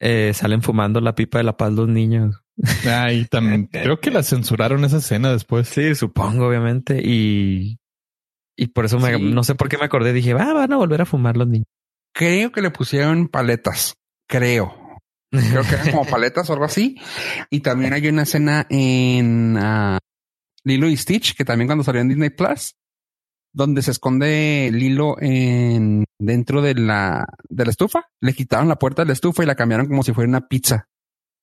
eh, 0.00 0.32
salen 0.34 0.62
fumando 0.62 1.00
la 1.00 1.14
pipa 1.14 1.38
de 1.38 1.44
la 1.44 1.56
paz 1.56 1.72
los 1.72 1.88
niños. 1.88 2.40
Ay, 2.88 3.24
también 3.24 3.66
creo 3.72 4.00
que 4.00 4.10
la 4.10 4.22
censuraron 4.22 4.84
esa 4.84 4.98
escena 4.98 5.32
después. 5.32 5.68
Sí, 5.68 5.94
supongo, 5.94 6.46
obviamente. 6.46 7.00
Y, 7.02 7.78
y 8.56 8.68
por 8.68 8.84
eso 8.84 9.00
me, 9.00 9.18
no 9.18 9.42
sé 9.42 9.54
por 9.54 9.68
qué 9.68 9.78
me 9.78 9.86
acordé. 9.86 10.12
Dije, 10.12 10.34
va, 10.34 10.52
van 10.52 10.72
a 10.72 10.76
volver 10.76 11.00
a 11.02 11.06
fumar 11.06 11.36
los 11.36 11.48
niños. 11.48 11.66
Creo 12.14 12.52
que 12.52 12.62
le 12.62 12.70
pusieron 12.70 13.28
paletas. 13.28 13.94
Creo. 14.28 14.74
Creo 15.30 15.62
que 15.62 15.74
eran 15.74 15.90
como 15.90 16.04
paletas 16.10 16.48
o 16.48 16.52
algo 16.52 16.64
así. 16.64 16.96
Y 17.50 17.60
también 17.60 17.92
hay 17.92 18.08
una 18.08 18.22
escena 18.22 18.66
en 18.70 19.56
ah, 19.58 19.98
Lilo 20.68 20.88
y 20.88 20.96
Stitch, 20.96 21.34
que 21.34 21.44
también 21.44 21.66
cuando 21.66 21.82
salió 21.82 22.00
en 22.00 22.08
Disney 22.08 22.30
Plus, 22.30 22.76
donde 23.52 23.82
se 23.82 23.90
esconde 23.90 24.70
Lilo 24.72 25.16
en 25.20 26.04
dentro 26.18 26.62
de 26.62 26.74
la, 26.74 27.26
de 27.48 27.64
la 27.64 27.70
estufa, 27.70 28.06
le 28.20 28.34
quitaron 28.34 28.68
la 28.68 28.78
puerta 28.78 29.02
de 29.02 29.06
la 29.06 29.12
estufa 29.14 29.42
y 29.42 29.46
la 29.46 29.54
cambiaron 29.54 29.86
como 29.86 30.02
si 30.02 30.12
fuera 30.12 30.28
una 30.28 30.46
pizza. 30.46 30.88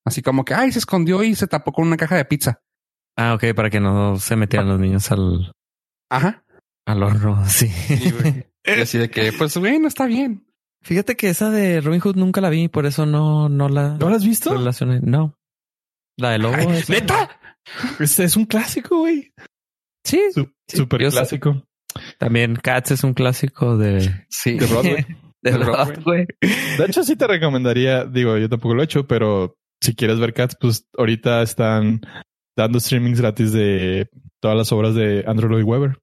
Así 0.06 0.22
como 0.22 0.46
que, 0.46 0.54
ay, 0.54 0.72
se 0.72 0.80
escondió 0.80 1.24
y 1.24 1.36
se 1.36 1.48
tapó 1.48 1.72
con 1.72 1.88
una 1.88 1.98
caja 1.98 2.16
de 2.16 2.26
pizza. 2.26 2.62
Ah, 3.18 3.34
ok, 3.34 3.56
para 3.56 3.70
que 3.70 3.80
no 3.80 4.18
se 4.18 4.36
metieran 4.36 4.68
los 4.68 4.80
niños 4.80 5.12
al... 5.12 5.52
Ajá. 6.10 6.44
Al 6.86 7.02
horno, 7.02 7.44
sí. 7.50 7.72
y 8.64 8.82
así 8.82 9.00
de 9.00 9.10
que, 9.10 9.34
pues 9.34 9.58
bueno, 9.58 9.88
está 9.88 10.06
bien. 10.06 10.46
Fíjate 10.84 11.16
que 11.16 11.30
esa 11.30 11.50
de 11.50 11.82
Robin 11.82 12.00
Hood 12.00 12.16
nunca 12.16 12.42
la 12.42 12.50
vi, 12.50 12.68
por 12.68 12.86
eso 12.86 13.08
no, 13.08 13.50
no 13.50 13.70
la... 13.70 13.98
¿No 13.98 14.10
la 14.10 14.18
has 14.18 14.26
visto? 14.26 14.54
Relacioné. 14.54 15.00
No. 15.02 15.36
La 16.18 16.30
de 16.30 16.38
lobo. 16.38 16.56
¿Neta? 16.88 17.40
Este 18.00 18.24
es 18.24 18.36
un 18.38 18.46
clásico, 18.46 19.00
güey. 19.00 19.34
Sí. 20.04 20.22
Súper 20.68 21.02
sé. 21.12 21.18
clásico. 21.18 21.64
También 22.20 22.56
Cats 22.56 22.92
es 22.92 23.04
un 23.04 23.14
clásico 23.14 23.78
de, 23.78 24.26
Sí. 24.30 24.54
De 24.58 24.66
Broadway. 24.68 25.06
de 25.42 25.52
De 25.52 25.58
Broadway. 25.58 26.28
De 26.42 26.86
hecho, 26.86 27.04
sí 27.04 27.16
te 27.16 27.28
recomendaría, 27.28 28.06
digo, 28.06 28.38
yo 28.38 28.50
tampoco 28.50 28.76
lo 28.76 28.82
he 28.82 28.86
hecho, 28.86 29.08
pero 29.08 29.56
si 29.82 29.96
quieres 29.96 30.20
ver 30.20 30.34
Cats, 30.34 30.58
pues 30.60 30.88
ahorita 30.98 31.42
están 31.42 32.02
dando 32.58 32.80
streamings 32.80 33.20
gratis 33.22 33.52
de 33.52 34.10
todas 34.42 34.58
las 34.58 34.72
obras 34.72 34.96
de 34.96 35.24
Andrew 35.28 35.50
Lloyd 35.50 35.64
Webber. 35.66 36.00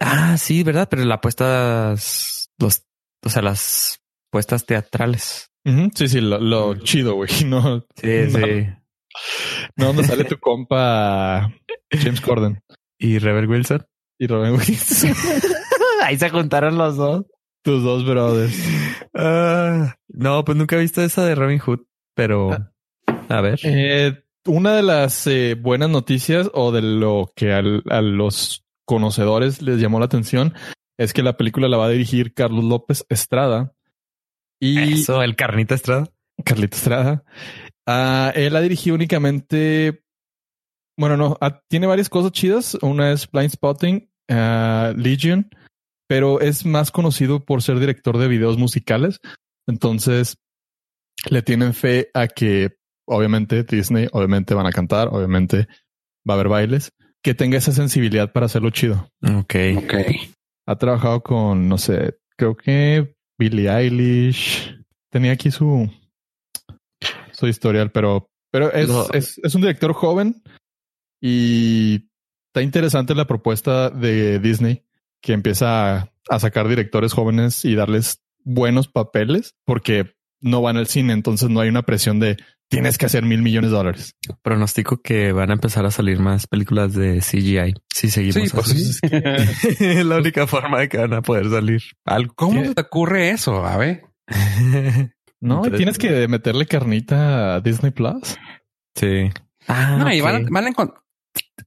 Ah, 0.00 0.36
sí, 0.36 0.62
verdad, 0.62 0.88
pero 0.90 1.04
la 1.04 1.16
apuestas, 1.16 2.50
los, 2.58 2.84
o 3.24 3.28
sea, 3.28 3.42
las 3.42 4.00
puestas 4.30 4.64
teatrales. 4.66 5.50
Sí, 5.94 6.08
sí, 6.08 6.20
lo, 6.20 6.40
lo 6.40 6.74
chido, 6.76 7.14
güey. 7.14 7.30
No, 7.46 7.84
Sí, 8.00 8.08
No. 8.32 8.38
sí. 8.38 8.66
No, 9.76 9.86
donde 9.86 10.04
sale 10.04 10.24
tu 10.24 10.38
compa 10.38 11.52
James 11.90 12.20
Corden 12.20 12.62
Y 12.98 13.18
Rebel 13.18 13.48
Wilson. 13.48 13.86
y 14.18 14.26
Robin 14.26 14.52
Williams. 14.52 15.06
Ahí 16.02 16.18
se 16.18 16.30
juntaron 16.30 16.76
los 16.78 16.96
dos. 16.96 17.24
Tus 17.64 17.82
dos 17.84 18.04
brothers. 18.04 18.56
Ah, 19.14 19.94
no, 20.08 20.44
pues 20.44 20.58
nunca 20.58 20.76
he 20.76 20.80
visto 20.80 21.00
esa 21.02 21.24
de 21.24 21.34
Robin 21.36 21.58
Hood, 21.60 21.80
pero 22.14 22.50
a 23.28 23.40
ver. 23.40 23.60
Eh, 23.62 24.24
una 24.46 24.74
de 24.74 24.82
las 24.82 25.26
eh, 25.28 25.54
buenas 25.58 25.88
noticias 25.88 26.50
o 26.54 26.72
de 26.72 26.82
lo 26.82 27.30
que 27.36 27.52
al- 27.52 27.84
a 27.88 28.00
los 28.02 28.64
conocedores 28.84 29.62
les 29.62 29.80
llamó 29.80 30.00
la 30.00 30.06
atención 30.06 30.54
es 30.98 31.12
que 31.12 31.22
la 31.22 31.36
película 31.36 31.68
la 31.68 31.76
va 31.76 31.86
a 31.86 31.90
dirigir 31.90 32.34
Carlos 32.34 32.64
López 32.64 33.06
Estrada 33.08 33.72
y 34.60 34.94
Eso, 34.94 35.22
el 35.22 35.36
carnita 35.36 35.76
Estrada. 35.76 36.08
Carlito 36.44 36.76
Estrada. 36.76 37.22
Ah, 37.86 38.32
él 38.34 38.54
ha 38.56 38.60
dirigido 38.60 38.94
únicamente, 38.94 40.04
bueno, 40.96 41.16
no, 41.16 41.36
ah, 41.40 41.60
tiene 41.68 41.86
varias 41.86 42.08
cosas 42.08 42.32
chidas. 42.32 42.76
Una 42.82 43.12
es 43.12 43.30
Blind 43.30 43.50
Spotting, 43.50 44.10
ah, 44.30 44.92
Legion, 44.96 45.50
pero 46.08 46.40
es 46.40 46.64
más 46.64 46.90
conocido 46.90 47.44
por 47.44 47.62
ser 47.62 47.78
director 47.78 48.18
de 48.18 48.28
videos 48.28 48.58
musicales. 48.58 49.18
Entonces, 49.66 50.36
le 51.30 51.42
tienen 51.42 51.74
fe 51.74 52.10
a 52.14 52.28
que, 52.28 52.76
obviamente, 53.06 53.64
Disney, 53.64 54.08
obviamente 54.12 54.54
van 54.54 54.66
a 54.66 54.72
cantar, 54.72 55.08
obviamente 55.08 55.68
va 56.28 56.34
a 56.34 56.36
haber 56.36 56.48
bailes, 56.48 56.92
que 57.22 57.34
tenga 57.34 57.58
esa 57.58 57.72
sensibilidad 57.72 58.32
para 58.32 58.46
hacerlo 58.46 58.70
chido. 58.70 59.08
Ok. 59.22 59.54
Ok. 59.76 59.94
Ha 60.66 60.76
trabajado 60.76 61.22
con, 61.22 61.68
no 61.68 61.78
sé, 61.78 62.16
creo 62.36 62.56
que 62.56 63.16
Billie 63.38 63.68
Eilish. 63.68 64.76
Tenía 65.10 65.32
aquí 65.32 65.50
su, 65.50 65.90
su 67.32 67.46
historial, 67.46 67.90
pero, 67.90 68.30
pero 68.50 68.72
es, 68.72 68.90
es, 69.12 69.40
es 69.42 69.54
un 69.54 69.62
director 69.62 69.92
joven 69.92 70.42
y 71.20 72.10
está 72.48 72.62
interesante 72.62 73.14
la 73.14 73.26
propuesta 73.26 73.90
de 73.90 74.38
Disney 74.38 74.84
que 75.20 75.32
empieza 75.32 75.96
a, 75.96 76.12
a 76.28 76.38
sacar 76.38 76.68
directores 76.68 77.12
jóvenes 77.12 77.64
y 77.64 77.74
darles 77.74 78.22
buenos 78.44 78.88
papeles 78.88 79.54
porque 79.64 80.14
no 80.40 80.60
van 80.60 80.76
al 80.76 80.88
cine, 80.88 81.12
entonces 81.12 81.48
no 81.48 81.60
hay 81.60 81.68
una 81.68 81.82
presión 81.82 82.18
de 82.18 82.36
tienes 82.72 82.96
que 82.96 83.06
hacer 83.06 83.24
mil 83.24 83.42
millones 83.42 83.70
de 83.70 83.76
dólares. 83.76 84.16
Pronostico 84.42 85.02
que 85.02 85.32
van 85.32 85.50
a 85.50 85.52
empezar 85.52 85.84
a 85.84 85.90
salir 85.90 86.18
más 86.20 86.46
películas 86.46 86.94
de 86.94 87.20
CGI. 87.20 87.74
Si 87.92 88.10
seguimos 88.10 88.34
Sí, 88.34 88.50
pues 88.54 88.70
así. 88.70 89.84
es 89.84 90.06
la 90.06 90.16
única 90.16 90.46
forma 90.46 90.80
de 90.80 90.88
que 90.88 90.96
van 90.96 91.12
a 91.12 91.22
poder 91.22 91.50
salir 91.50 91.82
algo. 92.04 92.34
¿Cómo 92.34 92.72
te 92.72 92.80
ocurre 92.80 93.30
eso? 93.30 93.64
A 93.64 93.76
ver. 93.76 94.04
No, 95.42 95.56
Entonces- 95.56 95.76
tienes 95.76 95.98
que 95.98 96.26
meterle 96.28 96.66
carnita 96.66 97.56
a 97.56 97.60
Disney 97.60 97.90
Plus. 97.92 98.38
sí. 98.94 99.30
Ah, 99.68 99.96
no, 99.98 100.12
y 100.12 100.20
van, 100.20 100.46
a- 100.46 100.48
van 100.50 100.66
a 100.66 100.68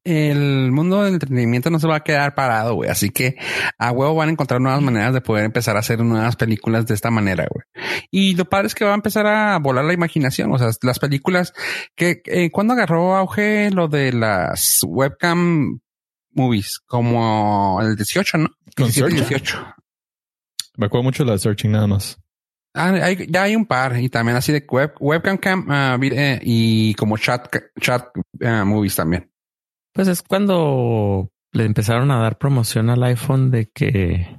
el 0.03 0.71
mundo 0.71 1.01
del 1.03 1.13
entretenimiento 1.15 1.69
no 1.69 1.79
se 1.79 1.87
va 1.87 1.95
a 1.97 2.03
quedar 2.03 2.35
parado, 2.35 2.75
güey. 2.75 2.89
Así 2.89 3.09
que 3.09 3.35
a 3.79 3.91
huevo 3.91 4.13
van 4.15 4.29
a 4.29 4.31
encontrar 4.33 4.61
nuevas 4.61 4.81
maneras 4.81 5.13
de 5.13 5.21
poder 5.21 5.45
empezar 5.45 5.75
a 5.75 5.79
hacer 5.79 5.99
nuevas 6.01 6.35
películas 6.35 6.85
de 6.85 6.93
esta 6.93 7.09
manera, 7.09 7.47
güey. 7.49 7.63
Y 8.11 8.35
lo 8.35 8.45
padre 8.45 8.67
es 8.67 8.75
que 8.75 8.85
va 8.85 8.91
a 8.91 8.95
empezar 8.95 9.25
a 9.25 9.57
volar 9.59 9.85
la 9.85 9.93
imaginación. 9.93 10.51
O 10.53 10.57
sea, 10.59 10.69
las 10.83 10.99
películas 10.99 11.53
que 11.95 12.21
eh, 12.25 12.51
cuando 12.51 12.73
agarró 12.73 13.15
auge 13.15 13.71
lo 13.71 13.87
de 13.87 14.11
las 14.13 14.81
webcam 14.85 15.79
movies, 16.31 16.79
como 16.85 17.79
el 17.81 17.95
18, 17.95 18.37
¿no? 18.37 18.49
Con 18.75 18.87
17 18.87 19.15
y 19.15 19.17
Search. 19.19 19.29
18. 19.29 19.75
Me 20.77 20.85
acuerdo 20.87 21.03
mucho 21.03 21.23
de 21.23 21.27
la 21.27 21.33
de 21.33 21.39
Searching 21.39 21.71
nada 21.71 21.87
más. 21.87 22.17
Ah, 22.75 22.89
hay- 22.89 23.27
ya 23.29 23.43
hay 23.43 23.55
un 23.55 23.65
par 23.65 23.97
y 23.97 24.09
también 24.09 24.35
así 24.37 24.51
de 24.51 24.65
web, 24.69 24.93
webcam 24.99 25.37
cam, 25.37 25.67
eh, 26.03 26.39
y 26.43 26.93
como 26.95 27.17
chat, 27.17 27.47
chat 27.79 28.07
ah, 28.43 28.65
movies 28.65 28.95
también. 28.95 29.31
Pues 29.93 30.07
es 30.09 30.21
cuando 30.21 31.31
le 31.53 31.63
empezaron 31.63 32.11
a 32.11 32.19
dar 32.19 32.37
promoción 32.37 32.89
al 32.89 33.01
iPhone 33.03 33.49
de 33.49 33.69
que 33.71 34.37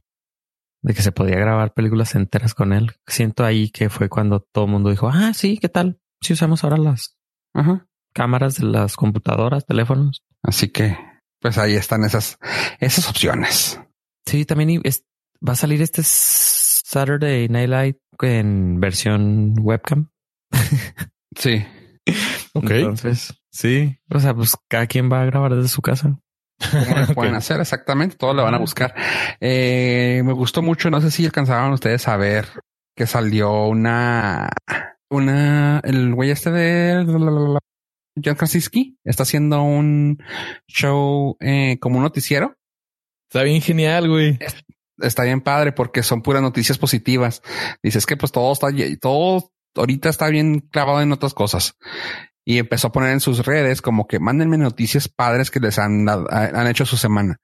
de 0.83 0.95
que 0.95 1.03
se 1.03 1.11
podía 1.13 1.37
grabar 1.37 1.73
películas 1.73 2.15
enteras 2.15 2.55
con 2.55 2.73
él. 2.73 2.93
Siento 3.07 3.45
ahí 3.45 3.71
que 3.71 3.89
fue 3.89 4.09
cuando 4.09 4.41
todo 4.41 4.67
el 4.67 4.71
mundo 4.71 4.91
dijo, 4.91 5.09
ah, 5.13 5.33
sí, 5.35 5.59
¿qué 5.59 5.69
tal? 5.69 5.99
Si 6.21 6.35
usamos 6.35 6.63
ahora 6.63 6.77
las 6.77 7.17
Ajá. 7.55 7.87
cámaras 8.15 8.57
de 8.59 8.67
las 8.67 8.95
computadoras, 8.97 9.67
teléfonos. 9.67 10.23
Así 10.43 10.69
que, 10.69 10.97
pues 11.41 11.59
ahí 11.59 11.75
están 11.75 12.05
esas, 12.05 12.39
esas 12.79 13.09
opciones. 13.09 13.81
Sí, 14.27 14.45
también 14.45 14.81
es- 14.85 15.05
va 15.47 15.55
a 15.55 15.57
salir 15.57 15.83
este 15.83 16.03
Saturday 16.87 17.49
Night 17.49 17.69
Live 17.69 17.99
en 18.23 18.79
versión 18.81 19.55
webcam. 19.61 20.11
Sí. 21.39 21.67
Ok. 22.55 22.71
Entonces, 22.71 23.35
sí, 23.51 23.99
o 24.09 24.19
sea, 24.19 24.33
pues 24.33 24.57
cada 24.69 24.87
quien 24.87 25.13
va 25.13 25.21
a 25.21 25.27
grabar 25.27 25.55
desde 25.55 25.69
su 25.69 25.83
casa. 25.83 26.19
¿Cómo 26.71 26.97
lo 26.97 27.07
pueden 27.15 27.35
hacer? 27.35 27.61
Exactamente. 27.61 28.17
Todo 28.17 28.33
lo 28.33 28.43
van 28.43 28.55
a 28.55 28.59
buscar. 28.59 28.95
Eh, 29.39 30.23
me 30.25 30.33
gustó 30.33 30.63
mucho. 30.63 30.89
No 30.89 31.03
sé 31.03 31.11
si 31.11 31.27
alcanzaban 31.27 31.75
ustedes 31.75 32.09
a 32.09 32.17
ver 32.17 32.47
que 32.97 33.07
salió 33.07 33.67
una, 33.67 34.49
una, 35.11 35.81
el 35.85 36.15
güey 36.15 36.31
este 36.31 36.51
de 36.51 37.05
John 38.25 38.35
Krasinski 38.37 38.97
está 39.05 39.25
haciendo 39.25 39.61
un 39.63 40.23
show 40.67 41.37
eh, 41.41 41.77
como 41.81 41.99
un 41.99 42.05
noticiero. 42.05 42.57
Está 43.29 43.43
bien 43.43 43.61
genial, 43.61 44.09
güey. 44.09 44.39
Está 44.99 45.25
bien 45.25 45.41
padre 45.41 45.73
porque 45.73 46.03
son 46.03 46.23
puras 46.23 46.43
noticias 46.43 46.79
positivas. 46.79 47.43
Dices 47.83 48.07
que 48.07 48.17
pues 48.17 48.33
todo 48.33 48.53
está, 48.53 48.69
todo 49.01 49.51
ahorita 49.75 50.09
está 50.09 50.29
bien 50.29 50.61
clavado 50.61 51.01
en 51.01 51.13
otras 51.13 51.35
cosas. 51.35 51.77
Y 52.45 52.59
empezó 52.59 52.89
a 52.89 52.93
poner 52.93 53.11
en 53.11 53.21
sus 53.21 53.45
redes 53.45 53.83
como 53.83 54.07
que 54.07 54.21
mándenme 54.21 54.57
noticias 54.57 55.09
padres 55.09 55.51
que 55.51 55.61
les 55.61 55.79
han, 55.79 56.09
han 56.09 56.67
hecho 56.69 56.87
su 56.87 56.97
semana. 56.97 57.41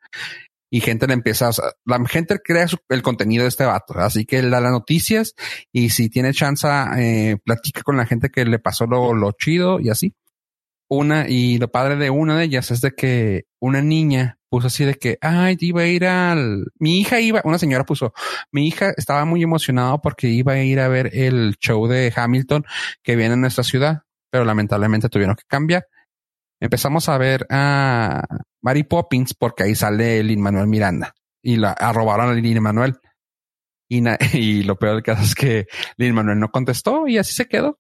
Y 0.70 0.80
gente 0.80 1.06
le 1.06 1.12
empieza, 1.12 1.50
o 1.50 1.52
la 1.84 2.02
gente 2.06 2.38
crea 2.42 2.66
el 2.88 3.02
contenido 3.02 3.42
de 3.42 3.48
este 3.48 3.64
vato. 3.64 3.94
Así 3.98 4.24
que 4.24 4.38
él 4.38 4.50
da 4.50 4.60
las 4.60 4.72
noticias 4.72 5.34
y 5.72 5.90
si 5.90 6.08
tiene 6.08 6.32
chance, 6.32 6.66
eh, 6.96 7.36
platica 7.44 7.82
con 7.82 7.96
la 7.96 8.06
gente 8.06 8.30
que 8.30 8.44
le 8.44 8.58
pasó 8.58 8.86
lo, 8.86 9.12
lo 9.12 9.32
chido 9.32 9.80
y 9.80 9.90
así. 9.90 10.14
Una, 10.88 11.28
y 11.28 11.58
lo 11.58 11.70
padre 11.70 11.96
de 11.96 12.10
una 12.10 12.38
de 12.38 12.44
ellas 12.44 12.70
es 12.70 12.80
de 12.80 12.92
que 12.92 13.44
una 13.60 13.82
niña 13.82 14.38
puso 14.52 14.66
así 14.66 14.84
de 14.84 14.96
que, 14.96 15.16
ay, 15.22 15.56
iba 15.60 15.80
a 15.80 15.86
ir 15.86 16.04
al, 16.04 16.66
mi 16.78 17.00
hija 17.00 17.20
iba, 17.20 17.40
una 17.44 17.58
señora 17.58 17.84
puso, 17.84 18.12
mi 18.50 18.68
hija 18.68 18.92
estaba 18.98 19.24
muy 19.24 19.42
emocionada 19.42 19.96
porque 19.96 20.28
iba 20.28 20.52
a 20.52 20.62
ir 20.62 20.78
a 20.78 20.88
ver 20.88 21.08
el 21.14 21.56
show 21.58 21.86
de 21.88 22.12
Hamilton 22.14 22.62
que 23.02 23.16
viene 23.16 23.32
en 23.32 23.40
nuestra 23.40 23.64
ciudad, 23.64 24.02
pero 24.30 24.44
lamentablemente 24.44 25.08
tuvieron 25.08 25.36
que 25.36 25.44
cambiar. 25.46 25.86
Empezamos 26.60 27.08
a 27.08 27.16
ver 27.16 27.46
a 27.48 28.26
Mary 28.60 28.82
Poppins 28.82 29.32
porque 29.32 29.62
ahí 29.62 29.74
sale 29.74 30.22
Lin 30.22 30.42
Manuel 30.42 30.66
Miranda 30.66 31.14
y 31.42 31.56
la 31.56 31.74
robaron 31.94 32.28
a 32.28 32.34
Lin 32.34 32.62
Manuel. 32.62 32.98
Y, 33.88 34.02
y 34.38 34.64
lo 34.64 34.78
peor 34.78 34.96
del 34.96 35.02
caso 35.02 35.22
es 35.22 35.34
que 35.34 35.66
Lin 35.96 36.14
Manuel 36.14 36.38
no 36.38 36.50
contestó 36.50 37.08
y 37.08 37.16
así 37.16 37.32
se 37.32 37.48
quedó. 37.48 37.78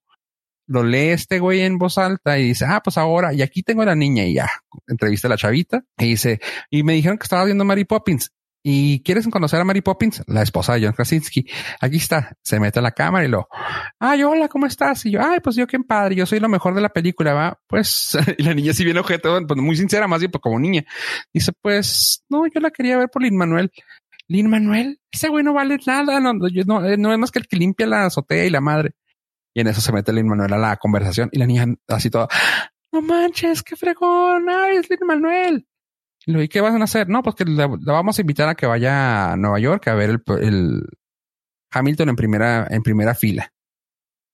Lo 0.72 0.82
lee 0.82 1.10
este 1.10 1.38
güey 1.38 1.60
en 1.60 1.76
voz 1.76 1.98
alta 1.98 2.38
y 2.38 2.44
dice, 2.44 2.64
ah, 2.66 2.80
pues 2.82 2.96
ahora, 2.96 3.34
y 3.34 3.42
aquí 3.42 3.62
tengo 3.62 3.82
a 3.82 3.84
la 3.84 3.94
niña 3.94 4.24
y 4.24 4.32
ya. 4.32 4.48
Entrevista 4.86 5.28
a 5.28 5.30
la 5.30 5.36
chavita 5.36 5.84
y 5.98 6.06
dice, 6.06 6.40
y 6.70 6.82
me 6.82 6.94
dijeron 6.94 7.18
que 7.18 7.24
estaba 7.24 7.44
viendo 7.44 7.62
Mary 7.66 7.84
Poppins. 7.84 8.32
¿Y 8.64 9.02
quieres 9.02 9.28
conocer 9.28 9.60
a 9.60 9.64
Mary 9.64 9.82
Poppins? 9.82 10.22
La 10.28 10.40
esposa 10.40 10.72
de 10.72 10.84
John 10.86 10.94
Krasinski. 10.94 11.46
Aquí 11.78 11.96
está. 11.96 12.38
Se 12.42 12.58
mete 12.58 12.78
a 12.78 12.82
la 12.82 12.92
cámara 12.92 13.26
y 13.26 13.28
lo, 13.28 13.48
ay, 13.98 14.22
hola, 14.22 14.48
¿cómo 14.48 14.64
estás? 14.64 15.04
Y 15.04 15.10
yo, 15.10 15.20
ay, 15.22 15.40
pues 15.40 15.56
yo 15.56 15.66
qué 15.66 15.78
padre, 15.80 16.14
yo 16.14 16.24
soy 16.24 16.40
lo 16.40 16.48
mejor 16.48 16.74
de 16.74 16.80
la 16.80 16.88
película, 16.88 17.34
va. 17.34 17.60
Pues, 17.66 18.16
y 18.38 18.42
la 18.42 18.54
niña 18.54 18.72
sí 18.72 18.82
viene 18.82 19.00
objeto, 19.00 19.46
pues 19.46 19.60
muy 19.60 19.76
sincera, 19.76 20.08
más 20.08 20.20
bien 20.20 20.30
pues, 20.30 20.40
como 20.40 20.58
niña. 20.58 20.84
Dice, 21.34 21.52
pues, 21.60 22.24
no, 22.30 22.46
yo 22.46 22.60
la 22.60 22.70
quería 22.70 22.96
ver 22.96 23.10
por 23.10 23.20
Lin 23.20 23.36
Manuel. 23.36 23.70
Lin 24.26 24.48
Manuel, 24.48 24.98
ese 25.10 25.28
güey 25.28 25.44
no 25.44 25.52
vale 25.52 25.78
nada, 25.86 26.18
no, 26.18 26.32
no, 26.32 26.46
no, 26.64 26.86
eh, 26.86 26.96
no 26.96 27.12
es 27.12 27.18
más 27.18 27.30
que 27.30 27.40
el 27.40 27.46
que 27.46 27.56
limpia 27.56 27.86
la 27.86 28.06
azotea 28.06 28.46
y 28.46 28.50
la 28.50 28.62
madre. 28.62 28.94
Y 29.54 29.60
en 29.60 29.68
eso 29.68 29.80
se 29.80 29.92
mete 29.92 30.12
Lin 30.12 30.26
Manuel 30.26 30.52
a 30.52 30.58
la 30.58 30.76
conversación 30.76 31.28
y 31.32 31.38
la 31.38 31.46
niña 31.46 31.66
así 31.88 32.10
toda, 32.10 32.28
no 32.92 33.02
manches, 33.02 33.62
qué 33.62 33.76
fregón, 33.76 34.48
ay, 34.48 34.76
es 34.76 34.90
Lin 34.90 35.06
Manuel. 35.06 35.66
Y 36.26 36.32
lo, 36.32 36.42
¿y 36.42 36.48
qué 36.48 36.60
van 36.60 36.80
a 36.80 36.84
hacer? 36.84 37.08
No, 37.08 37.22
pues 37.22 37.36
que 37.36 37.44
la, 37.44 37.66
vamos 37.66 38.18
a 38.18 38.20
invitar 38.20 38.48
a 38.48 38.54
que 38.54 38.66
vaya 38.66 39.32
a 39.32 39.36
Nueva 39.36 39.58
York 39.58 39.88
a 39.88 39.94
ver 39.94 40.20
el, 40.40 40.84
Hamilton 41.70 42.10
en 42.10 42.16
primera, 42.16 42.66
en 42.70 42.82
primera 42.82 43.14
fila. 43.14 43.52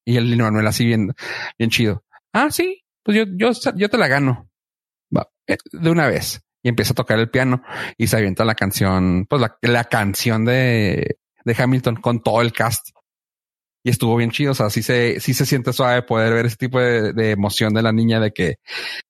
Y 0.05 0.17
el 0.17 0.31
Lin 0.31 0.43
Manuel 0.43 0.67
así 0.67 0.85
bien, 0.85 1.13
bien 1.57 1.71
chido. 1.71 2.05
Ah, 2.33 2.51
sí. 2.51 2.85
pues 3.03 3.17
yo, 3.17 3.25
yo, 3.37 3.51
yo 3.77 3.89
te 3.89 3.99
la 3.99 4.09
gano. 4.09 4.49
Eh, 5.49 5.57
de 5.73 5.91
una 5.91 6.07
vez. 6.07 6.43
Y 6.63 6.69
empieza 6.69 6.93
a 6.93 6.97
tocar 6.97 7.19
el 7.19 7.31
piano 7.31 7.63
y 7.97 8.09
se 8.09 8.17
avienta 8.17 8.45
la 8.45 8.55
canción, 8.55 9.27
pues 9.29 9.41
la, 9.41 9.57
la 9.63 9.85
canción 9.85 10.45
de, 10.45 11.19
de 11.45 11.57
Hamilton 11.57 11.97
con 11.97 12.21
todo 12.21 12.43
el 12.43 12.53
cast. 12.53 12.91
Y 13.89 13.91
estuvo 13.91 14.17
bien 14.17 14.31
chido. 14.31 14.53
O 14.53 14.55
sea, 14.55 14.69
sí 14.69 14.83
se, 14.83 15.19
sí 15.19 15.33
se 15.33 15.47
siente 15.47 15.73
suave 15.73 16.03
poder 16.03 16.35
ver 16.35 16.45
ese 16.45 16.57
tipo 16.57 16.79
de, 16.79 17.15
de 17.15 17.31
emoción 17.31 17.73
de 17.73 17.81
la 17.81 17.91
niña 17.91 18.21
de 18.21 18.33
que 18.33 18.57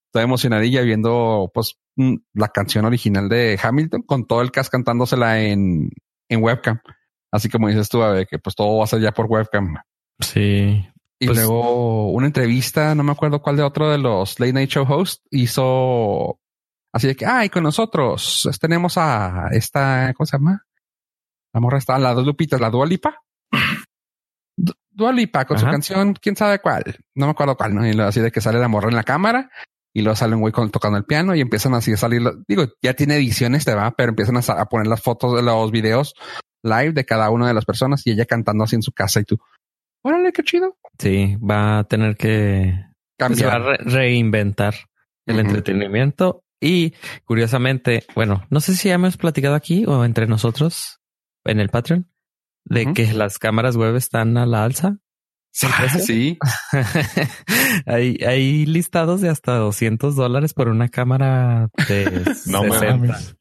está 0.07 0.22
emocionadilla 0.22 0.83
viendo 0.83 1.51
pues 1.53 1.74
mm, 1.97 2.14
la 2.35 2.47
canción 2.49 2.85
original 2.85 3.29
de 3.29 3.59
Hamilton 3.61 4.03
con 4.03 4.24
todo 4.26 4.41
el 4.41 4.53
cast 4.53 4.70
cantándosela 4.70 5.41
en, 5.43 5.91
en 6.29 6.43
webcam. 6.43 6.81
Así 7.33 7.49
como 7.49 7.66
dices 7.66 7.89
tú, 7.89 8.01
de 8.03 8.24
que 8.26 8.39
pues 8.39 8.55
todo 8.55 8.79
va 8.79 8.85
a 8.85 8.87
ser 8.87 9.01
ya 9.01 9.11
por 9.11 9.26
webcam. 9.26 9.74
Sí. 10.20 10.87
Y 11.18 11.26
Pues- 11.26 11.37
luego 11.39 12.12
una 12.12 12.29
entrevista, 12.29 12.95
no 12.95 13.03
me 13.03 13.11
acuerdo 13.11 13.43
cuál 13.43 13.57
de 13.57 13.64
otro 13.64 13.91
de 13.91 13.99
los 13.99 14.39
Late 14.39 14.53
Night 14.53 14.70
Show 14.70 14.87
hosts 14.89 15.20
hizo 15.33 16.39
así 16.95 17.09
de 17.09 17.16
que, 17.16 17.26
ay, 17.26 17.49
con 17.49 17.64
nosotros 17.64 18.49
tenemos 18.61 18.97
a 18.97 19.49
esta, 19.51 20.14
¿cómo 20.16 20.26
se 20.26 20.37
llama? 20.39 20.64
La 21.53 21.59
morra 21.61 21.79
está, 21.79 21.99
la 21.99 22.14
dos 22.14 22.24
lupitas, 22.24 22.61
la 22.61 22.70
Dua 22.70 22.87
Lipa. 24.99 25.05
Du- 25.05 25.05
Dua 25.05 25.12
Lipa 25.12 25.44
con 25.46 25.59
su 25.59 25.64
Ajá. 25.64 25.72
canción, 25.72 26.14
quién 26.14 26.36
sabe 26.36 26.59
cuál, 26.59 26.82
no 27.14 27.26
me 27.26 27.30
acuerdo 27.32 27.57
cuál, 27.57 27.74
¿no? 27.74 27.86
Y 27.86 27.92
luego 27.92 28.09
así 28.09 28.20
de 28.20 28.30
que 28.30 28.40
sale 28.40 28.59
la 28.59 28.68
morra 28.68 28.88
en 28.88 28.96
la 28.96 29.05
cámara 29.05 29.51
y 29.94 30.03
luego 30.03 30.16
sale 30.16 30.34
un 30.34 30.40
güey 30.40 30.53
con- 30.53 30.70
tocando 30.70 30.99
el 30.99 31.05
piano 31.05 31.34
y 31.34 31.40
empiezan 31.40 31.74
así 31.74 31.92
a 31.92 31.96
salir, 31.96 32.22
digo, 32.46 32.66
ya 32.82 32.94
tiene 32.94 33.16
ediciones, 33.16 33.64
te 33.64 33.74
va, 33.74 33.90
pero 33.92 34.11
empiezan 34.11 34.36
a, 34.36 34.64
poner 34.66 34.86
las 34.86 35.01
fotos 35.03 35.34
de 35.34 35.42
los 35.42 35.70
videos 35.70 36.14
live 36.62 36.92
de 36.92 37.05
cada 37.05 37.30
una 37.30 37.46
de 37.49 37.55
las 37.55 37.64
personas 37.64 38.07
y 38.07 38.11
ella 38.12 38.24
cantando 38.26 38.64
así 38.64 38.76
en 38.76 38.82
su 38.82 38.92
casa 38.92 39.20
y 39.20 39.24
tú, 39.24 39.38
órale, 40.03 40.32
qué 40.32 40.42
chido. 40.42 40.76
Sí, 40.99 41.36
va 41.36 41.78
a 41.80 41.84
tener 41.84 42.16
que 42.16 42.74
pues, 43.16 43.38
se 43.38 43.46
va 43.46 43.53
a 43.53 43.57
Cambiar. 43.59 43.80
re- 43.86 43.90
reinventar 43.90 44.74
el 45.26 45.38
entretenimiento. 45.38 46.42
Y 46.61 46.94
curiosamente, 47.24 48.05
bueno, 48.16 48.44
no 48.51 48.59
sé 48.61 48.74
si 48.74 48.88
ya 48.88 48.94
hemos 48.94 49.16
platicado 49.16 49.55
aquí 49.55 49.84
o 49.86 50.05
entre 50.05 50.26
nosotros 50.26 50.99
en 51.44 51.61
el 51.61 51.68
Patreon 51.68 52.09
de 52.64 52.92
que 52.92 53.12
las 53.12 53.38
cámaras 53.38 53.76
web 53.76 53.96
están 53.96 54.36
a 54.36 54.46
la 54.46 54.64
alza. 54.64 54.98
Ah, 55.62 55.88
sí. 55.88 56.38
hay, 57.86 58.18
hay 58.26 58.66
listados 58.66 59.20
de 59.20 59.28
hasta 59.28 59.56
200 59.56 60.14
dólares 60.14 60.54
por 60.54 60.68
una 60.68 60.88
cámara 60.88 61.68
de 61.88 62.04
No 62.46 62.62
60. 62.62 62.96
mames. 62.96 63.36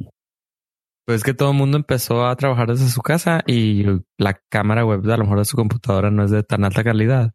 Pues 1.05 1.24
que 1.24 1.34
todo 1.34 1.51
el 1.51 1.57
mundo 1.57 1.78
empezó 1.78 2.26
a 2.26 2.36
trabajar 2.36 2.70
desde 2.70 2.89
su 2.89 3.01
casa 3.01 3.41
y 3.45 3.86
la 4.18 4.41
cámara 4.49 4.86
web 4.86 5.01
de 5.01 5.13
a 5.13 5.18
lo 5.18 5.24
mejor 5.24 5.39
de 5.39 5.45
su 5.45 5.55
computadora 5.55 6.11
no 6.11 6.24
es 6.24 6.32
de 6.32 6.43
tan 6.43 6.65
alta 6.65 6.84
calidad 6.84 7.34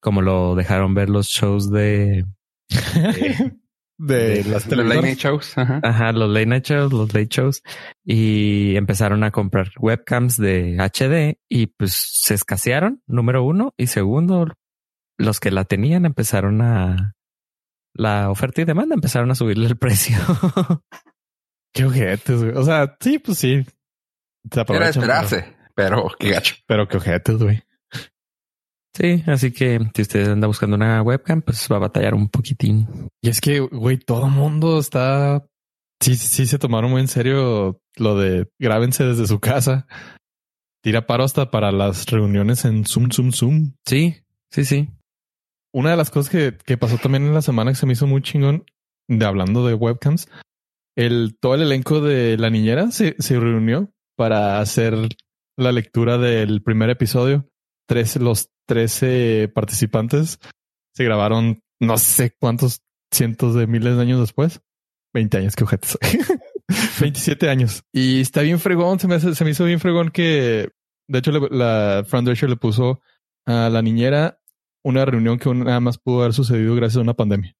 como 0.00 0.22
lo 0.22 0.54
dejaron 0.54 0.94
ver 0.94 1.10
los 1.10 1.26
shows 1.28 1.70
de, 1.70 2.24
de 2.68 3.52
las 4.06 4.66
Los 4.66 4.86
late 4.86 5.02
night 5.02 5.18
shows. 5.18 5.56
Ajá. 5.58 5.80
ajá, 5.82 6.12
los 6.12 6.28
late 6.30 6.46
night 6.46 6.64
shows, 6.64 6.92
los 6.92 7.12
late 7.12 7.28
shows 7.30 7.62
y 8.04 8.76
empezaron 8.76 9.22
a 9.24 9.30
comprar 9.30 9.70
webcams 9.78 10.36
de 10.36 10.76
HD 10.78 11.38
y 11.48 11.66
pues 11.66 11.92
se 12.12 12.34
escasearon, 12.34 13.02
número 13.06 13.42
uno 13.44 13.74
y 13.76 13.88
segundo, 13.88 14.46
los 15.18 15.38
que 15.40 15.50
la 15.50 15.64
tenían 15.64 16.06
empezaron 16.06 16.62
a 16.62 17.14
la 17.92 18.30
oferta 18.30 18.62
y 18.62 18.64
demanda 18.64 18.94
empezaron 18.94 19.30
a 19.30 19.34
subirle 19.34 19.66
el 19.66 19.76
precio. 19.78 20.16
Qué 21.74 21.84
ojetes, 21.84 22.42
güey. 22.42 22.56
O 22.56 22.62
sea, 22.64 22.96
sí, 23.00 23.18
pues 23.18 23.38
sí. 23.38 23.64
Se 24.50 24.60
Era 24.60 24.64
de 24.64 24.64
pero- 24.66 24.84
esperarse, 24.86 25.56
pero 25.74 26.08
qué 26.18 26.30
gacho. 26.30 26.54
Pero 26.66 26.88
qué 26.88 26.96
ojetes, 26.96 27.36
güey. 27.36 27.62
Sí, 28.94 29.22
así 29.26 29.52
que 29.52 29.80
si 29.94 30.02
usted 30.02 30.28
anda 30.28 30.46
buscando 30.46 30.76
una 30.76 31.02
webcam, 31.02 31.42
pues 31.42 31.68
va 31.70 31.76
a 31.76 31.80
batallar 31.80 32.14
un 32.14 32.28
poquitín. 32.28 33.08
Y 33.22 33.28
es 33.28 33.40
que, 33.40 33.60
güey, 33.60 33.98
todo 33.98 34.26
el 34.26 34.32
mundo 34.32 34.78
está. 34.78 35.46
Sí, 36.02 36.16
sí, 36.16 36.46
se 36.46 36.58
tomaron 36.58 36.90
muy 36.90 37.02
en 37.02 37.08
serio 37.08 37.80
lo 37.96 38.18
de 38.18 38.48
grábense 38.58 39.04
desde 39.04 39.26
su 39.26 39.38
casa. 39.40 39.86
Tira 40.82 41.06
paro 41.06 41.24
hasta 41.24 41.50
para 41.50 41.72
las 41.72 42.06
reuniones 42.06 42.64
en 42.64 42.86
Zoom, 42.86 43.10
Zoom, 43.10 43.32
Zoom. 43.32 43.72
Sí, 43.86 44.16
sí, 44.50 44.64
sí. 44.64 44.88
Una 45.72 45.90
de 45.90 45.96
las 45.96 46.10
cosas 46.10 46.30
que, 46.30 46.56
que 46.64 46.78
pasó 46.78 46.96
también 46.96 47.26
en 47.26 47.34
la 47.34 47.42
semana 47.42 47.70
que 47.70 47.76
se 47.76 47.86
me 47.86 47.92
hizo 47.92 48.06
muy 48.06 48.22
chingón 48.22 48.64
de 49.08 49.24
hablando 49.26 49.66
de 49.66 49.74
webcams, 49.74 50.28
el 50.96 51.36
todo 51.38 51.54
el 51.54 51.62
elenco 51.62 52.00
de 52.00 52.36
la 52.38 52.50
niñera 52.50 52.90
se, 52.90 53.16
se 53.18 53.38
reunió 53.38 53.90
para 54.16 54.60
hacer 54.60 54.94
la 55.56 55.72
lectura 55.72 56.18
del 56.18 56.62
primer 56.62 56.90
episodio. 56.90 57.48
Tres, 57.86 58.16
los 58.16 58.50
13 58.70 59.50
participantes 59.52 60.38
se 60.94 61.02
grabaron 61.02 61.60
no 61.80 61.98
sé 61.98 62.30
cuántos 62.38 62.82
cientos 63.10 63.56
de 63.56 63.66
miles 63.66 63.96
de 63.96 64.02
años 64.02 64.20
después. 64.20 64.60
20 65.12 65.38
años, 65.38 65.56
que 65.56 65.64
ojetes. 65.64 65.98
27 67.00 67.48
años. 67.50 67.82
Y 67.92 68.20
está 68.20 68.42
bien 68.42 68.60
fregón. 68.60 69.00
Se 69.00 69.08
me, 69.08 69.16
hace- 69.16 69.34
se 69.34 69.44
me 69.44 69.50
hizo 69.50 69.64
bien 69.64 69.80
fregón 69.80 70.10
que, 70.10 70.70
de 71.08 71.18
hecho, 71.18 71.32
le- 71.32 71.48
la 71.50 72.04
Fran 72.06 72.24
Drescher 72.24 72.48
le 72.48 72.54
puso 72.56 73.00
a 73.44 73.68
la 73.70 73.82
niñera 73.82 74.40
una 74.84 75.04
reunión 75.04 75.38
que 75.38 75.52
nada 75.52 75.80
más 75.80 75.98
pudo 75.98 76.20
haber 76.20 76.32
sucedido 76.32 76.76
gracias 76.76 76.98
a 76.98 77.02
una 77.02 77.14
pandemia. 77.14 77.56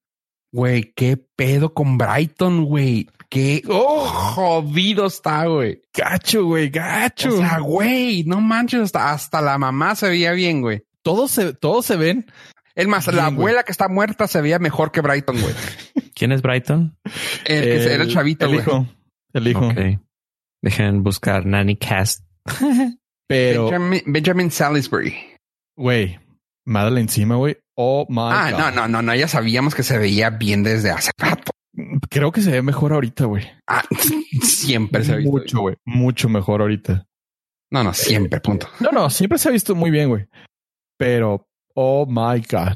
Güey, 0.53 0.93
qué 0.95 1.17
pedo 1.17 1.75
con 1.75 1.99
Brighton, 1.99 2.65
güey. 2.67 3.09
Qué 3.29 3.63
oh, 3.69 4.05
jodido 4.07 5.07
está, 5.07 5.47
güey. 5.47 5.83
Gacho, 5.93 6.45
güey, 6.45 6.69
gacho. 6.71 7.35
O 7.35 7.39
sea, 7.39 7.59
güey, 7.59 8.23
no 8.25 8.41
manches, 8.41 8.81
hasta, 8.83 9.13
hasta 9.13 9.41
la 9.41 9.59
mamá 9.59 9.97
se 9.97 10.09
veía 10.09 10.33
bien, 10.33 10.61
güey. 10.61 10.83
Todos 11.03 11.31
se, 11.31 11.53
todos 11.55 11.87
se 11.87 11.97
ven. 11.97 12.27
Es 12.75 12.87
más, 12.87 13.07
la 13.09 13.13
güey. 13.13 13.25
abuela 13.35 13.63
que 13.65 13.73
está 13.73 13.89
muerta 13.89 14.27
se 14.29 14.41
veía 14.41 14.59
mejor 14.59 14.93
que 14.93 15.01
Brighton, 15.01 15.41
güey. 15.41 15.55
¿Quién 16.15 16.33
es 16.33 16.41
Brighton? 16.43 16.97
El, 17.45 17.63
que 17.65 17.93
era 17.95 18.05
el 18.05 18.11
chavito, 18.13 18.45
el 18.47 18.53
güey. 18.53 18.61
hijo. 18.63 18.87
El 19.33 19.49
hijo. 19.49 19.67
Ok. 19.69 19.79
Dejen 20.63 21.03
buscar 21.03 21.47
Nanny 21.47 21.77
Cast. 21.77 22.25
Pero, 23.29 23.65
Benjamin, 23.67 24.03
Benjamin 24.07 24.51
Salisbury. 24.51 25.15
güey, 25.77 26.19
madre 26.67 27.01
encima, 27.01 27.37
güey. 27.37 27.57
Oh 27.77 28.05
my 28.09 28.19
Ah, 28.33 28.51
God. 28.51 28.59
no, 28.59 28.71
no, 28.73 28.89
no, 28.89 29.03
no, 29.03 29.15
ya 29.15 29.29
sabíamos 29.29 29.75
que 29.75 29.83
se 29.83 29.99
veía 29.99 30.31
bien 30.31 30.63
desde 30.63 30.91
hace 30.91 31.11
rato. 31.17 31.53
Creo 32.11 32.33
que 32.33 32.41
se 32.43 32.51
ve 32.51 32.63
mejor 32.63 32.93
ahorita, 32.93 33.25
güey. 33.27 33.47
Ah, 33.69 33.85
siempre 34.43 35.05
se 35.05 35.13
ha 35.13 35.17
visto. 35.17 35.31
Mucho, 35.33 35.61
güey. 35.61 35.77
Mucho 35.85 36.29
mejor 36.29 36.61
ahorita. 36.61 37.07
No, 37.71 37.85
no, 37.85 37.95
siempre, 37.95 38.41
punto. 38.41 38.69
No, 38.81 38.91
no, 38.91 39.09
siempre 39.11 39.39
se 39.39 39.49
ha 39.49 39.53
visto 39.53 39.75
muy 39.77 39.91
bien, 39.93 40.09
güey. 40.09 40.27
Pero, 41.01 41.49
oh 41.75 42.05
my 42.07 42.43
God. 42.47 42.75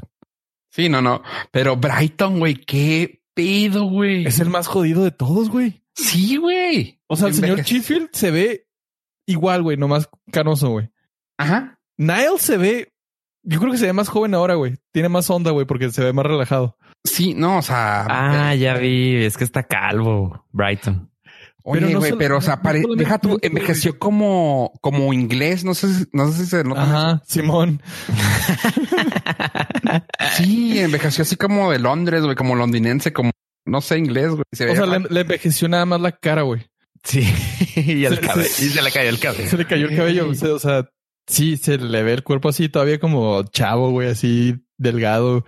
Sí, 0.71 0.89
no, 0.89 0.99
no. 0.99 1.21
Pero 1.51 1.77
Brighton, 1.77 2.39
güey, 2.39 2.55
qué 2.55 3.21
pedo, 3.35 3.83
güey. 3.83 4.25
Es 4.25 4.39
el 4.39 4.49
más 4.49 4.65
jodido 4.65 5.03
de 5.03 5.11
todos, 5.11 5.51
güey. 5.51 5.83
Sí, 5.93 6.37
güey. 6.37 6.99
O 7.05 7.15
sea, 7.15 7.27
el 7.27 7.35
señor 7.35 7.61
Sheffield 7.61 8.09
se 8.13 8.31
ve 8.31 8.67
igual, 9.27 9.61
güey, 9.61 9.77
nomás 9.77 10.09
canoso, 10.31 10.71
güey. 10.71 10.89
Ajá. 11.37 11.79
Niall 11.97 12.39
se 12.39 12.57
ve, 12.57 12.93
yo 13.43 13.59
creo 13.59 13.71
que 13.71 13.77
se 13.77 13.85
ve 13.85 13.93
más 13.93 14.09
joven 14.09 14.33
ahora, 14.33 14.55
güey. 14.55 14.75
Tiene 14.91 15.07
más 15.09 15.29
onda, 15.29 15.51
güey, 15.51 15.67
porque 15.67 15.91
se 15.91 16.03
ve 16.03 16.11
más 16.11 16.25
relajado. 16.25 16.79
Sí, 17.03 17.35
no, 17.35 17.59
o 17.59 17.61
sea. 17.61 18.07
Ah, 18.09 18.55
ya 18.55 18.73
vi. 18.73 19.23
Es 19.23 19.37
que 19.37 19.43
está 19.43 19.61
calvo. 19.61 20.47
Brighton. 20.51 21.11
Oye, 21.67 21.81
Pero 21.81 21.93
no 21.93 21.97
güey, 21.99 22.09
solo- 22.11 22.19
pero 22.19 22.37
o 22.37 22.41
sea, 22.41 22.61
pare- 22.61 22.83
deja 22.95 23.17
tú, 23.17 23.39
envejeció 23.41 23.97
como, 23.97 24.71
como 24.81 25.11
inglés, 25.13 25.63
no 25.63 25.73
sé, 25.73 25.91
si- 25.91 26.05
no 26.13 26.31
sé 26.31 26.43
si 26.43 26.49
se 26.51 26.63
nota. 26.63 26.83
Ajá, 26.83 27.23
Simón. 27.27 27.81
Sí, 30.37 30.79
envejeció 30.79 31.23
así 31.23 31.35
como 31.35 31.71
de 31.71 31.79
Londres, 31.79 32.23
güey, 32.23 32.35
como 32.35 32.55
londinense, 32.55 33.13
como 33.13 33.31
no 33.65 33.81
sé 33.81 33.97
inglés, 33.97 34.29
güey. 34.31 34.43
Se 34.51 34.69
O 34.69 34.75
sea, 34.75 34.85
le, 34.85 35.21
envejeció 35.21 35.67
nada 35.67 35.85
más 35.85 36.01
la 36.01 36.11
cara, 36.11 36.43
güey. 36.43 36.65
Sí. 37.03 37.21
y 37.75 38.05
el 38.05 38.15
Se- 38.15 38.21
cabello. 38.21 38.49
se- 38.49 38.65
Y 38.65 38.69
se 38.69 38.81
le 38.81 38.91
cayó 38.91 39.09
el 39.09 39.19
cabello. 39.19 39.49
Se 39.49 39.57
le 39.57 39.65
cayó 39.65 39.87
el 39.87 39.95
cabello. 39.95 40.29
o 40.29 40.33
sea, 40.35 40.53
o 40.53 40.59
sea, 40.59 40.85
sí, 41.27 41.57
se 41.57 41.77
le 41.77 42.03
ve 42.03 42.13
el 42.13 42.23
cuerpo 42.23 42.49
así 42.49 42.69
todavía 42.69 42.99
como 42.99 43.43
chavo, 43.43 43.91
güey, 43.91 44.09
así 44.09 44.55
delgado. 44.77 45.45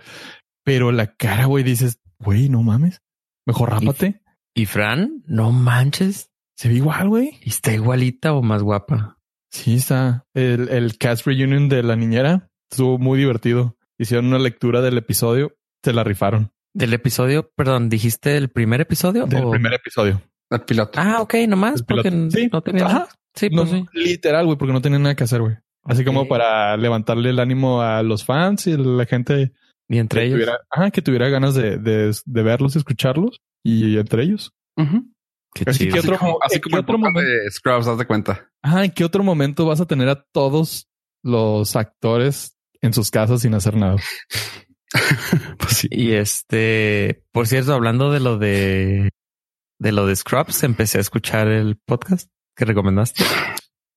Pero 0.64 0.92
la 0.92 1.14
cara, 1.14 1.46
güey, 1.46 1.64
dices, 1.64 1.98
güey, 2.18 2.48
no 2.48 2.62
mames. 2.62 3.00
Mejor 3.46 3.70
rápate. 3.70 4.20
¿Y 4.58 4.66
Fran? 4.66 5.22
No 5.26 5.52
manches. 5.52 6.30
Se 6.56 6.68
ve 6.68 6.74
igual, 6.74 7.08
güey. 7.08 7.38
¿Y 7.44 7.50
¿Está 7.50 7.72
igualita 7.72 8.32
o 8.32 8.42
más 8.42 8.62
guapa? 8.64 9.18
Sí, 9.52 9.76
está. 9.76 10.26
El, 10.34 10.68
el 10.68 10.98
cast 10.98 11.24
reunion 11.26 11.68
de 11.68 11.84
la 11.84 11.94
niñera 11.94 12.50
estuvo 12.68 12.98
muy 12.98 13.20
divertido. 13.20 13.76
Hicieron 13.98 14.26
una 14.26 14.40
lectura 14.40 14.80
del 14.80 14.98
episodio. 14.98 15.56
Se 15.84 15.92
la 15.92 16.02
rifaron. 16.02 16.50
Del 16.74 16.92
episodio, 16.92 17.50
perdón, 17.54 17.88
¿dijiste 17.88 18.36
el 18.36 18.48
primer 18.50 18.80
episodio? 18.80 19.26
Del 19.26 19.44
o- 19.44 19.50
primer 19.52 19.74
episodio. 19.74 20.20
El 20.50 20.62
piloto. 20.62 20.98
Ah, 21.00 21.18
ok, 21.20 21.34
nomás 21.48 21.82
porque 21.84 22.10
Sí. 22.30 22.48
no 22.52 22.60
tenía. 22.62 22.86
Ajá. 22.86 23.08
Sí, 23.36 23.50
No, 23.50 23.62
pues 23.64 23.70
sí. 23.70 23.86
literal, 23.92 24.46
güey, 24.46 24.58
porque 24.58 24.72
no 24.72 24.80
tenían 24.82 25.02
nada 25.04 25.14
que 25.14 25.22
hacer, 25.22 25.40
güey. 25.40 25.54
Así 25.84 26.04
como 26.04 26.26
para 26.26 26.76
levantarle 26.76 27.30
el 27.30 27.38
ánimo 27.38 27.80
a 27.80 28.02
los 28.02 28.24
fans 28.24 28.66
y 28.66 28.76
la 28.76 29.06
gente 29.06 29.52
Y 29.88 29.98
entre 29.98 30.20
que 30.20 30.26
ellos. 30.26 30.34
tuviera, 30.36 30.60
ajá, 30.70 30.90
que 30.90 31.02
tuviera 31.02 31.28
ganas 31.28 31.54
de, 31.54 31.78
de, 31.78 32.14
de 32.24 32.42
verlos 32.42 32.74
y 32.74 32.78
escucharlos. 32.78 33.40
Y 33.64 33.98
entre 33.98 34.22
ellos. 34.24 34.52
Ujú. 34.76 35.04
Qué 35.54 35.64
Así 35.66 35.78
chido. 35.84 35.92
que 35.94 35.98
Así 36.00 36.08
otro- 36.08 36.18
como, 36.18 36.38
así 36.42 36.54
¿en 36.56 36.60
como 36.60 36.70
qué 36.72 36.76
el 36.76 36.82
otro 36.84 36.94
podcast 36.98 37.14
momento? 37.14 37.30
de 37.30 37.50
Scrubs, 37.50 37.86
haz 37.86 37.98
de 37.98 38.06
cuenta. 38.06 38.50
Ajá, 38.62 38.84
¿en 38.84 38.90
qué 38.92 39.04
otro 39.04 39.24
momento 39.24 39.64
vas 39.66 39.80
a 39.80 39.86
tener 39.86 40.08
a 40.08 40.22
todos 40.32 40.88
los 41.24 41.74
actores 41.76 42.56
en 42.80 42.92
sus 42.92 43.10
casas 43.10 43.40
sin 43.42 43.54
hacer 43.54 43.76
nada? 43.76 43.96
pues 45.58 45.72
sí. 45.76 45.88
Y 45.90 46.12
este, 46.12 47.24
por 47.32 47.46
cierto, 47.46 47.74
hablando 47.74 48.10
de 48.12 48.20
lo 48.20 48.38
de 48.38 49.10
de 49.80 49.92
lo 49.92 50.06
de 50.06 50.16
Scrubs, 50.16 50.62
empecé 50.64 50.98
a 50.98 51.02
escuchar 51.02 51.48
el 51.48 51.76
podcast 51.76 52.28
que 52.56 52.64
recomendaste. 52.64 53.24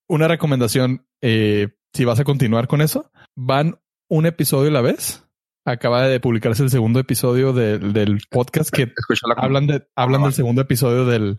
Una 0.07 0.27
recomendación, 0.27 1.07
eh, 1.21 1.69
si 1.93 2.05
vas 2.05 2.19
a 2.19 2.23
continuar 2.23 2.67
con 2.67 2.81
eso, 2.81 3.11
van 3.35 3.79
un 4.09 4.25
episodio 4.27 4.69
a 4.69 4.73
la 4.73 4.81
vez. 4.81 5.25
Acaba 5.66 6.07
de 6.07 6.20
publicarse 6.20 6.64
el 6.64 6.72
segundo 6.72 6.99
episodio 6.99 7.53
del, 7.53 7.93
del 7.93 8.22
podcast 8.30 8.72
que 8.72 8.91
hablan 9.38 9.68
de 9.68 9.88
hablan 9.95 10.24
del 10.24 10.34
segundo 10.34 10.62
episodio 10.62 11.05
del, 11.05 11.38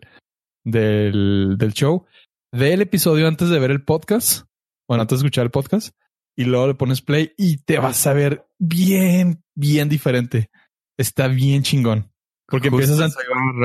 del, 0.63 1.55
del 1.57 1.73
show. 1.73 2.05
Ve 2.53 2.73
el 2.73 2.81
episodio 2.81 3.27
antes 3.27 3.49
de 3.49 3.59
ver 3.59 3.71
el 3.71 3.83
podcast. 3.83 4.45
Bueno, 4.87 5.01
antes 5.01 5.19
de 5.19 5.25
escuchar 5.25 5.43
el 5.43 5.51
podcast. 5.51 5.93
Y 6.37 6.45
luego 6.45 6.67
le 6.67 6.73
pones 6.75 7.01
play 7.01 7.33
y 7.37 7.57
te 7.57 7.79
vas 7.79 8.07
a 8.07 8.13
ver 8.13 8.47
bien, 8.57 9.43
bien 9.55 9.89
diferente. 9.89 10.49
Está 10.97 11.27
bien 11.27 11.63
chingón. 11.63 12.11
Porque 12.47 12.69
Justo 12.69 12.93
empiezas 12.93 13.17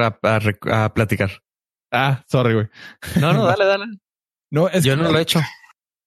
a... 0.03 0.19
a, 0.23 0.85
a 0.85 0.95
platicar. 0.95 1.43
Ah, 1.93 2.25
sorry, 2.29 2.55
güey. 2.55 2.69
No, 3.21 3.33
no, 3.33 3.45
dale, 3.45 3.65
dale. 3.65 3.85
No, 4.51 4.67
es 4.69 4.83
Yo 4.83 4.97
que 4.97 5.03
no 5.03 5.13
lo 5.13 5.19
he 5.19 5.23
hecho. 5.23 5.41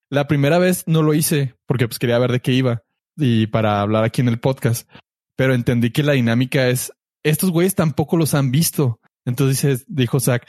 La 0.09 0.27
primera 0.27 0.57
vez 0.57 0.87
no 0.87 1.03
lo 1.03 1.13
hice 1.13 1.55
porque 1.67 1.87
pues 1.87 1.99
quería 1.99 2.17
ver 2.17 2.31
de 2.31 2.39
qué 2.39 2.53
iba 2.53 2.83
y 3.21 3.47
para 3.47 3.81
hablar 3.81 4.03
aquí 4.03 4.21
en 4.21 4.27
el 4.27 4.39
podcast. 4.39 4.89
Pero 5.37 5.53
entendí 5.53 5.91
que 5.91 6.03
la 6.03 6.13
dinámica 6.13 6.67
es 6.67 6.91
estos 7.23 7.51
güeyes 7.51 7.75
tampoco 7.75 8.17
los 8.17 8.33
han 8.33 8.51
visto. 8.51 8.99
Entonces 9.25 9.61
dice- 9.61 9.85
dijo 9.87 10.19
Zach, 10.19 10.43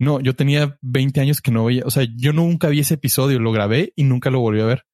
no, 0.00 0.20
yo 0.20 0.34
tenía 0.36 0.78
20 0.82 1.20
años 1.20 1.40
que 1.40 1.50
no 1.50 1.64
veía, 1.64 1.82
o 1.84 1.90
sea, 1.90 2.06
yo 2.16 2.32
nunca 2.32 2.68
vi 2.68 2.80
ese 2.80 2.94
episodio, 2.94 3.40
lo 3.40 3.50
grabé 3.50 3.92
y 3.96 4.04
nunca 4.04 4.30
lo 4.30 4.40
volví 4.40 4.60
a 4.60 4.66
ver. 4.66 4.84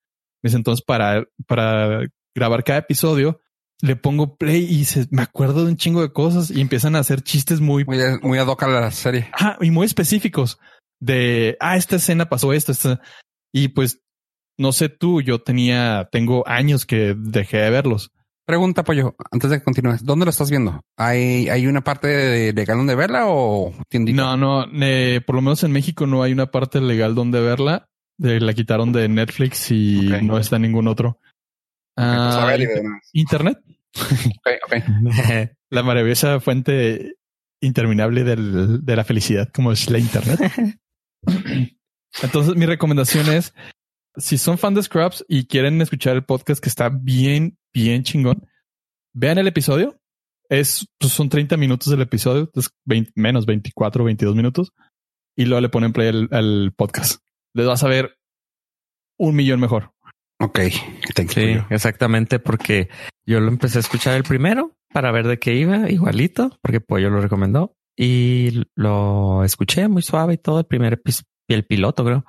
Dice 0.43 0.57
entonces 0.57 0.85
para, 0.85 1.25
para 1.47 2.07
grabar 2.35 2.65
cada 2.65 2.81
episodio 2.81 3.41
le 3.83 3.97
pongo 3.97 4.37
play 4.37 4.65
y 4.65 4.85
se, 4.85 5.07
me 5.11 5.23
acuerdo 5.23 5.65
de 5.65 5.71
un 5.73 5.77
chingo 5.77 6.01
de 6.01 6.13
cosas 6.13 6.51
y 6.51 6.61
empiezan 6.61 6.97
a 6.97 7.01
hacer 7.01 7.23
chistes 7.23 7.61
muy 7.61 7.85
Muy, 7.85 7.99
muy 8.23 8.39
ad 8.39 8.47
hoc 8.47 8.63
a 8.63 8.69
la 8.69 8.91
serie. 8.91 9.31
Y 9.61 9.71
muy 9.71 9.85
específicos 9.87 10.59
de, 11.01 11.57
ah, 11.61 11.77
esta 11.77 11.97
escena 11.97 12.29
pasó 12.29 12.53
esto, 12.53 12.73
esta. 12.73 13.01
Y 13.53 13.69
pues, 13.69 14.01
no 14.59 14.73
sé 14.73 14.89
tú, 14.89 15.21
yo 15.21 15.41
tenía, 15.41 16.09
tengo 16.13 16.47
años 16.49 16.87
que 16.87 17.15
dejé 17.17 17.59
de 17.59 17.71
verlos. 17.71 18.11
Pregunta, 18.47 18.85
Pollo, 18.85 19.17
antes 19.31 19.51
de 19.51 19.59
que 19.59 19.65
continúes. 19.65 20.05
¿Dónde 20.05 20.27
lo 20.27 20.31
estás 20.31 20.51
viendo? 20.51 20.81
¿Hay, 20.99 21.49
hay 21.49 21.67
una 21.67 21.83
parte 21.83 22.09
de 22.09 22.53
legal 22.53 22.77
donde 22.77 22.95
verla 22.95 23.25
o 23.29 23.73
tiendita? 23.89 24.17
No, 24.23 24.37
no, 24.37 24.67
eh, 24.85 25.23
por 25.27 25.35
lo 25.37 25.41
menos 25.43 25.63
en 25.65 25.73
México 25.73 26.07
no 26.07 26.23
hay 26.23 26.33
una 26.33 26.51
parte 26.51 26.81
legal 26.81 27.15
donde 27.15 27.41
verla. 27.41 27.87
De, 28.19 28.39
la 28.41 28.53
quitaron 28.55 28.93
de 28.93 29.09
Netflix 29.09 29.71
y 29.73 30.09
no 30.23 30.39
está 30.39 30.57
en 30.57 30.63
ningún 30.63 30.87
otro. 30.89 31.19
Pues 31.97 32.07
Ah, 32.07 32.45
ver. 32.47 32.69
Internet, 33.13 33.59
Ok, 33.97 34.49
ok. 34.67 34.75
la 35.71 35.83
maravillosa 35.83 36.39
fuente 36.41 37.15
interminable 37.61 38.25
del- 38.25 38.85
de 38.85 38.97
la 38.97 39.05
felicidad, 39.05 39.49
como 39.55 39.73
es 39.73 39.89
la 39.91 39.99
Internet. 39.99 40.39
Entonces, 42.23 42.57
mi 42.57 42.67
recomendación 42.67 43.29
es, 43.33 43.55
si 44.17 44.39
son 44.39 44.59
fan 44.59 44.75
de 44.75 44.83
Scrubs 44.83 45.25
y 45.29 45.47
quieren 45.47 45.81
escuchar 45.83 46.15
el 46.17 46.25
podcast 46.25 46.63
que 46.63 46.69
está 46.69 46.89
bien, 46.89 47.59
bien 47.73 48.03
chingón, 48.05 48.47
vean 49.13 49.39
el 49.39 49.47
episodio. 49.49 49.99
Es, 50.51 50.87
pues 50.99 51.13
son 51.13 51.29
30 51.31 51.57
minutos 51.57 51.91
del 51.91 52.03
episodio, 52.03 52.51
es 52.55 52.71
20 52.85 53.13
menos 53.17 53.47
24, 53.47 54.05
22 54.05 54.37
minutos. 54.37 54.73
Y 55.37 55.47
luego 55.47 55.61
le 55.63 55.69
ponen 55.69 55.93
play 55.93 56.09
al, 56.09 56.29
al 56.31 56.73
podcast. 56.77 57.21
Les 57.55 57.67
vas 57.67 57.83
a 57.83 57.89
ver 57.89 58.17
un 59.19 59.35
millón 59.35 59.61
mejor. 59.61 59.93
Ok, 60.41 60.59
Sí, 60.61 61.25
Pollo. 61.25 61.67
exactamente, 61.71 62.39
porque 62.39 62.89
yo 63.25 63.41
lo 63.41 63.49
empecé 63.49 63.79
a 63.79 63.81
escuchar 63.81 64.17
el 64.17 64.25
primero 64.25 64.77
para 64.93 65.11
ver 65.13 65.27
de 65.27 65.39
qué 65.39 65.55
iba, 65.55 65.89
igualito, 65.91 66.59
porque 66.61 66.81
Pollo 66.81 67.09
lo 67.11 67.21
recomendó 67.21 67.75
y 67.97 68.63
lo 68.77 69.45
escuché 69.45 69.89
muy 69.89 70.03
suave 70.03 70.35
y 70.35 70.39
todo 70.39 70.59
el 70.59 70.67
primer 70.67 71.01
episodio, 71.45 71.59
el 71.59 71.67
piloto 71.67 72.05
creo. 72.05 72.25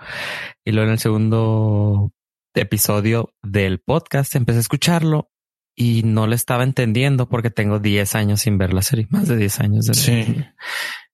Y 0.63 0.72
luego 0.72 0.88
en 0.88 0.93
el 0.93 0.99
segundo 0.99 2.11
episodio 2.53 3.34
del 3.43 3.80
podcast 3.80 4.36
empecé 4.36 4.57
a 4.57 4.61
escucharlo 4.61 5.30
y 5.76 6.03
no 6.03 6.26
le 6.26 6.36
estaba 6.36 6.63
entendiendo 6.63 7.28
porque 7.28 7.49
tengo 7.49 7.80
10 7.80 8.16
años 8.16 8.41
sin 8.41 8.57
ver 8.57 8.74
la 8.74 8.82
serie, 8.82 9.07
más 9.09 9.28
de 9.28 9.38
10 9.38 9.59
años. 9.59 9.86
De 9.88 9.93
Sí. 9.93 10.45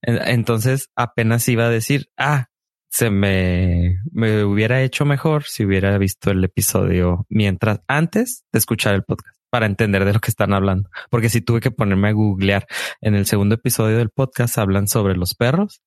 Entonces 0.03 0.89
apenas 0.95 1.47
iba 1.47 1.65
a 1.65 1.69
decir, 1.69 2.09
ah, 2.17 2.47
se 2.89 3.09
me, 3.09 3.97
me 4.11 4.43
hubiera 4.43 4.81
hecho 4.81 5.05
mejor 5.05 5.43
si 5.43 5.65
hubiera 5.65 5.97
visto 5.97 6.29
el 6.29 6.43
episodio 6.43 7.25
mientras 7.29 7.79
antes 7.87 8.43
de 8.51 8.59
escuchar 8.59 8.93
el 8.95 9.03
podcast 9.03 9.37
para 9.49 9.65
entender 9.65 10.05
de 10.05 10.13
lo 10.13 10.19
que 10.19 10.31
están 10.31 10.53
hablando. 10.53 10.89
Porque 11.09 11.29
si 11.29 11.41
tuve 11.41 11.59
que 11.59 11.71
ponerme 11.71 12.09
a 12.09 12.13
googlear 12.13 12.67
en 13.01 13.15
el 13.15 13.25
segundo 13.25 13.55
episodio 13.55 13.97
del 13.97 14.09
podcast 14.09 14.57
hablan 14.57 14.87
sobre 14.87 15.15
los 15.15 15.35
perros. 15.35 15.81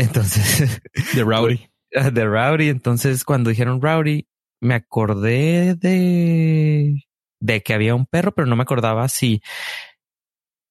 Entonces, 0.00 0.80
De 1.14 1.24
Rowdy. 1.24 1.68
de 2.12 2.24
Rowdy. 2.26 2.68
Entonces, 2.68 3.24
cuando 3.24 3.50
dijeron 3.50 3.80
Rowdy, 3.82 4.26
me 4.60 4.74
acordé 4.74 5.74
de, 5.74 7.04
de 7.40 7.62
que 7.62 7.74
había 7.74 7.94
un 7.94 8.06
perro, 8.06 8.32
pero 8.32 8.46
no 8.46 8.56
me 8.56 8.62
acordaba 8.62 9.08
si, 9.08 9.42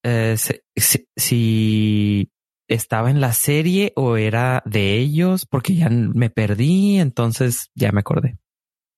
eh, 0.04 0.36
si, 0.38 1.08
si- 1.16 2.32
estaba 2.68 3.10
en 3.10 3.20
la 3.20 3.34
serie 3.34 3.94
o 3.96 4.16
era 4.18 4.62
de 4.66 4.98
ellos, 4.98 5.48
porque 5.48 5.76
ya 5.76 5.90
me 5.90 6.30
perdí. 6.30 7.00
Entonces 7.00 7.70
ya 7.76 7.92
me 7.92 8.02
acordé. 8.02 8.38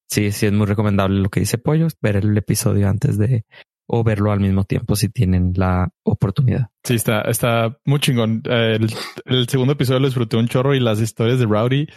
Sí, 0.09 0.31
sí, 0.31 0.47
es 0.47 0.53
muy 0.53 0.67
recomendable 0.67 1.21
lo 1.21 1.29
que 1.29 1.41
dice 1.41 1.57
Pollo, 1.57 1.87
ver 2.01 2.17
el 2.17 2.37
episodio 2.37 2.89
antes 2.89 3.17
de 3.17 3.45
o 3.93 4.03
verlo 4.05 4.31
al 4.31 4.39
mismo 4.39 4.63
tiempo 4.63 4.95
si 4.95 5.09
tienen 5.09 5.51
la 5.55 5.89
oportunidad. 6.03 6.69
Sí, 6.83 6.95
está, 6.95 7.21
está 7.23 7.77
muy 7.85 7.99
chingón. 7.99 8.41
Eh, 8.49 8.77
El, 8.79 8.89
el 9.25 9.49
segundo 9.49 9.73
episodio 9.73 9.99
lo 9.99 10.07
disfruté 10.07 10.37
un 10.37 10.47
chorro 10.47 10.73
y 10.73 10.79
las 10.79 11.01
historias 11.01 11.39
de 11.39 11.45
Rowdy 11.45 11.87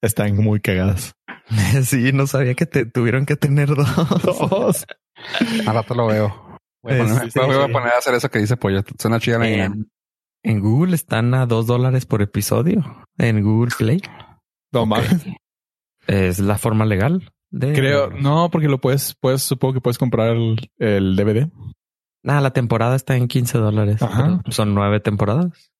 están 0.00 0.36
muy 0.36 0.60
cagadas. 0.60 1.12
Sí, 1.82 2.10
no 2.12 2.26
sabía 2.26 2.54
que 2.54 2.64
te 2.64 2.86
tuvieron 2.86 3.26
que 3.26 3.36
tener 3.36 3.68
dos. 3.68 4.86
Al 5.66 5.74
rato 5.74 5.94
lo 5.94 6.06
veo. 6.06 6.58
Voy 6.82 6.94
a, 6.94 6.98
poner, 6.98 7.18
sí, 7.24 7.30
sí, 7.32 7.38
voy 7.38 7.56
a 7.56 7.66
sí. 7.66 7.72
poner 7.72 7.88
a 7.88 7.98
hacer 7.98 8.14
eso 8.14 8.30
que 8.30 8.38
dice 8.38 8.56
Pollo. 8.56 8.82
Suena 8.98 9.20
chida 9.20 9.38
la 9.38 9.48
idea. 9.50 9.64
En, 9.66 9.90
en 10.42 10.60
Google 10.60 10.94
están 10.94 11.34
a 11.34 11.44
dos 11.44 11.66
dólares 11.66 12.06
por 12.06 12.22
episodio. 12.22 13.06
En 13.18 13.42
Google 13.42 13.72
Play 13.76 14.00
No 14.72 14.86
mames. 14.86 15.26
es 16.06 16.38
la 16.38 16.56
forma 16.56 16.86
legal 16.86 17.30
de 17.56 17.72
Creo, 17.72 18.10
no, 18.10 18.50
porque 18.50 18.68
lo 18.68 18.80
puedes, 18.80 19.14
puedes, 19.20 19.42
supongo 19.42 19.74
que 19.74 19.80
puedes 19.80 19.98
comprar 19.98 20.30
el, 20.36 20.70
el 20.78 21.16
DVD, 21.16 21.48
Ah, 22.26 22.40
la 22.40 22.52
temporada 22.52 22.96
está 22.96 23.16
en 23.16 23.28
15 23.28 23.58
dólares. 23.58 24.00
Son 24.50 24.74
nueve 24.74 24.98
temporadas. 25.00 25.70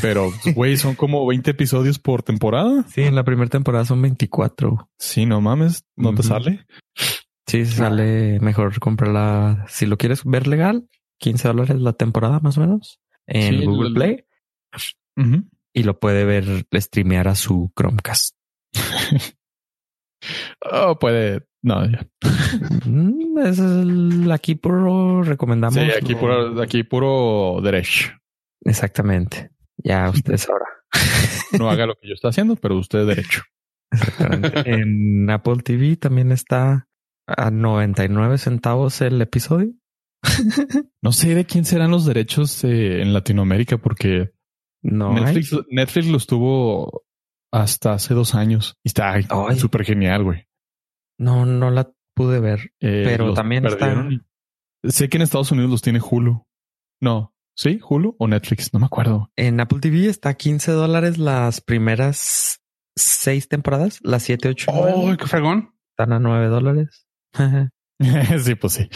pero 0.00 0.30
güey, 0.54 0.76
son 0.76 0.94
como 0.94 1.26
20 1.26 1.50
episodios 1.50 1.98
por 1.98 2.22
temporada. 2.22 2.84
Sí, 2.88 3.02
en 3.02 3.16
la 3.16 3.24
primera 3.24 3.48
temporada 3.50 3.84
son 3.84 4.00
24. 4.00 4.88
Sí, 4.98 5.26
no 5.26 5.40
mames, 5.40 5.84
no 5.96 6.14
te 6.14 6.22
sale. 6.22 6.64
Sí, 7.48 7.66
sale 7.66 8.38
mejor 8.38 8.78
comprarla. 8.78 9.64
Si 9.68 9.84
lo 9.86 9.98
quieres 9.98 10.22
ver 10.24 10.46
legal, 10.46 10.88
15 11.18 11.48
dólares 11.48 11.80
la 11.80 11.92
temporada 11.94 12.38
más 12.38 12.56
o 12.56 12.60
menos 12.60 13.00
en 13.26 13.58
Sí, 13.58 13.66
Google 13.66 13.88
el- 13.88 13.94
Play 13.94 14.24
y 15.72 15.82
lo 15.82 15.98
puede 15.98 16.24
ver, 16.24 16.66
streamear 16.72 17.26
a 17.26 17.34
su 17.34 17.72
Chromecast. 17.76 18.36
Oh, 20.70 20.98
puede. 20.98 21.46
No, 21.62 21.84
ya. 21.90 22.06
Mm, 22.86 23.38
es 23.38 23.58
el- 23.58 24.30
aquí 24.32 24.54
puro 24.54 25.22
recomendamos. 25.22 25.74
Sí, 25.74 25.90
aquí 25.90 26.12
lo- 26.14 26.18
puro, 26.20 26.62
aquí 26.62 26.82
puro 26.84 27.60
derecho. 27.62 28.10
Exactamente. 28.64 29.50
Ya 29.78 30.08
ustedes 30.10 30.48
ahora. 30.48 30.66
No 31.58 31.70
haga 31.70 31.86
lo 31.86 31.94
que 31.94 32.08
yo 32.08 32.14
estoy 32.14 32.30
haciendo, 32.30 32.56
pero 32.56 32.76
usted 32.78 33.06
derecho. 33.06 33.42
Exactamente. 33.92 34.70
en 34.70 35.28
Apple 35.30 35.56
TV 35.64 35.96
también 35.96 36.30
está 36.32 36.86
a 37.26 37.50
99 37.50 38.38
centavos 38.38 39.00
el 39.00 39.20
episodio. 39.20 39.72
No 41.02 41.12
sé 41.12 41.34
de 41.34 41.46
quién 41.46 41.64
serán 41.64 41.90
los 41.90 42.04
derechos 42.04 42.62
eh, 42.64 43.00
en 43.00 43.12
Latinoamérica, 43.14 43.78
porque 43.78 44.32
No 44.82 45.12
hay. 45.16 45.34
Netflix, 45.34 45.56
Netflix 45.70 46.06
los 46.08 46.26
tuvo 46.26 47.04
hasta 47.52 47.92
hace 47.94 48.14
dos 48.14 48.34
años 48.34 48.76
y 48.84 48.88
está 48.88 49.16
súper 49.56 49.84
genial, 49.84 50.24
güey. 50.24 50.46
No, 51.18 51.44
no 51.46 51.70
la 51.70 51.90
pude 52.14 52.40
ver. 52.40 52.72
Eh, 52.80 53.02
Pero 53.04 53.34
también 53.34 53.66
está-. 53.66 54.08
Sé 54.84 55.08
que 55.08 55.18
en 55.18 55.22
Estados 55.22 55.52
Unidos 55.52 55.70
los 55.70 55.82
tiene 55.82 56.00
Hulu. 56.00 56.46
No, 57.02 57.34
sí, 57.56 57.80
Hulu 57.86 58.16
o 58.18 58.28
Netflix, 58.28 58.72
no 58.72 58.80
me 58.80 58.86
acuerdo. 58.86 59.30
En 59.36 59.60
Apple 59.60 59.80
TV 59.80 60.06
está 60.06 60.30
a 60.30 60.34
15 60.34 60.72
dólares 60.72 61.18
las 61.18 61.60
primeras 61.60 62.60
seis 62.96 63.48
temporadas. 63.48 64.00
Las 64.02 64.22
7, 64.24 64.48
8, 64.48 64.70
Oh, 64.74 65.16
qué 65.18 65.26
fregón. 65.26 65.74
están 65.96 66.12
a 66.12 66.18
9 66.18 66.46
dólares. 66.46 67.06
sí, 68.42 68.54
pues 68.54 68.72
sí. 68.72 68.88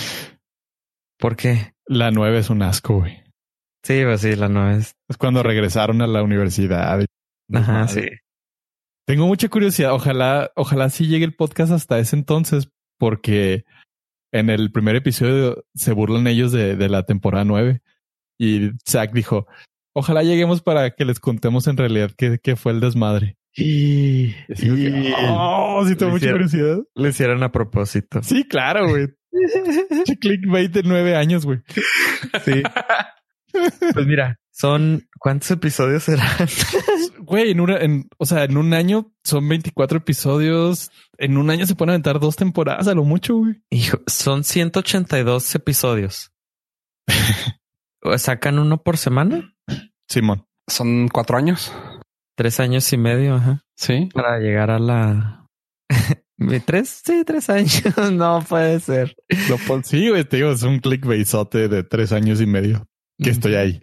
¿Por 1.19 1.37
qué? 1.37 1.75
La 1.87 2.11
nueve 2.11 2.39
es 2.39 2.51
un 2.51 2.63
asco, 2.63 3.01
güey. 3.01 3.23
Sí, 3.83 4.03
pues 4.05 4.23
sí, 4.23 4.35
la 4.37 4.49
9 4.49 4.77
es. 4.79 4.97
Es 5.09 5.17
cuando 5.19 5.43
regresaron 5.43 6.01
a 6.03 6.07
la 6.07 6.23
universidad. 6.23 7.05
Ajá, 7.53 7.89
sí. 7.89 8.07
Tengo 9.07 9.27
mucha 9.27 9.49
curiosidad. 9.49 9.93
Ojalá, 9.93 10.51
ojalá 10.57 10.89
sí 10.91 11.07
llegue 11.07 11.25
el 11.25 11.35
podcast 11.35 11.73
hasta 11.73 11.99
ese 11.99 12.17
entonces, 12.17 12.69
porque 12.99 13.65
en 14.33 14.51
el 14.51 14.73
primer 14.73 14.97
episodio 14.97 15.65
se 15.75 15.93
burlan 15.93 16.27
ellos 16.27 16.53
de, 16.53 16.77
de 16.77 16.89
la 16.89 17.05
temporada 17.05 17.45
9 17.45 17.83
y 18.39 18.71
Zack 18.89 19.13
dijo, 19.13 19.47
ojalá 19.95 20.23
lleguemos 20.23 20.63
para 20.63 20.91
que 20.91 21.05
les 21.05 21.21
contemos 21.21 21.67
en 21.67 21.77
realidad 21.77 22.11
qué, 22.17 22.39
qué 22.43 22.57
fue 22.57 22.73
el 22.73 22.81
desmadre. 22.81 23.37
Y, 23.57 24.33
como 24.33 24.75
que, 24.77 25.15
oh, 25.29 25.85
sí, 25.87 25.95
tengo 25.95 26.11
Le 26.11 26.13
mucha 26.15 26.27
hicieron- 26.27 26.33
curiosidad. 26.33 26.79
lo 26.97 27.09
hicieron 27.09 27.43
a 27.45 27.53
propósito. 27.53 28.21
Sí, 28.23 28.43
claro, 28.49 28.89
güey. 28.89 29.09
Clickbait 30.21 30.73
de 30.73 30.83
nueve 30.83 31.15
años, 31.15 31.45
güey. 31.47 31.59
Sí. 32.45 32.63
pues 33.95 34.07
mira, 34.07 34.41
son 34.51 35.07
¿cuántos 35.21 35.51
episodios 35.53 36.03
serán? 36.05 36.27
Güey, 37.25 37.51
en 37.51 37.61
una, 37.61 37.79
en, 37.79 38.09
o 38.19 38.27
sea, 38.27 38.45
en 38.45 38.57
un 38.57 38.75
año 38.75 39.13
son 39.23 39.49
24 39.49 39.99
episodios. 39.99 40.91
En 41.19 41.37
un 41.39 41.51
año 41.51 41.67
se 41.67 41.75
pueden 41.75 41.91
aventar 41.91 42.21
dos 42.21 42.37
temporadas 42.37 42.87
a 42.89 42.95
lo 42.95 43.05
mucho, 43.05 43.37
güey. 43.37 43.63
Hijo, 43.71 43.99
son 44.07 44.45
182 44.45 45.55
episodios. 45.55 46.33
¿O 48.03 48.17
¿Sacan 48.19 48.59
uno 48.59 48.83
por 48.83 48.97
semana? 48.99 49.55
Simón. 50.09 50.47
Son 50.67 51.09
cuatro 51.09 51.37
años. 51.39 51.73
Tres 52.37 52.61
años 52.61 52.93
y 52.93 52.99
medio, 52.99 53.37
ajá. 53.37 53.65
Sí. 53.77 54.09
Para 54.13 54.39
llegar 54.39 54.71
a 54.71 54.79
la... 54.79 55.49
¿Tres? 56.67 57.03
Sí, 57.05 57.23
tres 57.25 57.49
años. 57.49 57.83
no 58.13 58.45
puede 58.47 58.81
ser. 58.81 59.17
Lo 59.49 59.57
pon- 59.59 59.85
sí, 59.85 60.09
güey, 60.11 60.25
te 60.25 60.37
digo, 60.39 60.51
es 60.51 60.63
un 60.63 60.81
clickbaitote 60.81 61.69
de 61.69 61.85
tres 61.85 62.13
años 62.13 62.41
y 62.41 62.47
medio 62.47 62.87
que 63.23 63.31
estoy 63.31 63.55
ahí. 63.55 63.81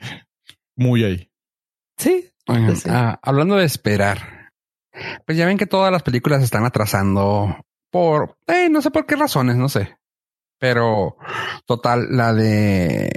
Muy 0.75 1.03
ahí. 1.03 1.31
Sí. 1.97 2.27
Oigan, 2.47 2.65
Pues 2.67 2.79
sí. 2.81 2.89
ah, 2.91 3.19
hablando 3.21 3.55
de 3.57 3.65
esperar, 3.65 4.51
pues 5.25 5.37
ya 5.37 5.45
ven 5.45 5.57
que 5.57 5.67
todas 5.67 5.91
las 5.91 6.03
películas 6.03 6.39
se 6.39 6.45
están 6.45 6.65
atrasando 6.65 7.55
por, 7.91 8.37
eh, 8.47 8.69
no 8.69 8.81
sé 8.81 8.91
por 8.91 9.05
qué 9.05 9.15
razones, 9.15 9.55
no 9.55 9.69
sé. 9.69 9.97
Pero 10.59 11.17
total, 11.65 12.07
la 12.11 12.33
de 12.33 13.11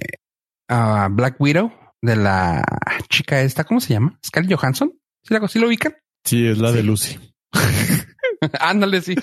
ah, 0.68 1.08
Black 1.10 1.36
Widow, 1.40 1.72
de 2.00 2.16
la 2.16 2.62
chica 3.08 3.40
esta, 3.40 3.64
¿cómo 3.64 3.80
se 3.80 3.94
llama? 3.94 4.18
Scarlett 4.24 4.58
Johansson. 4.58 4.92
¿Sí, 5.22 5.34
la, 5.34 5.46
sí 5.48 5.58
lo 5.58 5.66
ubican? 5.68 5.94
Sí, 6.24 6.46
es 6.46 6.58
la 6.58 6.72
de. 6.72 6.82
Lucy. 6.82 7.18
Ándale, 8.60 9.00
sí. 9.00 9.14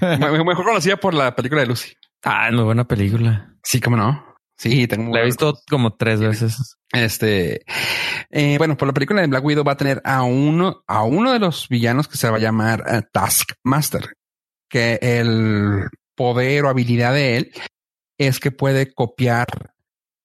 Me- 0.00 0.44
Mejor 0.44 0.64
conocida 0.64 0.96
por 0.96 1.14
la 1.14 1.34
película 1.34 1.60
de 1.62 1.66
Lucy. 1.68 1.92
Ah, 2.24 2.50
muy 2.52 2.64
buena 2.64 2.86
película. 2.86 3.54
Sí, 3.62 3.80
cómo 3.80 3.96
no. 3.96 4.24
Sí, 4.60 4.86
tengo 4.86 5.14
La 5.14 5.22
he 5.22 5.24
visto 5.24 5.58
como 5.70 5.94
tres 5.96 6.20
veces. 6.20 6.76
Este, 6.92 7.64
eh, 8.28 8.58
bueno, 8.58 8.76
por 8.76 8.88
la 8.88 8.92
película 8.92 9.22
de 9.22 9.26
Black 9.26 9.42
Widow 9.42 9.64
va 9.64 9.72
a 9.72 9.76
tener 9.78 10.02
a 10.04 10.22
uno, 10.22 10.84
a 10.86 11.02
uno 11.02 11.32
de 11.32 11.38
los 11.38 11.66
villanos 11.70 12.08
que 12.08 12.18
se 12.18 12.28
va 12.28 12.36
a 12.36 12.40
llamar 12.40 12.84
eh, 12.86 13.00
Taskmaster, 13.10 14.12
que 14.68 14.98
el 15.00 15.88
poder 16.14 16.66
o 16.66 16.68
habilidad 16.68 17.14
de 17.14 17.38
él 17.38 17.52
es 18.18 18.38
que 18.38 18.50
puede 18.50 18.92
copiar 18.92 19.46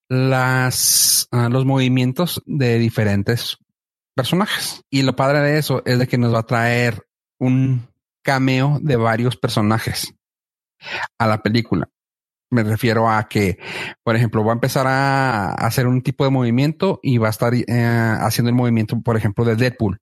las, 0.10 1.30
ah, 1.32 1.48
los 1.48 1.64
movimientos 1.64 2.44
de 2.46 2.78
diferentes 2.78 3.58
personajes. 4.16 4.82
Y 4.90 5.04
lo 5.04 5.16
padre 5.16 5.40
de 5.40 5.60
eso 5.60 5.82
es 5.86 5.98
de 5.98 6.10
que 6.10 6.18
nos 6.18 6.34
va 6.34 6.40
a 6.40 6.46
traer 6.46 7.04
un 7.40 7.88
cameo 8.22 8.80
de 8.82 8.98
varios 8.98 9.38
personajes 9.38 10.14
a 11.18 11.26
la 11.26 11.42
película. 11.42 11.90
Me 12.52 12.64
refiero 12.64 13.10
a 13.10 13.28
que 13.28 13.58
por 14.04 14.16
ejemplo, 14.16 14.44
va 14.46 14.52
a 14.52 14.56
empezar 14.56 14.86
a 14.88 15.54
hacer 15.56 15.88
un 15.88 16.02
tipo 16.02 16.24
de 16.24 16.30
movimiento 16.30 17.00
y 17.02 17.18
va 17.18 17.28
a 17.28 17.32
estar 17.32 17.54
eh, 17.56 17.64
haciendo 17.68 18.50
el 18.50 18.56
movimiento, 18.56 19.02
por 19.02 19.18
ejemplo, 19.18 19.44
de 19.44 19.56
Deadpool. 19.56 20.00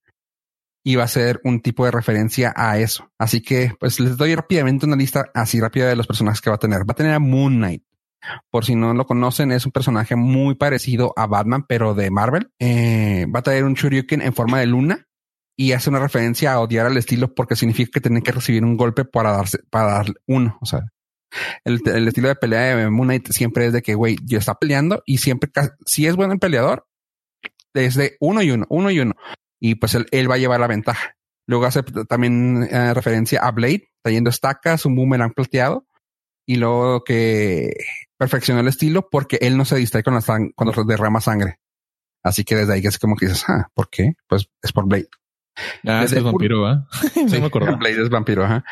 Y 0.86 0.96
va 0.96 1.06
a 1.06 1.08
ser 1.08 1.40
un 1.46 1.62
tipo 1.62 1.86
de 1.86 1.92
referencia 1.92 2.54
a 2.56 2.78
eso. 2.78 3.10
Así 3.18 3.42
que, 3.42 3.74
pues 3.80 4.02
les 4.02 4.18
doy 4.18 4.36
rápidamente 4.36 4.86
una 4.86 4.98
lista 4.98 5.32
así 5.34 5.62
rápida 5.62 5.88
de 5.88 5.96
los 5.96 6.08
personajes 6.08 6.42
que 6.42 6.50
va 6.50 6.58
a 6.58 6.60
tener. 6.60 6.80
Va 6.82 6.92
a 6.92 6.96
tener 6.96 7.14
a 7.14 7.20
Moon 7.20 7.56
Knight. 7.56 7.84
Por 8.52 8.66
si 8.66 8.76
no 8.76 8.94
lo 8.94 9.06
conocen, 9.06 9.54
es 9.54 9.66
un 9.66 9.72
personaje 9.72 10.18
muy 10.18 10.56
parecido 10.56 11.14
a 11.16 11.28
Batman, 11.28 11.64
pero 11.68 11.94
de 11.94 12.12
Marvel. 12.12 12.52
Eh, 12.60 13.26
va 13.34 13.40
a 13.40 13.44
tener 13.44 13.64
un 13.64 13.76
Shuriken 13.76 14.22
en 14.22 14.34
forma 14.34 14.60
de 14.60 14.68
luna 14.68 15.08
y 15.56 15.72
hace 15.72 15.90
una 15.90 16.00
referencia 16.00 16.54
a 16.54 16.60
odiar 16.60 16.88
al 16.88 16.98
estilo 16.98 17.34
porque 17.34 17.56
significa 17.56 17.92
que 17.94 18.02
tienen 18.02 18.24
que 18.24 18.32
recibir 18.34 18.66
un 18.66 18.76
golpe 18.76 19.06
para 19.06 19.32
darse, 19.32 19.60
para 19.70 19.94
dar 19.94 20.08
uno. 20.28 20.58
O 20.62 20.66
sea, 20.66 20.82
el, 21.64 21.82
el 21.86 22.08
estilo 22.08 22.28
de 22.28 22.36
pelea 22.36 22.76
de 22.76 22.90
Moon 22.90 23.08
Knight 23.08 23.30
siempre 23.32 23.66
es 23.66 23.74
de 23.74 23.82
que, 23.82 23.96
güey, 23.96 24.18
yo 24.24 24.40
está 24.40 24.56
peleando 24.56 25.04
y 25.06 25.20
siempre, 25.20 25.52
si 25.86 26.08
es 26.08 26.16
bueno 26.16 26.34
el 26.34 26.40
peleador, 26.40 26.86
es 27.74 27.96
de 27.96 28.18
uno 28.20 28.42
y 28.42 28.52
uno, 28.52 28.66
uno 28.70 28.92
y 28.92 29.00
uno. 29.00 29.16
Y 29.60 29.76
pues 29.76 29.96
él, 29.96 30.08
él 30.12 30.30
va 30.30 30.36
a 30.36 30.40
llevar 30.40 30.60
la 30.60 30.68
ventaja. 30.68 31.16
Luego 31.48 31.66
hace 31.66 31.84
también 32.08 32.64
eh, 32.64 32.94
referencia 32.94 33.42
a 33.42 33.52
Blade, 33.52 33.90
trayendo 34.02 34.30
estacas, 34.30 34.86
un 34.86 34.96
boomerang 34.96 35.34
plateado. 35.34 35.86
Y 36.46 36.58
luego 36.58 37.04
que 37.04 37.74
perfeccionó 38.18 38.60
el 38.60 38.68
estilo 38.68 39.08
porque 39.10 39.38
él 39.42 39.58
no 39.58 39.64
se 39.64 39.78
distrae 39.78 40.04
con 40.04 40.14
la 40.14 40.22
cuando 40.56 40.84
derrama 40.84 41.22
sangre. 41.22 41.60
Así 42.22 42.44
que 42.44 42.56
desde 42.56 42.74
ahí 42.74 42.82
es 42.84 43.00
como 43.00 43.16
que 43.16 43.28
dices, 43.28 43.46
ah, 43.48 43.70
¿por 43.74 43.90
qué? 43.90 44.14
Pues 44.28 44.50
es 44.62 44.72
por 44.72 44.88
Blade. 44.88 45.08
Ah, 45.86 46.04
es 46.04 46.24
vampiro, 46.24 46.66
acuerdo. 47.46 47.78
Blade 47.78 48.02
es 48.02 48.10
vampiro, 48.10 48.44
ajá. 48.44 48.64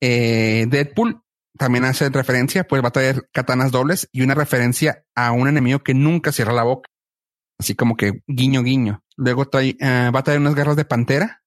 Eh, 0.00 0.66
Deadpool 0.68 1.22
también 1.58 1.84
hace 1.84 2.08
referencia, 2.08 2.66
pues 2.66 2.82
va 2.82 2.88
a 2.88 2.92
traer 2.92 3.28
katanas 3.32 3.70
dobles 3.70 4.08
y 4.12 4.22
una 4.22 4.34
referencia 4.34 5.04
a 5.14 5.32
un 5.32 5.48
enemigo 5.48 5.80
que 5.80 5.92
nunca 5.92 6.32
cierra 6.32 6.52
la 6.52 6.62
boca. 6.62 6.88
Así 7.58 7.74
como 7.74 7.96
que 7.96 8.22
guiño, 8.26 8.62
guiño. 8.62 9.02
Luego 9.16 9.48
eh, 9.60 9.76
va 10.14 10.20
a 10.20 10.22
traer 10.22 10.40
unas 10.40 10.54
garras 10.54 10.76
de 10.76 10.84
pantera, 10.84 11.42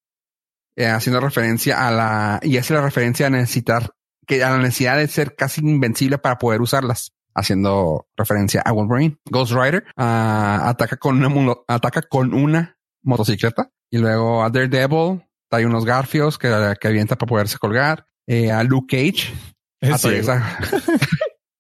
eh, 0.76 0.88
haciendo 0.88 1.22
referencia 1.22 1.88
a 1.88 1.92
la, 1.92 2.40
y 2.44 2.58
hace 2.58 2.74
la 2.74 2.82
referencia 2.82 3.28
a 3.28 3.30
necesitar, 3.30 3.92
que 4.28 4.44
a 4.44 4.52
la 4.52 4.58
necesidad 4.58 4.98
de 4.98 5.08
ser 5.08 5.36
casi 5.36 5.62
invencible 5.62 6.18
para 6.18 6.38
poder 6.38 6.62
usarlas. 6.62 7.14
Haciendo 7.34 8.08
referencia 8.18 8.62
a 8.62 8.74
Wolverine. 8.74 9.18
Ghost 9.30 9.54
Rider 9.54 9.86
ah, 9.96 10.64
ataca 10.66 10.98
con 10.98 11.24
una, 11.24 11.54
ataca 11.66 12.02
con 12.02 12.34
una 12.34 12.78
motocicleta. 13.04 13.72
Y 13.90 14.00
luego 14.00 14.44
a 14.44 14.50
Daredevil 14.50 15.24
trae 15.50 15.66
unos 15.66 15.86
garfios 15.86 16.38
que, 16.38 16.50
que 16.78 16.88
avienta 16.90 17.18
para 17.18 17.30
poderse 17.30 17.58
colgar. 17.58 18.06
Eh, 18.28 18.52
a 18.52 18.64
Luke 18.64 18.98
Cage. 18.98 19.34
Atraviesa. 19.82 20.60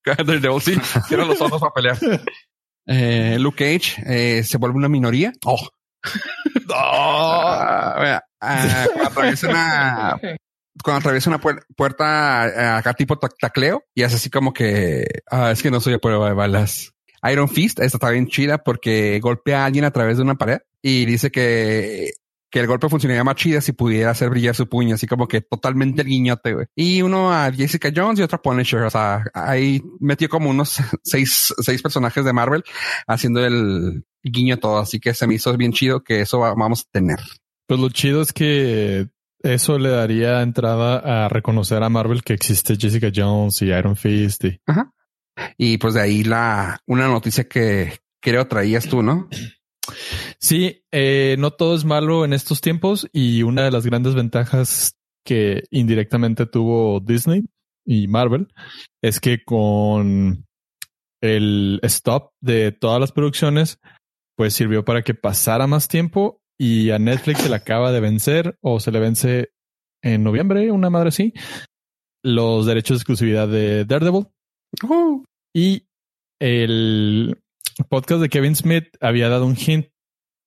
Daredevil 0.06 0.62
sí, 0.62 0.76
cierra 1.08 1.26
los 1.26 1.40
ojos 1.42 1.60
para 1.60 1.74
pelear. 1.74 1.98
Eh, 2.88 3.38
Luke 3.40 3.64
Cage 3.64 4.02
eh, 4.08 4.44
se 4.44 4.58
vuelve 4.58 4.76
una 4.76 4.90
minoría. 4.90 5.32
Oh. 5.46 5.70
Ah, 6.74 7.98
vea, 8.02 8.24
ah, 8.42 8.86
cuando 8.94 9.10
atraviesa 9.10 9.50
una, 9.50 10.18
cuando 10.84 11.00
atraviesa 11.00 11.30
una 11.30 11.40
puer- 11.42 11.64
puerta 11.76 12.48
eh, 12.48 12.78
acá 12.78 12.94
tipo 12.94 13.18
tac- 13.20 13.36
tacleo 13.40 13.84
y 13.94 14.04
hace 14.04 14.16
así 14.16 14.30
como 14.30 14.54
que 14.54 15.06
ah, 15.30 15.52
es 15.52 15.62
que 15.62 15.70
no 15.70 15.80
soy 15.82 15.94
a 15.96 16.00
prueba 16.00 16.28
de 16.30 16.34
balas. 16.34 16.92
Iron 17.32 17.50
Fist, 17.50 17.80
esta 17.82 17.98
está 17.98 18.10
bien 18.10 18.28
chida 18.28 18.58
porque 18.60 19.20
golpea 19.20 19.62
a 19.64 19.66
alguien 19.66 19.86
a 19.86 19.92
través 19.92 20.18
de 20.18 20.24
una 20.24 20.36
pared 20.36 20.60
y 20.82 21.06
dice 21.06 21.30
que, 21.30 22.14
que 22.52 22.60
el 22.60 22.68
golpe 22.68 22.90
funcionaría 22.90 23.24
más 23.24 23.36
chida 23.36 23.62
si 23.62 23.72
pudiera 23.72 24.12
hacer 24.12 24.30
brillar 24.30 24.54
su 24.54 24.68
puño, 24.68 24.96
así 24.96 25.08
como 25.08 25.28
que 25.28 25.40
totalmente 25.42 26.02
el 26.02 26.10
guiñote, 26.10 26.54
güey. 26.54 26.66
Y 26.76 27.02
uno 27.02 27.32
a 27.34 27.52
Jessica 27.52 27.92
Jones 27.96 28.20
y 28.20 28.24
otro 28.24 28.36
a 28.36 28.42
Punisher. 28.42 28.82
O 28.82 28.90
sea, 28.90 29.24
ahí 29.34 29.82
metió 30.00 30.28
como 30.30 30.50
unos 30.50 30.76
seis, 31.04 31.54
seis 31.62 31.82
personajes 31.82 32.26
de 32.26 32.34
Marvel 32.34 32.64
haciendo 33.08 33.44
el 33.46 34.04
guiño 34.22 34.58
todo. 34.58 34.80
Así 34.80 35.00
que 35.00 35.14
se 35.14 35.26
me 35.28 35.36
hizo 35.36 35.56
bien 35.56 35.72
chido 35.72 36.04
que 36.04 36.22
eso 36.22 36.40
va- 36.40 36.54
vamos 36.54 36.82
a 36.82 36.92
tener. 36.92 37.20
Pues 37.68 37.80
lo 37.80 37.90
chido 37.90 38.22
es 38.22 38.34
que 38.34 39.08
eso 39.44 39.80
le 39.80 39.90
daría 39.90 40.42
entrada 40.42 41.26
a 41.26 41.30
reconocer 41.30 41.82
a 41.82 41.90
Marvel 41.90 42.22
que 42.22 42.34
existe 42.34 42.76
Jessica 42.76 43.10
Jones 43.16 43.62
y 43.62 43.68
Iron 43.68 43.96
Fist. 43.96 44.44
Y... 44.44 44.60
Y 45.58 45.78
pues 45.78 45.94
de 45.94 46.02
ahí 46.02 46.24
la, 46.26 46.82
una 46.86 47.08
noticia 47.08 47.46
que 47.46 47.98
creo 48.22 48.46
traías 48.48 48.88
tú, 48.90 49.02
¿no? 49.02 49.30
Sí, 50.42 50.84
eh, 50.92 51.36
no 51.38 51.52
todo 51.52 51.76
es 51.76 51.86
malo 51.86 52.26
en 52.26 52.34
estos 52.34 52.62
tiempos 52.62 53.08
y 53.14 53.44
una 53.44 53.64
de 53.64 53.72
las 53.72 53.86
grandes 53.86 54.16
ventajas 54.16 54.96
que 55.24 55.64
indirectamente 55.70 56.48
tuvo 56.48 57.00
Disney 57.00 57.44
y 57.86 58.08
Marvel 58.08 58.48
es 59.04 59.20
que 59.20 59.44
con 59.44 60.46
el 61.22 61.80
stop 61.84 62.32
de 62.42 62.72
todas 62.72 63.00
las 63.00 63.12
producciones, 63.12 63.80
pues 64.36 64.56
sirvió 64.56 64.84
para 64.84 65.04
que 65.04 65.14
pasara 65.14 65.68
más 65.68 65.88
tiempo 65.88 66.42
y 66.60 66.90
a 66.90 66.98
Netflix 66.98 67.42
se 67.42 67.50
le 67.50 67.56
acaba 67.56 67.92
de 67.92 68.00
vencer 68.00 68.58
o 68.62 68.80
se 68.80 68.92
le 68.92 69.00
vence 69.00 69.52
en 70.04 70.24
noviembre, 70.24 70.72
una 70.72 70.90
madre 70.90 71.10
así, 71.10 71.34
los 72.24 72.66
derechos 72.66 72.98
de 72.98 73.02
exclusividad 73.02 73.48
de 73.48 73.86
Daredevil. 73.86 74.28
Uh, 74.84 75.24
Y 75.54 75.88
el 76.40 77.38
podcast 77.90 78.22
de 78.22 78.30
Kevin 78.30 78.56
Smith 78.56 78.88
había 79.00 79.30
dado 79.30 79.46
un 79.46 79.56
hint 79.56 79.88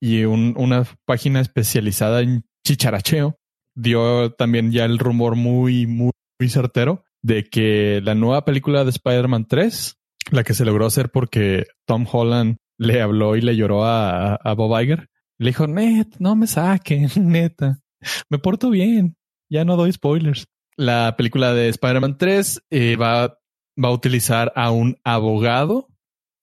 y 0.05 0.25
un- 0.25 0.55
una 0.59 0.85
página 1.07 1.41
especializada 1.41 2.21
en 2.21 2.45
chicharacheo 2.67 3.39
dio 3.75 4.33
también 4.35 4.71
ya 4.71 4.85
el 4.85 4.99
rumor 4.99 5.35
muy, 5.35 5.87
muy, 5.87 6.11
muy 6.39 6.49
certero 6.51 7.05
de 7.23 7.45
que 7.45 8.01
la 8.05 8.15
nueva 8.15 8.45
película 8.45 8.85
de 8.85 8.91
Spider-Man 8.91 9.47
3, 9.49 9.97
la 10.31 10.45
que 10.45 10.53
se 10.55 10.65
logró 10.67 10.85
hacer 10.87 11.11
porque 11.11 11.65
Tom 11.87 12.07
Holland 12.11 12.57
le 12.79 13.01
habló 13.01 13.35
y 13.37 13.41
le 13.41 13.57
lloró 13.57 13.85
a, 13.85 14.35
a 14.35 14.55
Bob 14.55 14.79
Iger, 14.81 15.09
le 15.39 15.51
dijo, 15.51 15.67
net, 15.67 16.09
no 16.19 16.37
me 16.37 16.47
saquen, 16.47 17.09
neta, 17.17 17.81
me 18.29 18.39
porto 18.39 18.69
bien, 18.71 19.17
ya 19.51 19.65
no 19.65 19.77
doy 19.77 19.91
spoilers. 19.93 20.45
La 20.77 21.15
película 21.17 21.55
de 21.55 21.69
Spider-Man 21.69 22.19
3 22.19 22.63
eh, 22.71 22.97
va 22.97 23.39
va 23.83 23.89
a 23.89 23.93
utilizar 23.93 24.53
a 24.55 24.71
un 24.71 24.97
abogado, 25.03 25.89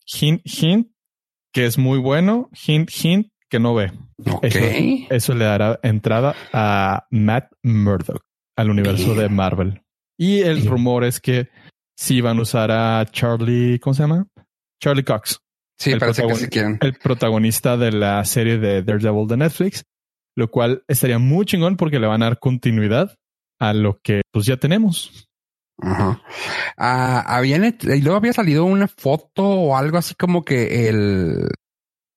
hint, 0.05 0.41
hint, 0.45 0.87
que 1.53 1.65
es 1.65 1.77
muy 1.77 1.99
bueno, 1.99 2.49
hint, 2.65 2.89
hint, 2.91 3.27
que 3.51 3.59
no 3.59 3.75
ve. 3.75 3.91
Ok. 4.25 4.45
Eso, 4.45 4.59
eso 5.09 5.35
le 5.35 5.45
dará 5.45 5.79
entrada 5.83 6.35
a 6.53 7.05
Matt 7.11 7.51
Murdock 7.61 8.23
al 8.55 8.69
universo 8.69 9.13
de 9.13 9.29
Marvel. 9.29 9.81
Y 10.17 10.39
el 10.39 10.65
rumor 10.65 11.03
es 11.03 11.19
que 11.19 11.49
sí 11.97 12.21
van 12.21 12.39
a 12.39 12.41
usar 12.43 12.71
a 12.71 13.05
Charlie, 13.11 13.79
¿cómo 13.79 13.93
se 13.93 14.03
llama? 14.03 14.27
Charlie 14.81 15.03
Cox, 15.03 15.41
sí, 15.77 15.91
el 15.91 15.99
parece 15.99 16.25
que 16.25 16.35
sí 16.35 16.47
quieren. 16.47 16.79
el 16.81 16.93
protagonista 16.93 17.77
de 17.77 17.91
la 17.91 18.23
serie 18.25 18.57
de 18.57 18.81
Daredevil 18.81 19.27
de 19.27 19.37
Netflix, 19.37 19.83
lo 20.35 20.49
cual 20.49 20.83
estaría 20.87 21.19
muy 21.19 21.45
chingón 21.45 21.75
porque 21.75 21.99
le 21.99 22.07
van 22.07 22.23
a 22.23 22.25
dar 22.25 22.39
continuidad 22.39 23.15
a 23.59 23.73
lo 23.73 23.99
que 24.01 24.21
pues 24.31 24.45
ya 24.45 24.57
tenemos. 24.57 25.27
Ajá. 25.79 26.21
Ah, 26.77 27.23
habían, 27.27 27.65
y 27.65 28.01
luego 28.01 28.17
había 28.17 28.33
salido 28.33 28.65
una 28.65 28.87
foto 28.87 29.43
o 29.43 29.75
algo 29.75 29.97
así 29.97 30.15
como 30.15 30.43
que 30.45 30.87
el, 30.87 31.47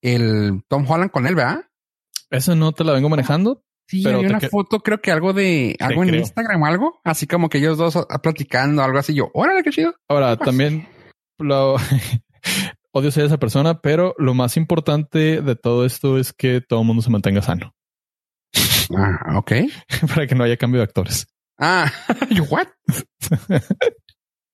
el 0.05 0.63
Tom 0.69 0.85
Holland 0.89 1.11
con 1.11 1.27
él, 1.27 1.35
¿verdad? 1.35 1.65
Eso 2.31 2.55
no 2.55 2.73
te 2.73 2.85
la 2.85 2.93
vengo 2.93 3.09
manejando. 3.09 3.63
Sí, 3.89 4.03
Pero 4.03 4.17
había 4.19 4.29
te 4.29 4.35
una 4.37 4.49
foto, 4.49 4.81
creo 4.81 5.01
que 5.01 5.11
algo 5.13 5.33
de 5.35 5.77
algo 5.81 6.03
en 6.03 6.09
creo. 6.09 6.21
Instagram 6.21 6.63
o 6.63 6.67
algo, 6.67 7.01
así 7.05 7.27
como 7.27 7.49
que 7.49 7.59
ellos 7.59 7.77
dos 7.77 7.97
ah, 7.97 8.19
platicando, 8.23 8.83
algo 8.83 8.99
así. 8.99 9.15
Yo, 9.15 9.31
órale, 9.35 9.63
qué 9.63 9.71
chido. 9.71 9.95
Ahora, 10.09 10.37
Pues- 10.37 10.47
también 10.47 10.89
lo 11.39 11.77
odio 12.93 13.11
ser 13.11 13.25
esa 13.27 13.39
persona, 13.39 13.81
pero 13.81 14.15
lo 14.19 14.35
más 14.35 14.57
importante 14.57 15.43
de 15.43 15.57
todo 15.57 15.85
esto 15.85 16.19
es 16.19 16.33
que 16.33 16.61
todo 16.61 16.81
el 16.81 16.87
mundo 16.87 17.03
se 17.03 17.11
mantenga 17.11 17.43
sano 17.43 17.75
Ah, 18.97 19.37
ok. 19.39 19.53
para 20.15 20.27
que 20.27 20.35
no 20.35 20.45
haya 20.45 20.57
cambio 20.57 20.81
de 20.81 20.85
actores. 20.85 21.27
Ah, 21.59 21.91
yo, 22.31 22.45
what? 22.45 22.69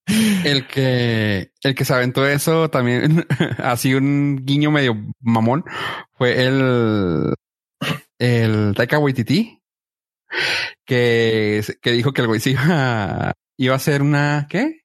El 0.07 0.67
que, 0.67 1.51
el 1.61 1.75
que 1.75 1.85
se 1.85 1.93
aventó 1.93 2.27
eso 2.27 2.69
también, 2.69 3.25
así 3.57 3.93
un 3.93 4.43
guiño 4.43 4.71
medio 4.71 4.95
mamón, 5.19 5.63
fue 6.13 6.45
el, 6.45 7.33
el 8.19 8.73
Taika 8.75 8.99
Waititi, 8.99 9.61
que, 10.85 11.63
que 11.81 11.91
dijo 11.91 12.13
que 12.13 12.21
el 12.21 12.27
güey 12.27 12.39
se 12.39 12.51
iba, 12.51 13.33
iba 13.57 13.73
a 13.73 13.77
hacer 13.77 14.01
una, 14.01 14.47
¿qué? 14.49 14.81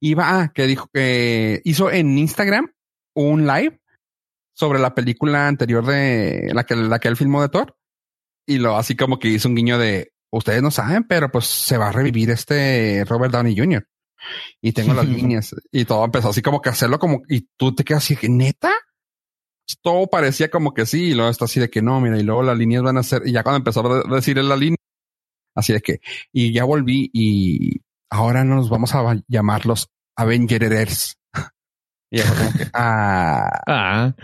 Iba, 0.00 0.40
ah, 0.40 0.52
que 0.52 0.66
dijo 0.66 0.88
que 0.92 1.60
hizo 1.64 1.90
en 1.90 2.18
Instagram 2.18 2.72
un 3.14 3.46
live 3.46 3.80
sobre 4.54 4.78
la 4.78 4.94
película 4.94 5.48
anterior 5.48 5.84
de 5.84 6.50
la 6.52 6.64
que, 6.64 6.76
la 6.76 6.98
que 6.98 7.08
él 7.08 7.16
filmó 7.16 7.42
de 7.42 7.48
Thor. 7.48 7.76
Y 8.46 8.58
lo 8.58 8.76
así 8.76 8.96
como 8.96 9.18
que 9.18 9.28
hizo 9.28 9.48
un 9.48 9.54
guiño 9.54 9.78
de, 9.78 10.12
ustedes 10.30 10.62
no 10.62 10.70
saben, 10.70 11.04
pero 11.04 11.30
pues 11.30 11.46
se 11.46 11.78
va 11.78 11.88
a 11.88 11.92
revivir 11.92 12.30
este 12.30 13.04
Robert 13.04 13.32
Downey 13.32 13.56
Jr. 13.56 13.86
Y 14.60 14.72
tengo 14.72 14.94
las 14.94 15.06
líneas 15.08 15.54
y 15.72 15.84
todo 15.84 16.04
empezó 16.04 16.30
así 16.30 16.42
como 16.42 16.60
que 16.60 16.68
hacerlo 16.70 16.98
como, 16.98 17.22
y 17.28 17.48
tú 17.56 17.74
te 17.74 17.84
quedas 17.84 18.04
así 18.04 18.16
que 18.16 18.28
neta. 18.28 18.70
Todo 19.82 20.06
parecía 20.06 20.50
como 20.50 20.72
que 20.72 20.86
sí, 20.86 21.10
y 21.10 21.14
luego 21.14 21.30
está 21.30 21.44
así 21.44 21.60
de 21.60 21.68
que 21.68 21.82
no, 21.82 22.00
mira, 22.00 22.18
y 22.18 22.22
luego 22.22 22.42
las 22.42 22.56
líneas 22.56 22.82
van 22.82 22.96
a 22.96 23.02
ser, 23.02 23.22
y 23.26 23.32
ya 23.32 23.42
cuando 23.42 23.58
empezó 23.58 23.86
a 23.86 23.98
de- 24.02 24.14
decir 24.16 24.38
en 24.38 24.48
la 24.48 24.56
línea, 24.56 24.78
así 25.54 25.74
de 25.74 25.80
que, 25.82 26.00
y 26.32 26.52
ya 26.54 26.64
volví 26.64 27.10
y 27.12 27.82
ahora 28.10 28.44
nos 28.44 28.70
vamos 28.70 28.94
a 28.94 29.22
llamar 29.28 29.66
los 29.66 29.88
Avengers. 30.16 31.16
Y 32.10 32.18
ya 32.18 32.34
como 32.34 32.52
que, 32.54 32.66
ah, 32.72 33.50
Ah, 33.66 34.14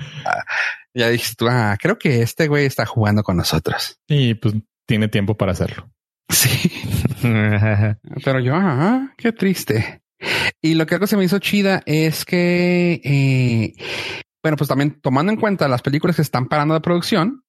ya 0.95 1.11
dijiste 1.11 1.35
tú, 1.37 1.47
ah, 1.51 1.77
creo 1.79 1.99
que 1.99 2.23
este 2.23 2.49
güey 2.49 2.65
está 2.65 2.87
jugando 2.87 3.23
con 3.23 3.37
nosotros. 3.37 3.99
y 4.09 4.33
pues 4.35 4.55
tiene 4.87 5.09
tiempo 5.09 5.37
para 5.37 5.53
hacerlo. 5.53 5.91
Sí. 6.29 6.71
Pero 8.25 8.41
yo, 8.41 8.55
qué 9.17 9.33
triste. 9.33 10.03
Y 10.61 10.75
lo 10.75 10.87
que 10.87 10.95
algo 10.95 11.07
se 11.07 11.17
me 11.17 11.25
hizo 11.25 11.39
chida 11.39 11.83
es 11.87 12.25
que, 12.25 13.01
eh, 13.05 13.75
bueno, 14.43 14.57
pues 14.57 14.69
también 14.69 15.01
tomando 15.01 15.33
en 15.33 15.39
cuenta 15.41 15.69
las 15.69 15.83
películas 15.83 16.17
que 16.17 16.23
están 16.23 16.47
parando 16.47 16.75
de 16.75 16.81
producción 16.81 17.45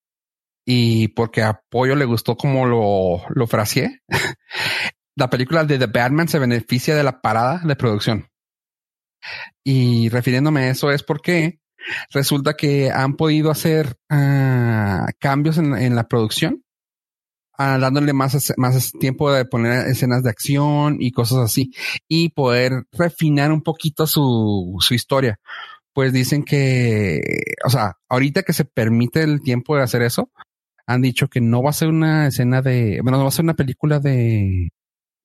y 0.66 1.10
porque 1.10 1.44
a 1.44 1.62
Pollo 1.70 1.96
le 1.96 2.06
gustó 2.06 2.36
como 2.36 2.66
lo, 2.66 3.24
lo 3.30 3.48
fraseé, 3.48 4.02
la 5.16 5.30
película 5.30 5.64
de 5.64 5.78
The 5.78 5.88
Batman 5.88 6.28
se 6.28 6.40
beneficia 6.40 6.96
de 6.96 7.04
la 7.04 7.22
parada 7.22 7.62
de 7.64 7.76
producción. 7.76 8.28
Y 9.64 10.10
refiriéndome 10.10 10.62
a 10.62 10.70
eso 10.70 10.92
es 10.92 11.04
porque 11.04 11.60
resulta 12.12 12.56
que 12.56 12.92
han 12.92 13.16
podido 13.16 13.52
hacer 13.52 13.98
ah, 14.10 15.08
cambios 15.20 15.58
en, 15.58 15.76
en 15.76 15.96
la 15.96 16.08
producción 16.08 16.65
ah, 17.58 17.78
dándole 17.80 18.14
más, 18.14 18.54
más 18.58 18.92
tiempo 19.00 19.32
de 19.32 19.46
poner 19.46 19.88
escenas 19.88 20.24
de 20.24 20.30
acción 20.30 20.98
y 21.00 21.12
cosas 21.12 21.40
así 21.40 21.72
y 22.08 22.30
poder 22.30 22.86
refinar 22.92 23.52
un 23.52 23.62
poquito 23.62 24.08
su, 24.08 24.76
su 24.80 24.94
historia. 24.94 25.40
Pues 25.94 26.12
dicen 26.12 26.44
que, 26.44 27.22
o 27.66 27.70
sea, 27.70 27.94
ahorita 28.10 28.44
que 28.44 28.52
se 28.54 28.66
permite 28.66 29.24
el 29.24 29.42
tiempo 29.42 29.78
de 29.78 29.84
hacer 29.84 30.02
eso, 30.02 30.30
han 30.88 31.02
dicho 31.02 31.28
que 31.30 31.42
no 31.42 31.64
va 31.64 31.70
a 31.70 31.74
ser 31.74 31.88
una 31.88 32.28
escena 32.28 32.62
de, 32.62 33.00
bueno, 33.02 33.18
no 33.18 33.24
va 33.24 33.30
a 33.30 33.32
ser 33.32 33.44
una 33.46 33.54
película 33.56 34.00
de, 34.00 34.70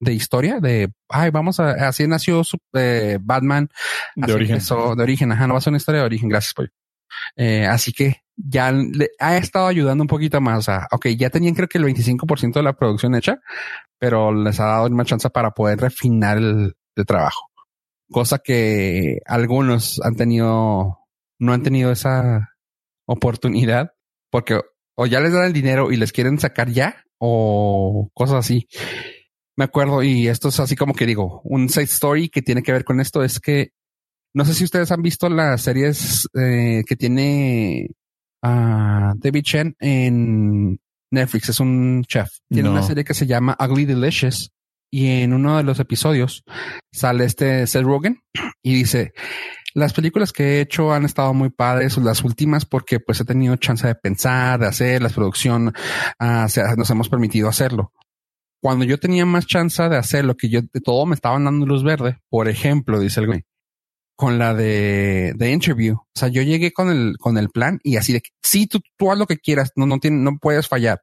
de 0.01 0.13
historia, 0.15 0.61
de, 0.61 0.91
ay, 1.09 1.31
vamos 1.31 1.61
a, 1.61 1.73
así 1.89 2.07
nació 2.07 2.45
su, 2.45 2.57
eh, 2.73 3.19
Batman, 3.21 3.69
De 4.15 4.25
Así 4.25 4.33
origen. 4.33 4.55
empezó, 4.55 4.95
de 4.97 5.03
origen, 5.03 5.33
ajá, 5.33 5.47
no 5.47 5.55
va 5.55 5.59
a 5.59 5.61
ser 5.61 5.73
una 5.73 5.79
historia 5.79 6.01
de 6.01 6.07
origen, 6.07 6.29
gracias, 6.29 6.55
pollo. 6.55 6.71
Eh, 7.37 7.67
así 7.67 7.93
que 7.93 8.23
ya 8.37 8.73
le 8.73 9.11
ha 9.19 9.37
estado 9.37 9.67
ayudando 9.67 10.05
un 10.05 10.09
poquito 10.09 10.41
más. 10.41 10.59
O 10.59 10.63
sea, 10.63 10.89
ok, 10.91 11.09
ya 11.09 11.31
tenían 11.31 11.55
creo 11.55 11.69
que 11.69 11.79
el 11.79 11.85
25% 11.85 12.55
de 12.55 12.63
la 12.63 12.75
producción 12.75 13.15
hecha, 13.15 13.41
pero 13.99 14.33
les 14.33 14.59
ha 14.61 14.67
dado 14.67 14.87
una 14.87 15.05
chance 15.05 15.29
para 15.31 15.51
poder 15.53 15.81
refinar 15.81 16.39
el, 16.39 16.75
el 16.97 17.07
trabajo. 17.07 17.47
Cosa 18.11 18.39
que 18.39 19.19
algunos 19.27 20.01
han 20.03 20.17
tenido, 20.17 20.99
no 21.39 21.53
han 21.53 21.63
tenido 21.63 21.93
esa 21.93 22.51
oportunidad 23.07 23.93
porque 24.31 24.61
o 24.95 25.07
ya 25.07 25.21
les 25.21 25.33
dan 25.33 25.45
el 25.45 25.53
dinero 25.53 25.91
y 25.91 25.97
les 25.97 26.13
quieren 26.13 26.39
sacar 26.39 26.71
ya 26.71 27.05
o 27.19 28.11
cosas 28.15 28.37
así. 28.37 28.69
Me 29.57 29.65
acuerdo 29.65 30.03
y 30.03 30.29
esto 30.29 30.49
es 30.49 30.61
así 30.61 30.77
como 30.77 30.95
que 30.95 31.07
digo, 31.07 31.41
un 31.45 31.69
side 31.69 31.85
story 31.85 32.29
que 32.29 32.43
tiene 32.43 32.63
que 32.63 32.73
ver 32.73 32.85
con 32.85 33.01
esto 33.01 33.23
es 33.23 33.41
que 33.41 33.73
no 34.35 34.45
sé 34.45 34.55
si 34.55 34.65
ustedes 34.65 34.91
han 34.93 35.03
visto 35.03 35.29
las 35.29 35.63
series 35.63 36.29
eh, 36.35 36.83
que 36.87 36.97
tiene 36.97 37.89
ah, 38.43 39.13
David 39.17 39.43
Chen 39.43 39.77
en 39.81 40.79
Netflix. 41.11 41.49
Es 41.51 41.61
un 41.61 42.05
chef. 42.07 42.29
Tiene 42.49 42.69
No. 42.69 42.73
una 42.73 42.83
serie 42.83 43.05
que 43.05 43.15
se 43.15 43.27
llama 43.27 43.57
Ugly 43.61 43.85
Delicious. 43.87 44.51
Y 44.93 45.07
en 45.23 45.33
uno 45.33 45.57
de 45.57 45.63
los 45.63 45.79
episodios 45.79 46.43
sale 46.93 47.25
este 47.25 47.65
Seth 47.69 47.85
Rogen 47.85 48.23
y 48.61 48.75
dice, 48.75 49.13
las 49.73 49.93
películas 49.93 50.33
que 50.33 50.43
he 50.57 50.61
hecho 50.63 50.93
han 50.93 51.05
estado 51.05 51.33
muy 51.33 51.51
padres, 51.51 51.97
las 51.99 52.25
últimas, 52.25 52.67
porque 52.67 52.99
pues 52.99 53.21
he 53.21 53.25
tenido 53.25 53.55
chance 53.55 53.87
de 53.87 53.95
pensar, 53.95 54.59
de 54.59 54.67
hacer, 54.67 55.01
la 55.01 55.09
producción, 55.11 55.73
ah, 56.19 56.49
se- 56.49 56.65
nos 56.77 56.91
hemos 56.91 57.09
permitido 57.09 57.49
hacerlo. 57.49 57.93
Cuando 58.61 58.85
yo 58.85 58.99
tenía 58.99 59.25
más 59.25 59.47
chance 59.47 59.81
de 59.89 59.97
hacer 59.97 60.25
lo 60.25 60.37
que 60.37 60.49
yo, 60.49 60.61
de 60.63 60.81
todo 60.81 61.07
me 61.07 61.15
estaban 61.15 61.45
dando 61.45 61.67
luz 61.67 61.85
verde. 61.85 62.19
Por 62.29 62.49
ejemplo, 62.49 62.99
dice 62.99 63.21
el 63.21 63.27
güey, 63.29 63.45
con 64.21 64.39
la 64.39 64.53
de, 64.53 65.33
de 65.35 65.51
interview. 65.51 65.95
O 65.97 66.07
sea, 66.15 66.29
yo 66.29 66.43
llegué 66.43 66.73
con 66.73 66.91
el, 66.91 67.17
con 67.19 67.39
el 67.39 67.49
plan 67.49 67.81
y 67.83 67.97
así 67.97 68.13
de 68.13 68.21
que 68.21 68.29
sí, 68.43 68.67
tú, 68.67 68.81
tú 68.99 69.11
haz 69.11 69.17
lo 69.19 69.27
que 69.27 69.39
quieras, 69.39 69.73
no, 69.77 69.87
no 69.87 69.99
tiene, 69.99 70.19
no 70.19 70.37
puedes 70.39 70.69
fallar. 70.69 71.01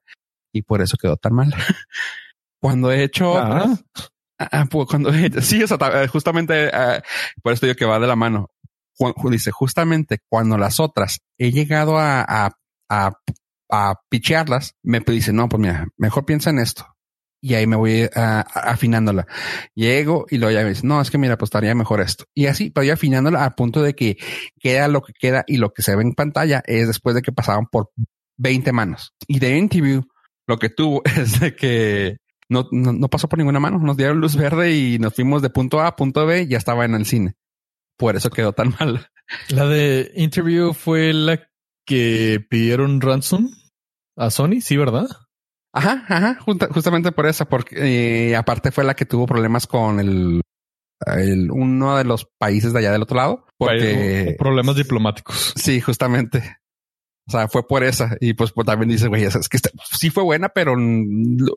Y 0.53 0.61
por 0.61 0.83
eso 0.83 0.97
quedó 1.01 1.17
tan 1.17 1.33
mal. 1.33 1.51
Cuando 2.61 2.91
he 2.91 3.03
hecho 3.03 3.35
Ah. 3.37 3.63
otras, 3.63 3.85
ah, 4.39 4.65
pues 4.69 4.87
cuando 4.87 5.11
he- 5.13 5.41
sí, 5.41 5.63
o 5.63 5.67
sea, 5.67 5.77
eh, 6.03 6.07
justamente 6.07 6.69
ah, 6.73 7.01
por 7.41 7.53
esto 7.53 7.65
digo 7.65 7.75
que 7.75 7.85
va 7.85 7.99
de 7.99 8.05
la 8.07 8.15
mano. 8.15 8.51
Ju- 8.99 9.29
dice 9.31 9.49
justamente 9.51 10.19
cuando 10.29 10.57
las 10.59 10.79
otras 10.79 11.19
he 11.39 11.51
llegado 11.51 11.97
a, 11.97 12.21
a, 12.21 12.51
a, 12.89 13.11
a 13.71 13.95
pichearlas, 14.09 14.75
me 14.83 14.99
dice 14.99 15.33
no, 15.33 15.49
pues 15.49 15.59
mira, 15.61 15.87
mejor 15.97 16.25
piensa 16.25 16.49
en 16.51 16.59
esto. 16.59 16.85
Y 17.39 17.53
ahí 17.53 17.67
me 17.67 17.75
voy 17.75 18.09
afinándola. 18.13 19.27
Llego 19.75 20.25
y 20.29 20.37
luego 20.37 20.51
ya 20.51 20.67
dice, 20.67 20.85
no, 20.85 20.99
es 21.01 21.11
que 21.11 21.17
mira, 21.17 21.37
pues 21.37 21.47
estaría 21.47 21.75
mejor 21.75 22.01
esto. 22.01 22.25
Y 22.33 22.47
así 22.47 22.71
voy 22.73 22.89
afinándola 22.89 23.45
a 23.45 23.55
punto 23.55 23.83
de 23.83 23.93
que 23.93 24.17
queda 24.59 24.87
lo 24.87 25.01
que 25.01 25.13
queda 25.13 25.43
y 25.47 25.57
lo 25.57 25.71
que 25.71 25.83
se 25.83 25.95
ve 25.95 26.01
en 26.01 26.13
pantalla 26.13 26.63
es 26.65 26.87
después 26.87 27.15
de 27.15 27.21
que 27.21 27.31
pasaban 27.31 27.67
por 27.67 27.91
20 28.37 28.71
manos. 28.71 29.13
Y 29.27 29.39
de 29.39 29.57
interview, 29.57 30.03
lo 30.47 30.57
que 30.57 30.69
tuvo 30.69 31.01
es 31.05 31.39
de 31.39 31.55
que 31.55 32.17
no, 32.49 32.67
no, 32.71 32.93
no 32.93 33.07
pasó 33.09 33.27
por 33.27 33.37
ninguna 33.37 33.59
mano. 33.59 33.77
Nos 33.77 33.97
dieron 33.97 34.19
luz 34.19 34.35
verde 34.35 34.75
y 34.75 34.99
nos 34.99 35.13
fuimos 35.13 35.41
de 35.41 35.49
punto 35.49 35.81
A 35.81 35.87
a 35.87 35.95
punto 35.95 36.25
B 36.25 36.43
y 36.43 36.47
ya 36.47 36.57
estaba 36.57 36.85
en 36.85 36.95
el 36.95 37.05
cine. 37.05 37.35
Por 37.97 38.15
eso 38.15 38.29
quedó 38.29 38.53
tan 38.53 38.75
mal. 38.79 39.09
La 39.49 39.65
de 39.65 40.11
Interview 40.15 40.73
fue 40.73 41.13
la 41.13 41.49
que 41.85 42.45
pidieron 42.49 43.01
ransom 43.01 43.49
a 44.15 44.29
Sony, 44.29 44.61
sí, 44.61 44.77
¿verdad? 44.77 45.07
Ajá, 45.77 46.05
ajá, 46.07 46.37
justa- 46.41 46.67
justamente 46.71 47.11
por 47.11 47.25
eso, 47.27 47.45
porque 47.45 48.29
eh, 48.31 48.35
aparte 48.35 48.71
fue 48.71 48.83
la 48.83 48.95
que 48.95 49.05
tuvo 49.05 49.25
problemas 49.25 49.67
con 49.67 49.99
el, 49.99 50.41
el 51.17 51.51
uno 51.51 51.97
de 51.97 52.03
los 52.03 52.27
países 52.37 52.73
de 52.73 52.79
allá 52.79 52.91
del 52.91 53.03
otro 53.03 53.17
lado, 53.17 53.45
porque 53.57 54.35
Problemas 54.37 54.75
diplomáticos. 54.75 55.53
sí, 55.55 55.79
justamente. 55.81 56.57
O 57.27 57.31
sea, 57.31 57.49
fue 57.49 57.67
por 57.67 57.83
esa. 57.83 58.15
Y 58.21 58.35
pues, 58.35 58.53
pues 58.53 58.65
también 58.65 58.87
dice, 58.87 59.09
güey, 59.09 59.23
es 59.25 59.49
que 59.49 59.57
sí 59.91 60.09
fue 60.09 60.23
buena, 60.23 60.47
pero 60.47 60.75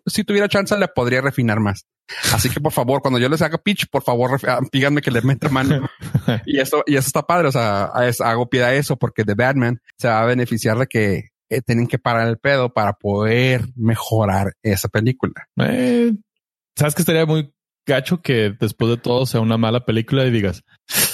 si 0.05 0.25
tuviera 0.25 0.49
chance 0.49 0.77
le 0.77 0.89
podría 0.89 1.21
refinar 1.21 1.61
más. 1.61 1.87
Así 2.35 2.51
que 2.51 2.59
por 2.61 2.73
favor, 2.73 3.01
cuando 3.03 3.21
yo 3.21 3.29
les 3.29 3.41
haga 3.41 3.57
pitch, 3.59 3.87
por 3.89 4.03
favor, 4.03 4.41
díganme 4.73 5.01
que 5.01 5.13
le 5.13 5.23
meta 5.23 5.49
mano. 5.49 5.89
y 6.45 6.59
eso, 6.59 6.83
y 6.89 6.97
eso 6.97 7.07
está 7.07 7.23
padre. 7.23 7.47
O 7.47 7.53
sea, 7.53 7.85
hago 7.85 8.49
pie 8.51 8.65
a 8.65 8.75
eso 8.75 8.97
porque 8.97 9.25
The 9.25 9.35
Batman 9.37 9.81
se 9.97 10.09
va 10.09 10.21
a 10.23 10.27
beneficiar 10.27 10.77
de 10.77 10.89
que 10.89 11.29
eh, 11.51 11.61
tienen 11.63 11.87
que 11.87 11.99
parar 11.99 12.29
el 12.29 12.39
pedo 12.39 12.73
para 12.73 12.95
poder 12.95 13.67
mejorar 13.77 14.55
esa 14.63 14.89
película. 14.89 15.49
Eh, 15.59 16.13
Sabes 16.77 16.95
que 16.95 17.03
estaría 17.03 17.27
muy 17.27 17.53
gacho 17.87 18.23
que 18.23 18.55
después 18.59 18.91
de 18.91 18.97
todo 18.97 19.27
sea 19.27 19.41
una 19.41 19.59
mala 19.59 19.85
película 19.85 20.25
y 20.25 20.31
digas, 20.31 20.63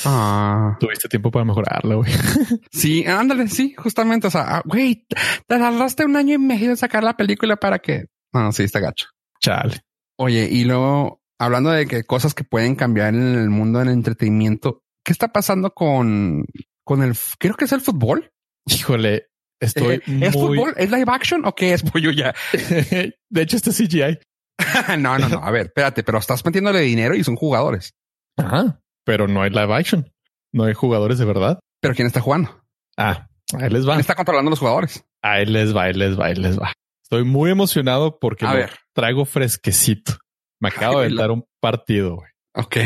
ah. 0.04 0.76
tuviste 0.78 1.08
tiempo 1.08 1.30
para 1.30 1.44
mejorarla, 1.44 1.94
güey. 1.94 2.12
Sí, 2.70 3.04
ándale, 3.06 3.48
sí, 3.48 3.74
justamente. 3.76 4.26
O 4.26 4.30
sea, 4.30 4.58
ah, 4.58 4.62
güey, 4.64 5.06
te 5.08 5.58
tardaste 5.58 6.04
un 6.04 6.16
año 6.16 6.34
y 6.34 6.38
medio 6.38 6.70
en 6.70 6.76
sacar 6.76 7.02
la 7.02 7.16
película 7.16 7.56
para 7.56 7.78
que. 7.78 8.04
No, 8.32 8.52
sí, 8.52 8.64
está 8.64 8.80
gacho. 8.80 9.06
Chale. 9.40 9.80
Oye, 10.18 10.48
y 10.50 10.64
luego 10.64 11.22
hablando 11.38 11.70
de 11.70 11.86
que 11.86 12.04
cosas 12.04 12.34
que 12.34 12.44
pueden 12.44 12.74
cambiar 12.74 13.14
en 13.14 13.34
el 13.36 13.50
mundo 13.50 13.78
del 13.78 13.88
entretenimiento, 13.88 14.82
¿qué 15.04 15.12
está 15.12 15.28
pasando 15.28 15.72
con, 15.72 16.44
con 16.84 17.02
el, 17.02 17.14
creo 17.38 17.54
que 17.54 17.64
es 17.64 17.72
el 17.72 17.80
fútbol? 17.80 18.32
Híjole, 18.66 19.28
estoy. 19.60 20.02
¿Es 20.20 20.32
fútbol? 20.32 20.74
¿Es 20.76 20.90
live 20.90 21.04
action 21.08 21.44
o 21.44 21.54
qué 21.54 21.72
es 21.72 21.82
pollo 21.90 22.10
ya? 22.10 22.34
de 22.52 23.42
hecho, 23.42 23.56
este 23.56 23.70
CGI. 23.70 24.18
no, 24.98 25.18
no, 25.18 25.28
no. 25.28 25.42
A 25.42 25.50
ver, 25.50 25.66
espérate, 25.66 26.02
pero 26.02 26.18
estás 26.18 26.44
metiéndole 26.44 26.80
dinero 26.80 27.14
y 27.14 27.24
son 27.24 27.36
jugadores. 27.36 27.94
Ajá, 28.36 28.80
pero 29.04 29.28
no 29.28 29.42
hay 29.42 29.50
live 29.50 29.74
action. 29.74 30.12
No 30.52 30.64
hay 30.64 30.74
jugadores 30.74 31.18
de 31.18 31.24
verdad. 31.24 31.60
Pero 31.80 31.94
¿quién 31.94 32.06
está 32.06 32.20
jugando? 32.20 32.62
Ah, 32.96 33.28
ahí 33.58 33.70
les 33.70 33.86
va. 33.86 33.92
¿Quién 33.92 34.00
está 34.00 34.14
controlando 34.14 34.50
los 34.50 34.58
jugadores? 34.58 35.04
Ahí 35.22 35.44
les 35.46 35.74
va, 35.74 35.84
ahí 35.84 35.92
les 35.92 36.18
va, 36.18 36.26
ahí 36.26 36.34
les 36.34 36.58
va. 36.58 36.72
Estoy 37.02 37.24
muy 37.24 37.50
emocionado 37.50 38.18
porque 38.18 38.46
a 38.46 38.68
traigo 38.92 39.24
fresquecito. 39.24 40.16
Me 40.60 40.70
acabo 40.70 41.00
de 41.00 41.14
dar 41.14 41.30
un 41.30 41.44
partido. 41.60 42.16
Güey. 42.16 42.30
Ok. 42.54 42.76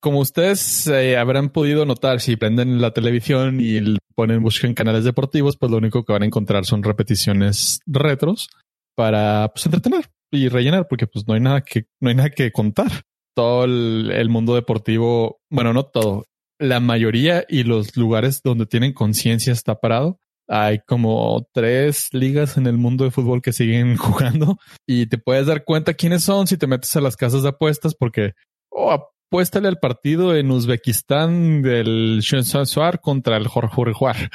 Como 0.00 0.20
ustedes 0.20 0.86
eh, 0.86 1.16
habrán 1.16 1.50
podido 1.50 1.84
notar, 1.84 2.20
si 2.20 2.36
prenden 2.36 2.80
la 2.80 2.92
televisión 2.92 3.58
y 3.60 3.96
ponen 4.14 4.42
buscan 4.42 4.74
canales 4.74 5.04
deportivos, 5.04 5.56
pues 5.56 5.70
lo 5.70 5.78
único 5.78 6.04
que 6.04 6.12
van 6.12 6.22
a 6.22 6.26
encontrar 6.26 6.64
son 6.64 6.82
repeticiones 6.82 7.80
retros 7.86 8.48
para 8.94 9.48
pues, 9.52 9.66
entretener 9.66 10.10
y 10.30 10.48
rellenar, 10.48 10.86
porque 10.88 11.06
pues 11.06 11.26
no 11.26 11.34
hay 11.34 11.40
nada 11.40 11.62
que, 11.62 11.86
no 12.00 12.10
hay 12.10 12.14
nada 12.14 12.30
que 12.30 12.52
contar. 12.52 12.90
Todo 13.34 13.64
el, 13.64 14.28
mundo 14.28 14.54
deportivo, 14.54 15.40
bueno, 15.50 15.72
no 15.72 15.84
todo, 15.84 16.24
la 16.58 16.80
mayoría 16.80 17.44
y 17.48 17.62
los 17.62 17.96
lugares 17.96 18.42
donde 18.42 18.66
tienen 18.66 18.92
conciencia 18.92 19.52
está 19.52 19.80
parado. 19.80 20.18
Hay 20.48 20.80
como 20.86 21.46
tres 21.52 22.08
ligas 22.12 22.56
en 22.56 22.66
el 22.66 22.78
mundo 22.78 23.04
de 23.04 23.10
fútbol 23.10 23.42
que 23.42 23.52
siguen 23.52 23.96
jugando 23.96 24.58
y 24.86 25.06
te 25.06 25.18
puedes 25.18 25.46
dar 25.46 25.64
cuenta 25.64 25.94
quiénes 25.94 26.24
son 26.24 26.46
si 26.46 26.56
te 26.56 26.66
metes 26.66 26.94
a 26.96 27.00
las 27.00 27.16
casas 27.16 27.42
de 27.42 27.50
apuestas 27.50 27.94
porque 27.94 28.32
oh, 28.70 29.08
apuéstale 29.28 29.68
al 29.68 29.78
partido 29.78 30.34
en 30.34 30.50
Uzbekistán 30.50 31.62
del 31.62 32.20
Suar 32.22 33.00
contra 33.00 33.36
el 33.36 33.46
Jorge 33.46 34.30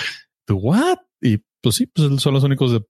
¿Tú 0.45 0.57
what? 0.57 0.99
Y 1.21 1.39
pues 1.61 1.75
sí, 1.75 1.87
pues 1.87 2.21
son 2.21 2.33
los 2.33 2.43
únicos 2.43 2.71
de, 2.71 2.85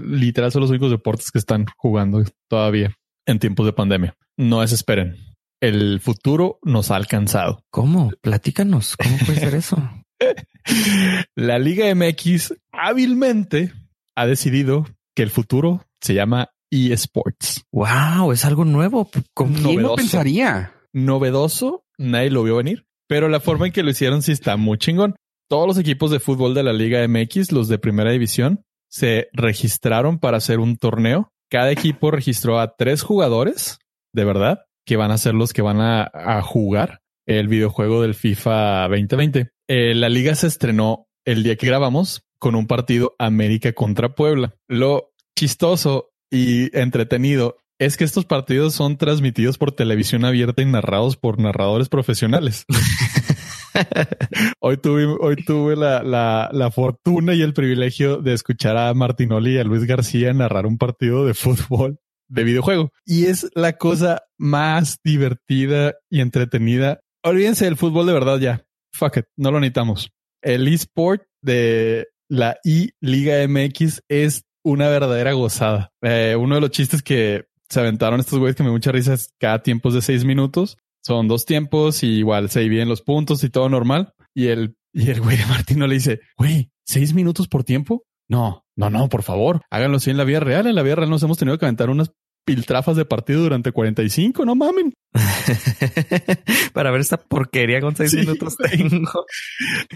literal 0.00 0.50
son 0.50 0.62
los 0.62 0.70
únicos 0.70 0.90
deportes 0.90 1.30
que 1.30 1.38
están 1.38 1.66
jugando 1.76 2.24
todavía 2.48 2.94
en 3.26 3.38
tiempos 3.38 3.66
de 3.66 3.72
pandemia. 3.72 4.16
No 4.36 4.60
desesperen. 4.60 5.16
El 5.60 6.00
futuro 6.00 6.58
nos 6.62 6.90
ha 6.90 6.96
alcanzado. 6.96 7.62
¿Cómo? 7.70 8.10
Platícanos. 8.20 8.96
¿Cómo 8.96 9.16
puede 9.18 9.40
ser 9.40 9.54
eso? 9.54 9.76
La 11.34 11.58
Liga 11.58 11.92
MX 11.94 12.54
hábilmente 12.72 13.72
ha 14.16 14.26
decidido 14.26 14.86
que 15.14 15.22
el 15.22 15.30
futuro 15.30 15.84
se 16.00 16.14
llama 16.14 16.50
eSports. 16.70 17.64
Wow, 17.72 18.32
es 18.32 18.44
algo 18.44 18.64
nuevo. 18.64 19.10
¿Quién 19.34 19.82
lo 19.82 19.94
pensaría? 19.94 20.72
Novedoso, 20.92 21.84
nadie 21.98 22.30
lo 22.30 22.42
vio 22.42 22.56
venir, 22.56 22.86
pero 23.08 23.28
la 23.28 23.40
forma 23.40 23.66
en 23.66 23.72
que 23.72 23.82
lo 23.82 23.90
hicieron 23.90 24.22
sí 24.22 24.32
está 24.32 24.56
muy 24.56 24.78
chingón. 24.78 25.16
Todos 25.48 25.66
los 25.66 25.78
equipos 25.78 26.10
de 26.10 26.20
fútbol 26.20 26.54
de 26.54 26.62
la 26.62 26.72
Liga 26.72 27.06
MX, 27.06 27.52
los 27.52 27.68
de 27.68 27.78
primera 27.78 28.10
división, 28.10 28.64
se 28.88 29.28
registraron 29.32 30.18
para 30.18 30.36
hacer 30.36 30.60
un 30.60 30.76
torneo. 30.76 31.30
Cada 31.50 31.70
equipo 31.70 32.10
registró 32.10 32.60
a 32.60 32.74
tres 32.76 33.02
jugadores, 33.02 33.78
de 34.14 34.24
verdad, 34.24 34.60
que 34.86 34.96
van 34.96 35.10
a 35.10 35.18
ser 35.18 35.34
los 35.34 35.52
que 35.52 35.62
van 35.62 35.80
a, 35.80 36.40
jugar 36.42 37.00
el 37.26 37.48
videojuego 37.48 38.02
del 38.02 38.14
FIFA 38.14 38.88
2020. 38.88 39.50
Eh, 39.68 39.94
la 39.94 40.08
liga 40.08 40.34
se 40.34 40.46
estrenó 40.46 41.06
el 41.24 41.42
día 41.42 41.56
que 41.56 41.66
grabamos 41.66 42.22
con 42.38 42.54
un 42.54 42.66
partido 42.66 43.14
América 43.18 43.72
contra 43.72 44.14
Puebla. 44.14 44.54
Lo 44.68 45.12
chistoso 45.38 46.10
y 46.30 46.76
entretenido 46.76 47.56
es 47.78 47.96
que 47.96 48.04
estos 48.04 48.24
partidos 48.24 48.74
son 48.74 48.96
transmitidos 48.96 49.58
por 49.58 49.72
televisión 49.72 50.24
abierta 50.24 50.62
y 50.62 50.66
narrados 50.66 51.16
por 51.16 51.40
narradores 51.40 51.88
profesionales. 51.88 52.64
hoy 54.60 54.76
tuve, 54.76 55.06
hoy 55.06 55.36
tuve 55.36 55.76
la, 55.76 56.02
la, 56.02 56.50
la, 56.52 56.70
fortuna 56.70 57.34
y 57.34 57.42
el 57.42 57.54
privilegio 57.54 58.18
de 58.18 58.34
escuchar 58.34 58.76
a 58.76 58.94
Martinoli 58.94 59.54
y 59.54 59.58
a 59.58 59.64
Luis 59.64 59.84
García 59.84 60.32
narrar 60.32 60.66
un 60.66 60.78
partido 60.78 61.26
de 61.26 61.34
fútbol 61.34 61.98
de 62.28 62.44
videojuego. 62.44 62.90
Y 63.04 63.26
es 63.26 63.50
la 63.54 63.74
cosa 63.74 64.22
más 64.38 64.98
divertida 65.04 65.94
y 66.10 66.20
entretenida. 66.20 67.00
Olvídense 67.22 67.66
del 67.66 67.76
fútbol 67.76 68.06
de 68.06 68.12
verdad 68.12 68.38
ya. 68.38 68.64
Fuck 68.94 69.18
it, 69.18 69.24
no 69.36 69.50
lo 69.50 69.60
necesitamos. 69.60 70.10
El 70.42 70.66
eSport 70.68 71.22
de 71.42 72.08
la 72.28 72.56
I 72.64 72.92
Liga 73.00 73.46
MX 73.46 74.02
es 74.08 74.44
una 74.64 74.88
verdadera 74.88 75.32
gozada. 75.32 75.90
Eh, 76.02 76.36
uno 76.38 76.56
de 76.56 76.60
los 76.60 76.70
chistes 76.70 77.02
que 77.02 77.44
se 77.72 77.80
aventaron 77.80 78.20
estos 78.20 78.38
güeyes 78.38 78.56
que 78.56 78.62
me 78.62 78.70
mucha 78.70 78.92
risa 78.92 79.14
es 79.14 79.34
cada 79.38 79.62
tiempo 79.62 79.88
es 79.88 79.94
de 79.96 80.02
seis 80.02 80.24
minutos 80.24 80.78
son 81.02 81.26
dos 81.26 81.44
tiempos 81.44 82.02
y 82.04 82.18
igual 82.18 82.48
se 82.48 82.60
dividen 82.60 82.88
los 82.88 83.02
puntos 83.02 83.42
y 83.44 83.50
todo 83.50 83.68
normal. 83.68 84.14
Y 84.34 84.46
el, 84.48 84.76
y 84.92 85.10
el 85.10 85.20
güey 85.20 85.36
de 85.36 85.46
Martino 85.46 85.86
le 85.86 85.94
dice, 85.94 86.20
güey, 86.36 86.70
seis 86.84 87.12
minutos 87.12 87.48
por 87.48 87.64
tiempo. 87.64 88.04
No, 88.28 88.64
no, 88.76 88.88
no, 88.88 89.08
por 89.08 89.22
favor, 89.22 89.62
háganlo 89.68 89.96
así 89.96 90.10
en 90.10 90.16
la 90.16 90.24
vida 90.24 90.40
real. 90.40 90.66
En 90.66 90.76
la 90.76 90.82
vida 90.82 90.94
real 90.94 91.10
nos 91.10 91.22
hemos 91.22 91.38
tenido 91.38 91.58
que 91.58 91.66
aventar 91.66 91.90
unas 91.90 92.12
piltrafas 92.44 92.96
de 92.96 93.04
partido 93.04 93.42
durante 93.42 93.72
45, 93.72 94.44
no 94.44 94.54
mamen. 94.54 94.94
Para 96.72 96.90
ver 96.90 97.00
esta 97.00 97.16
porquería 97.16 97.80
con 97.80 97.94
seis 97.94 98.14
minutos 98.14 98.56
tengo. 98.56 99.26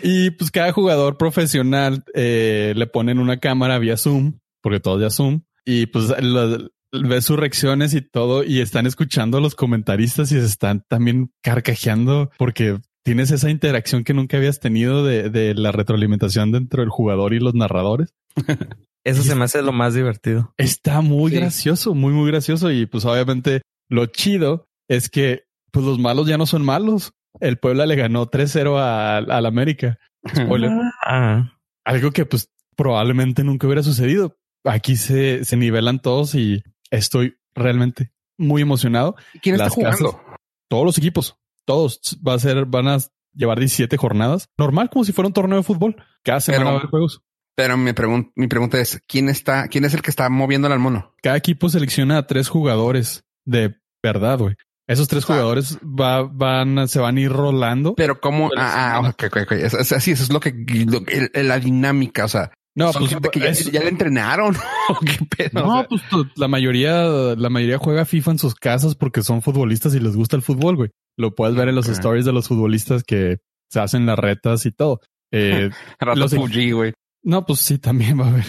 y 0.03 0.31
pues 0.31 0.51
cada 0.51 0.72
jugador 0.72 1.16
profesional 1.16 2.05
eh, 2.14 2.72
le 2.77 2.87
ponen 2.87 3.18
una 3.18 3.39
cámara 3.39 3.79
vía 3.79 3.97
Zoom, 3.97 4.39
porque 4.61 4.81
todo 4.81 5.01
ya 5.01 5.11
Zoom. 5.11 5.43
Y 5.64 5.87
pues 5.87 6.12
ves 7.05 7.24
sus 7.24 7.38
reacciones 7.38 7.94
y 7.94 8.03
todo 8.03 8.44
y 8.44 8.61
están 8.61 8.86
escuchando 8.86 9.38
a 9.38 9.40
los 9.40 9.55
comentaristas 9.55 10.32
y 10.32 10.40
se 10.40 10.47
están 10.47 10.84
también 10.88 11.30
carcajeando 11.42 12.30
porque 12.38 12.78
tienes 13.07 13.30
esa 13.30 13.51
interacción 13.51 14.03
que 14.03 14.14
nunca 14.14 14.36
habías 14.36 14.59
tenido 14.59 15.05
de, 15.05 15.55
la 15.55 15.70
retroalimentación 15.70 16.51
dentro 16.51 16.82
del 16.82 16.90
jugador 16.90 17.34
y 17.34 17.38
los 17.38 17.55
narradores. 17.55 18.14
Eso 19.05 19.22
se 19.22 19.36
me 19.36 19.44
hace 19.44 19.62
lo 19.62 19.72
más 19.72 19.94
divertido. 19.94 20.53
Está 20.57 21.01
muy 21.01 21.30
gracioso, 21.30 21.94
muy, 21.94 22.12
muy 22.12 22.28
gracioso. 22.28 22.72
Y 22.72 22.86
pues 22.86 23.05
obviamente 23.05 23.62
lo 23.88 24.07
chido 24.07 24.66
es 24.88 25.09
que 25.09 25.44
pues 25.70 25.86
los 25.86 26.01
malos 26.01 26.26
ya 26.26 26.36
no 26.36 26.47
son 26.47 26.64
malos. 26.64 27.12
El 27.38 27.59
Puebla 27.59 27.86
le 27.86 27.94
ganó 27.94 28.26
3-0 28.26 28.76
al 29.30 29.47
América. 29.47 29.99
Ah. 31.05 31.53
Algo 31.84 32.11
que 32.11 32.26
pues 32.26 32.51
probablemente 32.74 33.44
nunca 33.44 33.68
hubiera 33.68 33.84
sucedido. 33.84 34.36
Aquí 34.64 34.97
se, 34.97 35.44
se 35.44 35.57
nivelan 35.57 36.01
todos 36.01 36.34
y 36.34 36.64
Estoy 36.91 37.37
realmente 37.55 38.12
muy 38.39 38.62
emocionado. 38.62 39.16
¿Quién 39.43 39.57
está 39.57 39.70
jugando? 39.70 40.20
todos 40.68 40.84
los 40.84 40.99
equipos, 40.99 41.37
todos 41.64 42.01
va 42.26 42.34
a 42.34 42.39
ser, 42.39 42.66
van 42.66 42.89
a 42.89 42.99
llevar 43.34 43.59
17 43.59 43.97
jornadas. 43.97 44.49
Normal, 44.59 44.91
como 44.91 45.05
si 45.05 45.12
fuera 45.12 45.28
un 45.28 45.34
torneo 45.34 45.59
de 45.59 45.64
fútbol. 45.64 45.97
Cada 46.22 46.41
semana 46.41 46.64
va 46.64 46.70
a 46.70 46.74
haber 46.76 46.89
juegos. 46.89 47.22
Pero 47.55 47.76
mi, 47.76 47.93
mi 48.34 48.49
pregunta 48.49 48.78
es, 48.78 49.01
¿quién 49.07 49.28
está, 49.28 49.68
quién 49.68 49.84
es 49.84 49.95
el 49.95 50.03
que 50.03 50.11
está 50.11 50.28
moviendo 50.28 50.68
al 50.68 50.78
mono? 50.78 51.14
Cada 51.22 51.37
equipo 51.37 51.68
selecciona 51.68 52.18
a 52.18 52.26
tres 52.26 52.49
jugadores 52.49 53.24
de 53.45 53.76
verdad, 54.03 54.39
güey. 54.39 54.57
Esos 54.89 55.09
tres 55.09 55.24
jugadores 55.24 55.78
va, 55.78 56.22
van, 56.22 56.87
se 56.87 57.01
van 57.01 57.16
a 57.16 57.20
ir 57.20 57.32
rolando. 57.32 57.95
Pero 57.97 58.20
cómo, 58.20 58.51
ah, 58.57 58.97
ah, 58.97 59.09
ok, 59.09 59.24
ok, 59.26 59.37
ok. 59.43 59.53
así, 59.74 60.12
eso 60.12 60.22
es 60.22 60.32
lo 60.32 60.39
que, 60.39 60.53
la 61.34 61.59
dinámica, 61.59 62.24
o 62.24 62.28
sea, 62.28 62.53
no, 62.77 62.93
pues 62.93 63.11
ya, 63.72 63.81
le 63.81 63.89
entrenaron. 63.89 64.55
No, 65.53 65.87
pues 65.89 66.03
la 66.37 66.47
mayoría, 66.47 67.05
la 67.37 67.49
mayoría 67.49 67.79
juega 67.79 68.05
FIFA 68.05 68.33
en 68.33 68.39
sus 68.39 68.55
casas 68.55 68.95
porque 68.95 69.22
son 69.22 69.43
futbolistas 69.43 69.95
y 69.95 70.01
les 70.01 70.14
gusta 70.14 70.37
el 70.37 70.43
fútbol, 70.43 70.77
güey. 70.77 70.91
Lo 71.16 71.35
puedes 71.35 71.57
ver 71.57 71.68
en 71.68 71.74
los 71.74 71.89
stories 71.89 72.27
de 72.27 72.33
los 72.33 72.49
futbolistas 72.49 73.03
que 73.03 73.39
se 73.70 73.81
hacen 73.81 74.05
las 74.05 74.18
retas 74.18 74.66
y 74.66 74.72
todo. 74.72 75.01
Eh, 75.33 75.70
los 76.14 76.35
güey. 76.35 76.93
No, 77.22 77.47
pues 77.47 77.61
sí, 77.61 77.79
también 77.79 78.20
va 78.20 78.27
a 78.27 78.29
haber. 78.29 78.45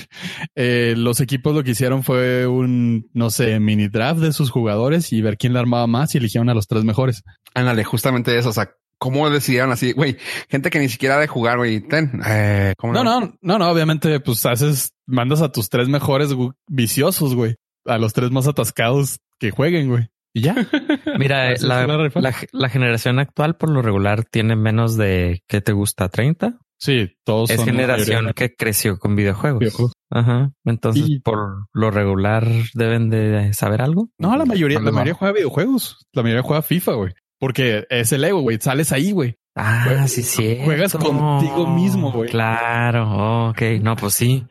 Eh, 0.56 0.94
los 0.98 1.22
equipos 1.22 1.56
lo 1.56 1.64
que 1.64 1.72
hicieron 1.72 2.04
fue 2.04 2.46
un, 2.46 3.10
no 3.14 3.30
sé, 3.30 3.60
mini 3.60 3.88
draft 3.88 4.20
de 4.20 4.34
sus 4.34 4.52
jugadores 4.52 5.12
y 5.14 5.22
ver 5.22 5.38
quién 5.38 5.54
le 5.54 5.60
armaba 5.60 5.88
más 5.88 6.14
y 6.14 6.18
eligieron 6.18 6.50
a 6.50 6.54
los 6.54 6.68
tres 6.68 6.84
mejores. 6.84 7.24
Ándale, 7.56 7.84
justamente 7.86 8.38
eso. 8.38 8.50
O 8.50 8.54
sea, 8.54 8.70
¿Cómo 9.00 9.30
decidieron 9.30 9.72
así, 9.72 9.92
güey? 9.94 10.18
Gente 10.50 10.70
que 10.70 10.80
ni 10.80 10.90
siquiera 10.90 11.18
de 11.20 11.28
jugar, 11.28 11.58
güey. 11.58 11.82
Ten, 11.82 12.22
eh, 12.28 12.74
¿cómo 12.78 12.94
No, 12.94 13.04
no, 13.04 13.34
no, 13.42 13.58
no. 13.60 13.70
Obviamente, 13.70 14.20
pues 14.20 14.46
haces, 14.46 14.94
mandas 15.06 15.42
a 15.42 15.52
tus 15.52 15.70
tres 15.70 15.88
mejores 15.88 16.34
gu- 16.34 16.54
viciosos, 16.68 17.36
güey. 17.36 17.56
A 17.86 17.98
los 17.98 18.14
tres 18.14 18.32
más 18.32 18.48
atascados 18.48 19.18
que 19.40 19.52
jueguen, 19.52 19.90
güey. 19.90 20.08
Y 20.34 20.42
ya. 20.42 20.56
Mira, 21.20 21.52
Así 21.52 21.66
la, 21.66 21.86
fue 21.86 21.88
la 21.98 22.04
rifa. 22.04 22.22
la, 22.22 22.34
la 22.52 22.70
generación 22.70 23.20
actual 23.20 23.56
por 23.56 23.70
lo 23.70 23.82
regular 23.82 24.24
tiene 24.24 24.56
menos 24.56 24.98
de, 24.98 25.42
¿qué 25.48 25.62
te 25.62 25.72
gusta? 25.74 26.10
¿30? 26.12 26.58
Sí, 26.80 27.12
todos 27.24 27.50
Es 27.50 27.56
son 27.58 27.66
generación 27.66 28.32
que 28.36 28.54
creció 28.56 29.00
con 29.00 29.16
videojuegos. 29.16 29.60
videojuegos. 29.60 29.94
Ajá. 30.12 30.52
Entonces, 30.64 31.06
Y- 31.08 31.20
por 31.22 31.68
lo 31.74 31.90
regular, 31.92 32.48
deben 32.76 33.10
de 33.10 33.52
saber 33.54 33.82
algo. 33.82 34.10
No, 34.20 34.36
la 34.38 34.46
mayoría, 34.46 34.80
la 34.80 34.92
mayoría 34.92 35.14
juega 35.16 35.34
videojuegos. 35.34 35.98
La 36.14 36.22
mayoría 36.24 36.44
juega 36.44 36.62
FIFA, 36.62 36.94
güey. 36.94 37.14
Porque 37.40 37.86
es 37.90 38.12
el 38.12 38.24
ego, 38.24 38.42
güey. 38.42 38.58
Sales 38.60 38.92
ahí, 38.92 39.12
güey. 39.12 39.38
Ah, 39.56 40.08
sí, 40.08 40.24
sí. 40.24 40.60
juegas 40.64 40.94
contigo 40.94 41.68
mismo, 41.68 42.12
güey. 42.12 42.30
Claro. 42.30 43.50
Ok. 43.50 43.62
No, 43.82 43.96
pues 43.96 44.14
sí. 44.14 44.46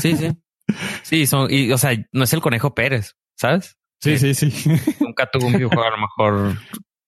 Sí, 0.00 0.16
sí. 0.16 0.36
Sí, 1.02 1.26
son, 1.26 1.48
y, 1.50 1.72
o 1.72 1.78
sea, 1.78 1.92
no 2.12 2.24
es 2.24 2.32
el 2.32 2.40
conejo 2.40 2.74
Pérez, 2.74 3.16
¿sabes? 3.36 3.78
Sí, 4.00 4.18
sí, 4.18 4.34
sí. 4.34 4.52
Nunca 5.00 5.26
tuvo 5.30 5.46
un 5.46 5.54
videojuego 5.54 5.84
a 5.84 5.90
lo 5.90 5.98
mejor 5.98 6.58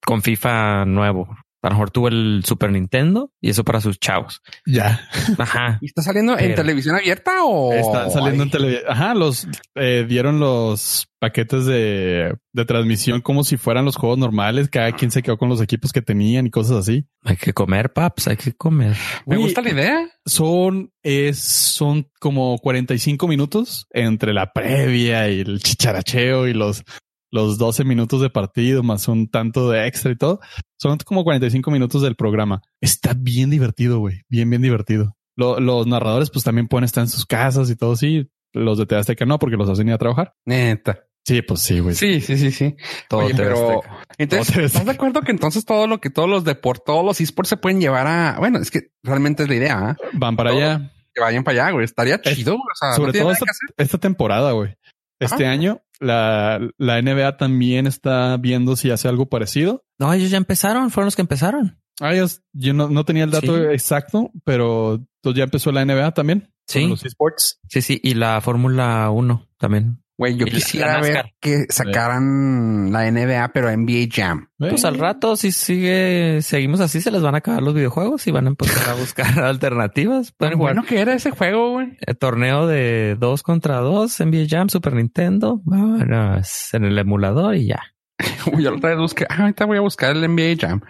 con 0.04 0.22
FIFA 0.22 0.86
nuevo. 0.86 1.28
A 1.62 1.68
lo 1.68 1.74
mejor 1.74 1.90
tuvo 1.90 2.08
el 2.08 2.42
Super 2.46 2.72
Nintendo 2.72 3.32
y 3.40 3.50
eso 3.50 3.64
para 3.64 3.80
sus 3.80 3.98
chavos. 3.98 4.40
ya. 4.66 5.08
Ajá. 5.38 5.78
¿Y 5.82 5.86
está 5.86 6.02
saliendo 6.02 6.38
en 6.38 6.54
televisión 6.54 6.96
abierta 6.96 7.44
o 7.44 7.72
Está 7.72 8.08
saliendo 8.10 8.44
en 8.44 8.50
televisión. 8.50 8.84
Ajá, 8.88 9.14
los 9.14 9.46
eh, 9.74 10.06
dieron 10.08 10.40
los 10.40 11.08
paquetes 11.18 11.66
de, 11.66 12.34
de 12.52 12.64
transmisión 12.64 13.20
como 13.20 13.44
si 13.44 13.58
fueran 13.58 13.84
los 13.84 13.96
juegos 13.96 14.18
normales. 14.18 14.70
Cada 14.70 14.92
quien 14.92 15.10
se 15.10 15.22
quedó 15.22 15.36
con 15.36 15.50
los 15.50 15.60
equipos 15.60 15.92
que 15.92 16.00
tenían 16.00 16.46
y 16.46 16.50
cosas 16.50 16.78
así. 16.78 17.06
Hay 17.24 17.36
que 17.36 17.52
comer, 17.52 17.92
paps, 17.92 18.28
hay 18.28 18.36
que 18.36 18.54
comer. 18.54 18.96
Me 19.26 19.36
gusta 19.36 19.60
la 19.60 19.70
idea. 19.70 20.08
Son, 20.24 20.92
es, 21.02 21.38
son 21.38 22.08
como 22.18 22.58
45 22.58 23.28
minutos 23.28 23.86
entre 23.90 24.32
la 24.32 24.52
previa 24.52 25.28
y 25.28 25.40
el 25.40 25.60
chicharacheo 25.60 26.48
y 26.48 26.54
los, 26.54 26.84
los 27.32 27.58
12 27.58 27.84
minutos 27.84 28.20
de 28.20 28.30
partido 28.30 28.82
más 28.82 29.06
un 29.08 29.28
tanto 29.30 29.70
de 29.70 29.86
extra 29.86 30.10
y 30.12 30.16
todo. 30.16 30.40
Son 30.78 30.98
como 31.04 31.24
45 31.24 31.70
minutos 31.70 32.02
del 32.02 32.16
programa. 32.16 32.62
Está 32.80 33.14
bien 33.16 33.50
divertido, 33.50 33.98
güey. 33.98 34.22
Bien, 34.28 34.48
bien 34.50 34.62
divertido. 34.62 35.16
Lo- 35.36 35.60
los 35.60 35.86
narradores 35.86 36.30
pues 36.30 36.44
también 36.44 36.68
pueden 36.68 36.84
estar 36.84 37.02
en 37.02 37.08
sus 37.08 37.24
casas 37.26 37.70
y 37.70 37.76
todo 37.76 37.92
así. 37.92 38.28
Los 38.52 38.78
de 38.78 38.86
TV 38.86 39.00
Azteca 39.00 39.24
no, 39.26 39.38
porque 39.38 39.56
los 39.56 39.68
hacen 39.68 39.88
ir 39.88 39.94
a 39.94 39.98
trabajar. 39.98 40.34
Neta. 40.44 41.04
Sí, 41.24 41.42
pues 41.42 41.60
sí, 41.60 41.78
güey. 41.80 41.94
Sí, 41.94 42.20
sí, 42.20 42.36
sí, 42.38 42.50
sí. 42.50 42.74
Todo 43.08 43.20
Oye, 43.26 43.34
pero 43.36 43.82
entonces, 44.18 44.54
Todo 44.54 44.64
¿estás 44.64 44.84
de 44.86 44.90
acuerdo 44.92 45.20
que 45.20 45.30
entonces 45.30 45.64
todo 45.66 45.86
lo 45.86 46.00
que 46.00 46.08
todos 46.10 46.28
los 46.28 46.44
deportes, 46.44 46.84
todos 46.86 47.04
los 47.04 47.20
esports 47.20 47.50
se 47.50 47.56
pueden 47.58 47.78
llevar 47.80 48.06
a, 48.06 48.36
bueno, 48.38 48.58
es 48.58 48.70
que 48.70 48.90
realmente 49.02 49.42
es 49.42 49.48
la 49.50 49.54
idea, 49.54 49.78
¿ah? 49.78 49.96
Van 50.14 50.34
para 50.34 50.50
Todo. 50.50 50.58
allá. 50.60 50.92
que 51.14 51.20
vayan 51.20 51.44
para 51.44 51.62
allá, 51.64 51.72
güey. 51.72 51.84
Estaría 51.84 52.20
Es- 52.24 52.36
chido, 52.36 52.52
güey. 52.54 52.62
O 52.62 52.74
sea, 52.76 52.92
sobre 52.94 53.12
no 53.20 53.26
todo 53.32 53.34
esta 53.76 53.98
temporada, 53.98 54.52
güey. 54.52 54.74
Este 55.20 55.44
Ajá. 55.44 55.52
año, 55.52 55.82
la, 56.00 56.58
la 56.78 57.00
NBA 57.02 57.36
también 57.36 57.86
está 57.86 58.36
viendo 58.38 58.74
si 58.74 58.90
hace 58.90 59.06
algo 59.06 59.26
parecido. 59.28 59.84
No, 59.98 60.12
ellos 60.12 60.30
ya 60.30 60.38
empezaron, 60.38 60.90
fueron 60.90 61.06
los 61.06 61.14
que 61.16 61.22
empezaron. 61.22 61.78
Ah, 62.00 62.14
ellos- 62.14 62.42
yo 62.52 62.72
no, 62.72 62.88
no 62.88 63.04
tenía 63.04 63.24
el 63.24 63.30
dato 63.30 63.54
Sí. 63.54 63.62
exacto, 63.72 64.30
pero 64.44 64.94
entonces 64.94 65.36
ya 65.38 65.44
empezó 65.44 65.70
la 65.72 65.82
NBA 65.84 66.12
también. 66.14 66.50
Sí. 66.66 66.88
Los 66.88 67.04
esports. 67.04 67.60
Sí, 67.68 67.82
sí. 67.82 68.00
Y 68.02 68.14
la 68.14 68.40
Fórmula 68.40 69.10
1 69.10 69.46
también. 69.58 70.02
Güey, 70.20 70.36
yo 70.36 70.44
la- 70.44 70.52
quisiera 70.52 70.92
la 70.94 71.00
ver 71.00 71.32
que 71.40 71.64
sacaran 71.70 72.92
la 72.92 73.06
NBA, 73.10 73.52
pero 73.54 73.70
NBA 73.70 74.06
Jam. 74.12 74.48
Pues 74.58 74.84
al 74.84 74.98
rato, 74.98 75.34
si 75.34 75.50
sigue, 75.50 76.42
seguimos 76.42 76.80
así, 76.80 77.00
se 77.00 77.10
les 77.10 77.22
van 77.22 77.34
a 77.34 77.38
acabar 77.38 77.62
los 77.62 77.72
videojuegos 77.72 78.26
y 78.26 78.30
van 78.30 78.44
a 78.44 78.50
empezar 78.50 78.90
a 78.90 78.94
buscar 79.00 79.26
alternativas. 79.42 80.32
Pueden 80.32 80.58
jugar 80.58 80.74
Bueno, 80.74 80.86
que 80.86 81.00
era 81.00 81.14
ese 81.14 81.30
juego, 81.30 81.72
güey. 81.72 81.96
el 82.06 82.18
torneo 82.18 82.66
de 82.66 83.16
dos 83.18 83.42
contra 83.42 83.78
dos, 83.78 84.20
NBA 84.20 84.44
Jam, 84.46 84.68
Super 84.68 84.92
Nintendo, 84.94 85.62
vámonos 85.64 86.74
en 86.74 86.84
el 86.84 86.98
emulador 86.98 87.54
y 87.56 87.68
ya. 87.68 87.80
Uy, 88.52 88.62
Yo 88.64 88.70
la 88.72 88.76
otra 88.76 88.90
vez 88.90 88.98
busqué, 88.98 89.24
ah, 89.30 89.36
ahorita 89.40 89.64
voy 89.64 89.78
a 89.78 89.82
buscar 89.82 90.14
el 90.14 90.20
NBA 90.28 90.56
Jam. 90.60 90.80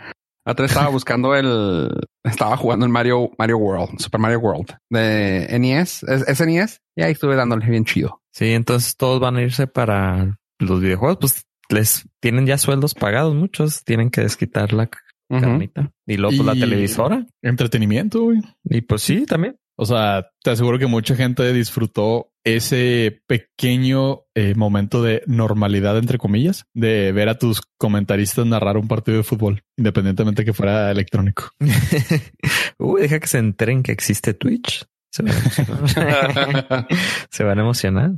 Otra 0.45 0.67
estaba 0.67 0.89
buscando 0.89 1.37
el, 1.37 1.91
estaba 2.25 2.57
jugando 2.57 2.85
el 2.87 2.91
Mario, 2.91 3.31
Mario 3.39 3.59
World, 3.59 4.01
Super 4.01 4.19
Mario 4.21 4.41
World 4.41 4.75
de 4.91 5.47
NES, 5.61 6.03
es, 6.05 6.27
es 6.27 6.41
NES, 6.41 6.81
y 6.97 7.03
ahí 7.03 7.13
estuve 7.13 7.37
dándole 7.37 7.67
bien 7.69 7.85
chido. 7.85 8.20
Sí, 8.33 8.53
entonces 8.53 8.97
todos 8.97 9.21
van 9.21 9.37
a 9.37 9.43
irse 9.43 9.67
para 9.67 10.39
los 10.59 10.81
videojuegos, 10.81 11.19
pues 11.21 11.47
les 11.69 12.09
tienen 12.21 12.47
ya 12.47 12.59
sueldos 12.59 12.95
pagados, 12.95 13.35
muchos 13.35 13.85
tienen 13.85 14.11
que 14.11 14.23
desquitar 14.23 14.73
la 14.73 14.89
carnita. 15.29 15.93
Y 16.07 16.17
luego 16.17 16.37
pues, 16.37 16.47
la 16.47 16.55
televisora. 16.55 17.27
Entretenimiento, 17.43 18.23
güey. 18.23 18.41
Y 18.65 18.81
pues 18.83 19.03
sí, 19.03 19.27
también. 19.27 19.57
O 19.77 19.87
sea, 19.87 20.31
te 20.43 20.51
aseguro 20.51 20.79
que 20.79 20.87
mucha 20.87 21.17
gente 21.17 21.51
disfrutó 21.55 22.33
ese 22.45 23.23
pequeño 23.27 24.25
eh, 24.35 24.55
momento 24.55 25.03
de 25.03 25.23
normalidad, 25.27 25.97
entre 25.97 26.19
comillas, 26.19 26.67
de 26.75 27.13
ver 27.13 27.31
a 27.31 27.39
tus 27.39 27.63
comentaristas 27.79 28.45
narrar 28.45 28.77
un 28.77 28.89
partido 28.89 29.17
de 29.17 29.23
fútbol, 29.23 29.63
independientemente 29.79 30.45
que 30.45 30.53
fuera 30.53 30.91
electrónico. 30.91 31.51
Uy, 32.79 33.01
deja 33.01 33.21
que 33.21 33.27
se 33.27 33.39
enteren 33.39 33.83
que 33.83 33.93
existe 33.93 34.35
Twitch. 34.35 34.85
Se 35.11 35.23
van 35.23 35.33
a 35.33 35.73
emocionar. 35.73 36.87
se 37.31 37.45
van 37.45 37.59
a 37.59 37.63
emocionar. 37.63 38.11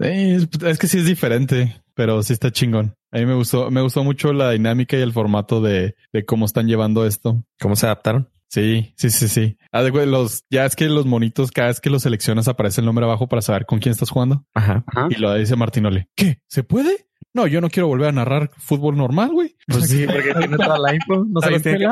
Eh, 0.00 0.36
es, 0.36 0.48
es 0.62 0.78
que 0.78 0.86
sí 0.88 0.98
es 0.98 1.06
diferente, 1.06 1.82
pero 1.94 2.22
sí 2.22 2.32
está 2.32 2.50
chingón. 2.50 2.94
A 3.12 3.18
mí 3.18 3.26
me 3.26 3.34
gustó, 3.34 3.70
me 3.70 3.82
gustó 3.82 4.04
mucho 4.04 4.32
la 4.32 4.50
dinámica 4.50 4.96
y 4.96 5.00
el 5.00 5.12
formato 5.12 5.60
de, 5.60 5.96
de 6.12 6.24
cómo 6.24 6.46
están 6.46 6.66
llevando 6.66 7.06
esto. 7.06 7.44
¿Cómo 7.60 7.76
se 7.76 7.86
adaptaron? 7.86 8.28
Sí, 8.48 8.92
sí, 8.96 9.10
sí, 9.10 9.28
sí. 9.28 9.56
Ah, 9.70 9.82
de 9.82 10.06
los, 10.06 10.44
ya 10.50 10.66
es 10.66 10.74
que 10.74 10.86
los 10.86 11.06
monitos, 11.06 11.52
cada 11.52 11.68
vez 11.68 11.80
que 11.80 11.88
los 11.88 12.02
seleccionas 12.02 12.48
aparece 12.48 12.80
el 12.80 12.86
nombre 12.86 13.04
abajo 13.04 13.28
para 13.28 13.42
saber 13.42 13.64
con 13.64 13.78
quién 13.78 13.92
estás 13.92 14.10
jugando. 14.10 14.44
Ajá. 14.54 14.84
Ajá. 14.88 15.06
Y 15.08 15.14
lo 15.14 15.32
dice 15.34 15.54
Martinoli. 15.54 16.06
¿Qué? 16.16 16.40
¿Se 16.48 16.64
puede? 16.64 17.06
No, 17.32 17.46
yo 17.46 17.60
no 17.60 17.70
quiero 17.70 17.86
volver 17.86 18.08
a 18.08 18.12
narrar 18.12 18.50
fútbol 18.58 18.96
normal, 18.96 19.30
güey. 19.30 19.56
Pues 19.68 19.88
sí, 19.88 20.04
porque 20.12 20.34
tiene 20.34 20.56
toda 20.56 20.78
la 20.78 20.94
info. 20.94 21.24
No 21.28 21.40
los 21.40 21.62
tiene 21.62 21.78
que 21.78 21.86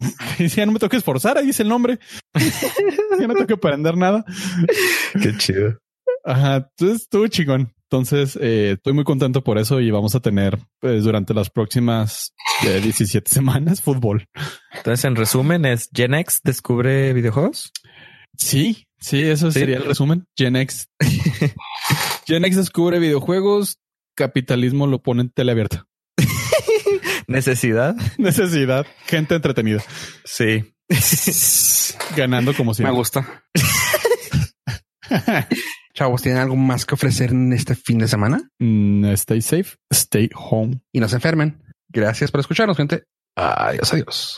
ya 0.38 0.66
no 0.66 0.72
me 0.72 0.78
tengo 0.78 0.90
que 0.90 0.96
esforzar, 0.96 1.38
ahí 1.38 1.46
dice 1.46 1.62
el 1.62 1.68
nombre. 1.68 1.98
ya 2.34 3.26
no 3.26 3.34
tengo 3.34 3.46
que 3.46 3.54
aprender 3.54 3.96
nada. 3.96 4.24
Qué 5.20 5.36
chido. 5.36 5.78
Ajá, 6.24 6.56
entonces 6.56 7.02
estuvo 7.02 7.26
chingón. 7.28 7.72
Entonces, 7.90 8.38
eh, 8.42 8.72
estoy 8.76 8.92
muy 8.92 9.04
contento 9.04 9.42
por 9.42 9.56
eso 9.56 9.80
y 9.80 9.90
vamos 9.90 10.14
a 10.14 10.20
tener 10.20 10.58
pues, 10.78 11.04
durante 11.04 11.32
las 11.32 11.48
próximas 11.48 12.34
eh, 12.66 12.80
17 12.82 13.30
semanas 13.30 13.80
fútbol. 13.80 14.26
Entonces, 14.76 15.06
en 15.06 15.16
resumen, 15.16 15.64
es 15.64 15.88
Gen 15.94 16.12
X 16.12 16.40
descubre 16.44 17.14
videojuegos. 17.14 17.72
Sí, 18.36 18.86
sí, 19.00 19.22
eso 19.22 19.50
Sí. 19.50 19.60
sería 19.60 19.78
el 19.78 19.86
resumen. 19.86 20.26
Gen 20.36 20.56
X. 20.56 20.90
Gen 22.26 22.44
X 22.44 22.56
descubre 22.58 22.98
videojuegos, 22.98 23.78
capitalismo 24.14 24.86
lo 24.86 25.00
pone 25.00 25.22
en 25.22 25.30
teleabierta. 25.30 25.86
Necesidad. 27.28 27.94
Necesidad, 28.18 28.86
gente 29.06 29.34
entretenida, 29.36 29.82
Sí. 30.24 30.74
ganando 32.16 32.54
como 32.54 32.70
Me 32.72 32.74
siempre. 32.74 32.94
gusta. 32.96 33.42
Chavos, 35.94 36.22
¿tienen 36.22 36.40
algo 36.40 36.56
más 36.56 36.84
que 36.86 36.94
ofrecer 36.94 37.30
en 37.30 37.52
este 37.52 37.74
fin 37.74 37.98
de 37.98 38.08
semana? 38.08 38.40
Mm, 38.58 39.04
stay 39.12 39.40
safe, 39.42 39.76
stay 39.92 40.30
home. 40.34 40.80
Y 40.92 41.00
no 41.00 41.08
se 41.08 41.16
enfermen. 41.16 41.62
Gracias 41.88 42.30
por 42.30 42.40
escucharnos, 42.40 42.76
gente. 42.76 43.04
Adiós, 43.36 43.92
adiós. 43.92 44.36